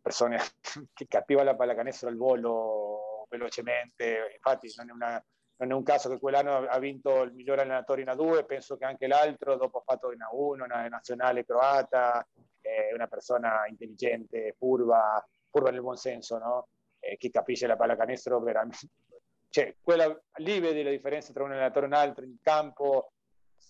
persone 0.00 0.38
che 0.94 1.06
capiva 1.06 1.42
la 1.42 1.54
pallacanestro 1.54 2.08
al 2.08 2.16
volo 2.16 3.26
velocemente, 3.28 4.30
infatti 4.34 4.72
non 4.76 4.88
è 4.88 4.92
una 4.92 5.24
non 5.62 5.70
è 5.70 5.74
un 5.74 5.84
caso 5.84 6.08
che 6.08 6.18
quell'anno 6.18 6.66
ha 6.66 6.78
vinto 6.78 7.22
il 7.22 7.32
miglior 7.32 7.60
allenatore 7.60 8.02
in 8.02 8.08
A2, 8.08 8.44
penso 8.44 8.76
che 8.76 8.84
anche 8.84 9.06
l'altro 9.06 9.56
dopo 9.56 9.78
ha 9.78 9.82
fatto 9.84 10.10
in 10.10 10.18
A1, 10.18 10.62
una 10.62 10.88
nazionale 10.88 11.44
croata, 11.44 12.26
è 12.60 12.92
una 12.92 13.06
persona 13.06 13.66
intelligente, 13.68 14.54
furba, 14.58 15.24
furba 15.50 15.70
nel 15.70 15.80
buon 15.80 15.96
senso, 15.96 16.38
no? 16.38 16.68
Eh, 16.98 17.16
chi 17.16 17.30
capisce 17.30 17.66
la 17.66 17.76
pallacanestro 17.76 18.40
veramente... 18.40 18.88
Cioè, 19.48 19.76
quella, 19.82 20.06
lì 20.36 20.60
vedi 20.60 20.82
la 20.82 20.90
differenza 20.90 21.32
tra 21.32 21.44
un 21.44 21.52
allenatore 21.52 21.84
e 21.84 21.88
un 21.88 21.94
altro 21.94 22.24
in 22.24 22.36
campo, 22.40 23.12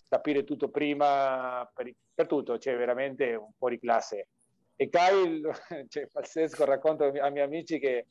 capire 0.08 0.44
tutto 0.44 0.70
prima 0.70 1.68
per, 1.74 1.92
per 2.14 2.26
tutto, 2.26 2.56
cioè 2.58 2.76
veramente 2.76 3.34
un 3.34 3.50
fuori 3.58 3.78
classe. 3.78 4.28
E 4.76 4.88
Kyle, 4.88 5.52
cioè, 5.88 6.06
pazzesco, 6.06 6.64
racconto 6.64 7.04
ai 7.04 7.32
miei 7.32 7.44
amici 7.44 7.78
che 7.78 8.06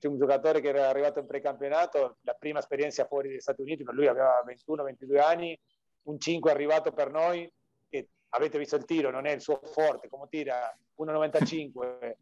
c'è 0.00 0.08
un 0.08 0.16
giocatore 0.16 0.62
che 0.62 0.68
era 0.68 0.88
arrivato 0.88 1.18
in 1.18 1.26
precampionato, 1.26 2.16
la 2.22 2.32
prima 2.32 2.58
esperienza 2.58 3.04
fuori 3.04 3.28
dagli 3.28 3.40
Stati 3.40 3.60
Uniti, 3.60 3.82
ma 3.82 3.92
lui 3.92 4.06
aveva 4.06 4.42
21-22 4.46 5.20
anni, 5.20 5.60
un 6.04 6.18
5 6.18 6.50
arrivato 6.50 6.90
per 6.92 7.10
noi, 7.10 7.52
che 7.86 8.08
avete 8.30 8.56
visto 8.56 8.76
il 8.76 8.86
tiro, 8.86 9.10
non 9.10 9.26
è 9.26 9.32
il 9.32 9.42
suo 9.42 9.60
forte, 9.62 10.08
come 10.08 10.26
tira 10.30 10.74
1,95, 10.98 12.14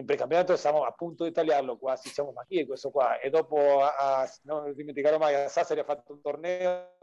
in 0.00 0.06
precampionato 0.06 0.56
siamo 0.56 0.84
a 0.84 0.92
punto 0.92 1.24
di 1.24 1.32
tagliarlo 1.32 1.78
quasi, 1.78 2.08
diciamo 2.08 2.32
ma 2.32 2.44
chi 2.44 2.60
è 2.60 2.66
questo 2.66 2.90
qua? 2.90 3.20
E 3.20 3.30
dopo, 3.30 3.82
a, 3.82 4.28
non 4.42 4.72
dimenticherò 4.74 5.18
mai, 5.18 5.34
a 5.34 5.48
Sassari 5.48 5.80
ha 5.80 5.84
fatto 5.84 6.12
un 6.12 6.20
torneo, 6.20 6.96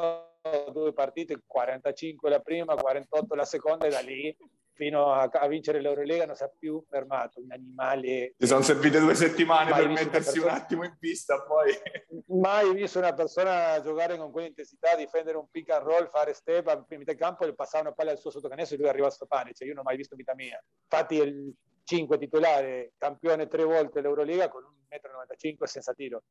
due 0.71 0.93
partite, 0.93 1.41
45 1.45 2.29
la 2.29 2.39
prima, 2.39 2.75
48 2.75 3.35
la 3.35 3.45
seconda 3.45 3.85
e 3.85 3.89
da 3.89 3.99
lì 3.99 4.35
fino 4.77 5.11
a, 5.11 5.23
a 5.23 5.47
vincere 5.47 5.81
l'Eurolega 5.81 6.25
non 6.25 6.35
si 6.35 6.43
è 6.43 6.51
più 6.57 6.83
fermato, 6.87 7.41
un 7.41 7.51
animale... 7.51 8.35
Ti 8.37 8.45
sono 8.45 8.61
servite 8.61 8.99
due 8.99 9.15
settimane 9.15 9.73
per 9.73 9.87
mettersi 9.87 10.33
persona... 10.33 10.51
un 10.51 10.57
attimo 10.57 10.83
in 10.85 10.95
pista, 10.99 11.41
poi... 11.41 11.73
Mai 12.39 12.73
visto 12.73 12.99
una 12.99 13.13
persona 13.13 13.81
giocare 13.81 14.17
con 14.17 14.31
quell'intensità, 14.31 14.95
difendere 14.95 15.37
un 15.37 15.49
pick 15.49 15.71
and 15.71 15.83
roll, 15.83 16.09
fare 16.09 16.33
step 16.33 16.67
a 16.67 16.85
metà 16.89 17.15
campo 17.15 17.45
e 17.45 17.55
passare 17.55 17.85
una 17.85 17.93
palla 17.93 18.11
al 18.11 18.19
suo 18.19 18.29
sottocanestro 18.29 18.75
e 18.75 18.79
lui 18.79 18.89
arriva 18.89 19.07
a 19.07 19.11
stopare, 19.11 19.53
cioè 19.53 19.67
io 19.67 19.73
non 19.73 19.81
ho 19.81 19.87
mai 19.87 19.97
visto 19.97 20.13
in 20.13 20.19
vita 20.19 20.35
mia. 20.35 20.63
Infatti 20.83 21.15
il 21.15 21.53
5 21.88 22.17
titolare, 22.17 22.91
campione 22.97 23.47
tre 23.47 23.63
volte 23.63 24.01
l'Euroliga 24.01 24.49
con 24.49 24.61
un 24.65 24.73
1,95 24.89 25.55
m 25.57 25.63
senza 25.63 25.93
tiro. 25.93 26.23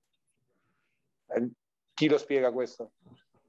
Eh, 1.29 1.49
chi 1.95 2.09
lo 2.09 2.19
spiega 2.19 2.53
questo? 2.53 2.91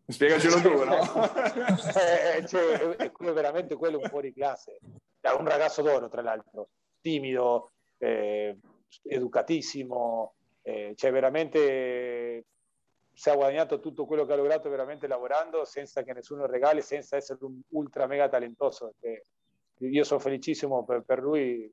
Spiegacelo 0.07 0.61
tu, 0.61 0.85
no? 0.85 0.95
eh, 2.39 2.47
cioè, 2.47 2.95
è, 2.95 3.11
è 3.11 3.33
veramente 3.33 3.75
quello 3.75 3.97
un 3.97 4.07
fuori 4.07 4.31
classe. 4.31 4.79
È 5.19 5.29
un 5.31 5.45
ragazzo 5.45 5.81
d'oro, 5.81 6.07
tra 6.07 6.21
l'altro, 6.21 6.69
timido, 7.01 7.73
eh, 7.97 8.57
educatissimo, 9.03 10.33
eh, 10.61 10.93
cioè 10.95 11.11
veramente 11.11 12.45
si 13.11 13.29
è 13.29 13.35
guadagnato 13.35 13.81
tutto 13.81 14.05
quello 14.05 14.25
che 14.25 14.31
ha 14.31 14.37
lograto 14.37 14.69
veramente 14.69 15.07
lavorando 15.07 15.65
senza 15.65 16.03
che 16.03 16.13
nessuno 16.13 16.45
regali, 16.45 16.81
senza 16.81 17.17
essere 17.17 17.39
un 17.41 17.59
ultra 17.71 18.07
mega 18.07 18.29
talentoso. 18.29 18.93
io 19.79 20.03
sono 20.05 20.21
felicissimo 20.21 20.85
per, 20.85 21.01
per 21.01 21.19
lui, 21.19 21.69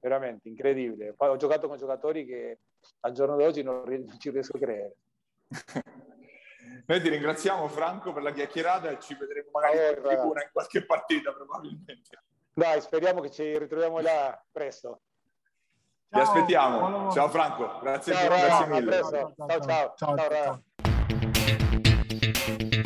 veramente 0.00 0.48
incredibile. 0.48 1.12
Poi 1.14 1.28
ho 1.28 1.36
giocato 1.36 1.68
con 1.68 1.76
giocatori 1.76 2.24
che 2.24 2.60
al 3.00 3.12
giorno 3.12 3.36
d'oggi 3.36 3.62
non, 3.62 3.82
non 3.84 4.18
ci 4.18 4.30
riesco 4.30 4.56
a 4.56 4.60
credere. 4.60 4.96
Noi 6.88 7.00
ti 7.00 7.08
ringraziamo 7.08 7.66
Franco 7.68 8.12
per 8.12 8.22
la 8.22 8.32
chiacchierata 8.32 8.90
e 8.90 9.00
ci 9.00 9.16
vedremo 9.16 9.50
magari 9.52 9.78
allora, 9.78 9.96
in 9.96 10.02
tribuna 10.02 10.42
in 10.42 10.48
qualche 10.52 10.84
partita 10.84 11.32
probabilmente. 11.32 12.22
Dai, 12.52 12.80
speriamo 12.80 13.20
che 13.20 13.30
ci 13.30 13.58
ritroviamo 13.58 14.00
là 14.00 14.40
presto. 14.52 15.00
Ciao, 16.08 16.22
ti 16.22 16.28
aspettiamo. 16.28 17.10
Ciao 17.10 17.28
Franco, 17.28 17.80
grazie, 17.80 18.14
ciao, 18.14 18.28
grazie 18.28 18.66
mille. 18.66 18.92
Ciao, 18.92 19.34
ciao, 19.36 19.94
ciao. 19.94 19.94
ciao, 19.96 20.62
ciao 22.72 22.85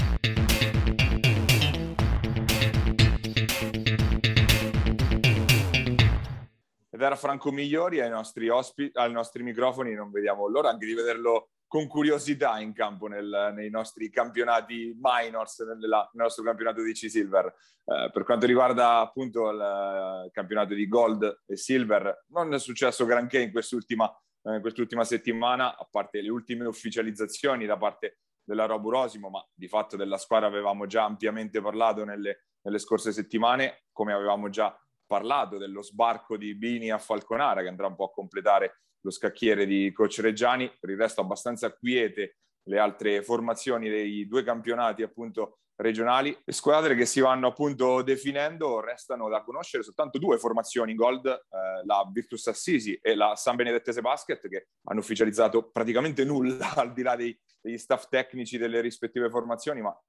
era 7.07 7.17
Franco 7.17 7.51
Migliori 7.51 8.01
ai 8.01 8.11
nostri, 8.11 8.49
ospiti, 8.49 8.97
ai 8.99 9.13
nostri 9.13 9.43
microfoni, 9.43 9.95
non 9.95 10.11
vediamo 10.11 10.47
l'ora 10.49 10.71
anche 10.71 10.87
di 10.87 10.95
vederlo 10.95 11.51
con 11.71 11.87
curiosità 11.87 12.59
in 12.59 12.73
campo 12.73 13.07
nel, 13.07 13.53
nei 13.55 13.71
nostri 13.71 14.11
campionati 14.11 14.97
minors, 15.01 15.61
nella, 15.61 16.11
nel 16.13 16.25
nostro 16.25 16.43
campionato 16.43 16.83
di 16.83 16.93
C-Silver. 16.93 17.47
Eh, 17.85 18.11
per 18.13 18.25
quanto 18.25 18.47
riguarda 18.47 18.99
appunto 18.99 19.49
il 19.51 20.25
uh, 20.27 20.31
campionato 20.33 20.75
di 20.75 20.89
Gold 20.89 21.43
e 21.47 21.57
Silver, 21.57 22.25
non 22.31 22.53
è 22.53 22.59
successo 22.59 23.05
granché 23.05 23.41
in 23.41 23.53
quest'ultima, 23.53 24.13
eh, 24.43 24.61
quest'ultima 24.61 25.05
settimana, 25.05 25.77
a 25.77 25.87
parte 25.89 26.21
le 26.21 26.31
ultime 26.31 26.67
ufficializzazioni 26.67 27.67
da 27.67 27.77
parte 27.77 28.19
della 28.43 28.67
Robu 28.67 28.91
Rosimo, 28.91 29.31
ma 29.31 29.47
di 29.55 29.69
fatto 29.69 29.97
della 29.97 30.19
squadra 30.19 30.49
avevamo 30.49 30.87
già 30.87 31.05
ampiamente 31.05 31.63
parlato 31.63 32.05
nelle, 32.05 32.47
nelle 32.63 32.79
scorse 32.81 33.13
settimane, 33.13 33.85
come 33.93 34.13
avevamo 34.13 34.49
già 34.49 34.77
parlato 35.11 35.59
dello 35.59 35.83
sbarco 35.83 36.37
di 36.37 36.55
Bini 36.55 36.93
a 36.93 36.99
Falconara, 36.99 37.63
che 37.63 37.69
andrà 37.69 37.89
un 37.89 37.97
po' 37.97 38.05
a 38.05 38.13
completare 38.13 38.83
lo 39.01 39.11
scacchiere 39.11 39.67
di 39.67 39.91
Coach 39.93 40.21
Reggiani, 40.21 40.73
per 40.79 40.91
il 40.91 40.97
resto 40.97 41.21
abbastanza 41.21 41.73
quiete 41.73 42.37
le 42.69 42.79
altre 42.79 43.21
formazioni 43.25 43.89
dei 43.89 44.29
due 44.29 44.45
campionati 44.45 45.03
appunto 45.03 45.59
regionali. 45.75 46.39
Le 46.45 46.53
squadre 46.53 46.95
che 46.95 47.07
si 47.07 47.19
vanno 47.19 47.49
appunto 47.49 48.03
definendo 48.03 48.79
restano 48.79 49.29
da 49.29 49.43
conoscere 49.43 49.83
soltanto 49.83 50.19
due 50.19 50.39
formazioni 50.39 50.93
in 50.93 50.97
gold, 50.97 51.27
eh, 51.27 51.85
la 51.85 52.09
Virtus 52.13 52.47
Assisi 52.47 52.97
e 53.03 53.17
la 53.17 53.35
San 53.35 53.57
Benedettese 53.57 54.03
Basket, 54.03 54.49
che 54.49 54.69
hanno 54.85 55.01
ufficializzato 55.01 55.71
praticamente 55.71 56.25
nulla 56.25 56.73
al 56.79 56.93
di 56.93 57.03
là 57.03 57.17
dei, 57.17 57.37
degli 57.61 57.79
staff 57.79 58.07
tecnici 58.09 58.59
delle 58.59 58.81
rispettive 58.81 59.29
formazioni, 59.29 59.81
ma 59.81 60.01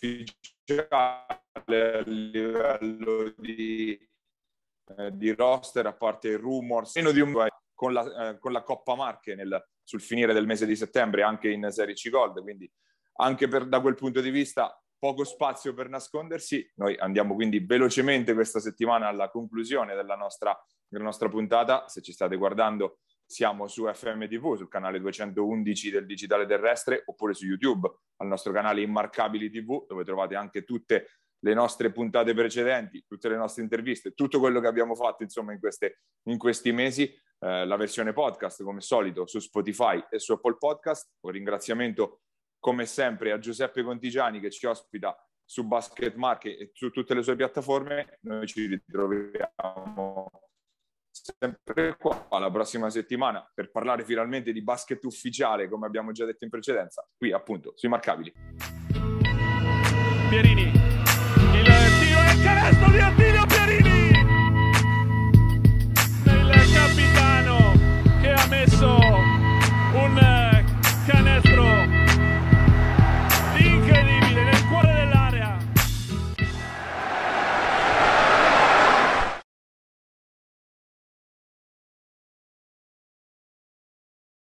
ufficiale 0.00 0.50
a 1.70 2.02
livello 2.04 3.34
di, 3.36 4.08
eh, 4.96 5.16
di 5.16 5.32
roster, 5.32 5.86
a 5.86 5.92
parte 5.92 6.28
i 6.28 6.36
rumors, 6.36 6.96
meno 6.96 7.12
di 7.12 7.20
un 7.20 7.46
con 7.74 7.92
la, 7.92 8.30
eh, 8.30 8.38
con 8.38 8.52
la 8.52 8.62
Coppa 8.62 8.94
Marche 8.94 9.34
nel, 9.34 9.68
sul 9.82 10.00
finire 10.00 10.32
del 10.32 10.46
mese 10.46 10.66
di 10.66 10.76
settembre 10.76 11.22
anche 11.22 11.50
in 11.50 11.68
Serie 11.70 11.94
C 11.94 12.08
Gold, 12.10 12.40
quindi 12.40 12.70
anche 13.14 13.48
per, 13.48 13.66
da 13.66 13.80
quel 13.80 13.94
punto 13.94 14.20
di 14.20 14.30
vista 14.30 14.80
poco 14.98 15.24
spazio 15.24 15.74
per 15.74 15.88
nascondersi. 15.88 16.70
Noi 16.76 16.96
andiamo 16.96 17.34
quindi 17.34 17.58
velocemente 17.58 18.34
questa 18.34 18.60
settimana 18.60 19.08
alla 19.08 19.28
conclusione 19.30 19.96
della 19.96 20.14
nostra, 20.14 20.56
della 20.86 21.02
nostra 21.04 21.28
puntata. 21.28 21.88
Se 21.88 22.00
ci 22.02 22.12
state 22.12 22.36
guardando 22.36 23.00
siamo 23.32 23.66
su 23.66 23.90
FMTV, 23.90 24.56
sul 24.56 24.68
canale 24.68 25.00
211 25.00 25.90
del 25.90 26.04
Digitale 26.04 26.46
Terrestre, 26.46 27.02
oppure 27.06 27.32
su 27.32 27.46
YouTube, 27.46 27.90
al 28.16 28.26
nostro 28.26 28.52
canale 28.52 28.82
Immarcabili 28.82 29.50
TV, 29.50 29.86
dove 29.86 30.04
trovate 30.04 30.36
anche 30.36 30.64
tutte 30.64 31.08
le 31.38 31.54
nostre 31.54 31.90
puntate 31.90 32.34
precedenti, 32.34 33.04
tutte 33.08 33.30
le 33.30 33.36
nostre 33.36 33.62
interviste, 33.62 34.12
tutto 34.12 34.38
quello 34.38 34.60
che 34.60 34.66
abbiamo 34.66 34.94
fatto 34.94 35.22
insomma 35.22 35.52
in, 35.52 35.58
queste, 35.58 36.02
in 36.28 36.36
questi 36.36 36.72
mesi, 36.72 37.04
eh, 37.04 37.64
la 37.64 37.76
versione 37.76 38.12
podcast 38.12 38.62
come 38.62 38.82
solito 38.82 39.26
su 39.26 39.38
Spotify 39.38 40.04
e 40.10 40.18
su 40.18 40.32
Apple 40.32 40.58
Podcast. 40.58 41.14
Un 41.20 41.32
ringraziamento 41.32 42.20
come 42.60 42.84
sempre 42.84 43.32
a 43.32 43.38
Giuseppe 43.38 43.82
Contigiani 43.82 44.40
che 44.40 44.50
ci 44.50 44.66
ospita 44.66 45.16
su 45.42 45.66
Basket 45.66 46.14
Market 46.16 46.60
e 46.60 46.70
su 46.74 46.90
tutte 46.90 47.14
le 47.14 47.22
sue 47.22 47.34
piattaforme. 47.34 48.18
Noi 48.20 48.46
ci 48.46 48.66
ritroviamo 48.66 50.30
sempre 51.22 51.96
qua 51.96 52.26
la 52.38 52.50
prossima 52.50 52.90
settimana 52.90 53.48
per 53.54 53.70
parlare 53.70 54.04
finalmente 54.04 54.52
di 54.52 54.62
basket 54.62 55.04
ufficiale, 55.04 55.68
come 55.68 55.86
abbiamo 55.86 56.10
già 56.10 56.24
detto 56.24 56.44
in 56.44 56.50
precedenza, 56.50 57.06
qui 57.16 57.32
appunto 57.32 57.72
sui 57.76 57.88
marcabili. 57.88 58.32
Pierini, 60.28 60.62
il 60.62 61.64
tiro 62.00 62.20
e 62.20 62.42
canestro 62.42 62.90
di 62.90 62.98
Attilio! 62.98 63.41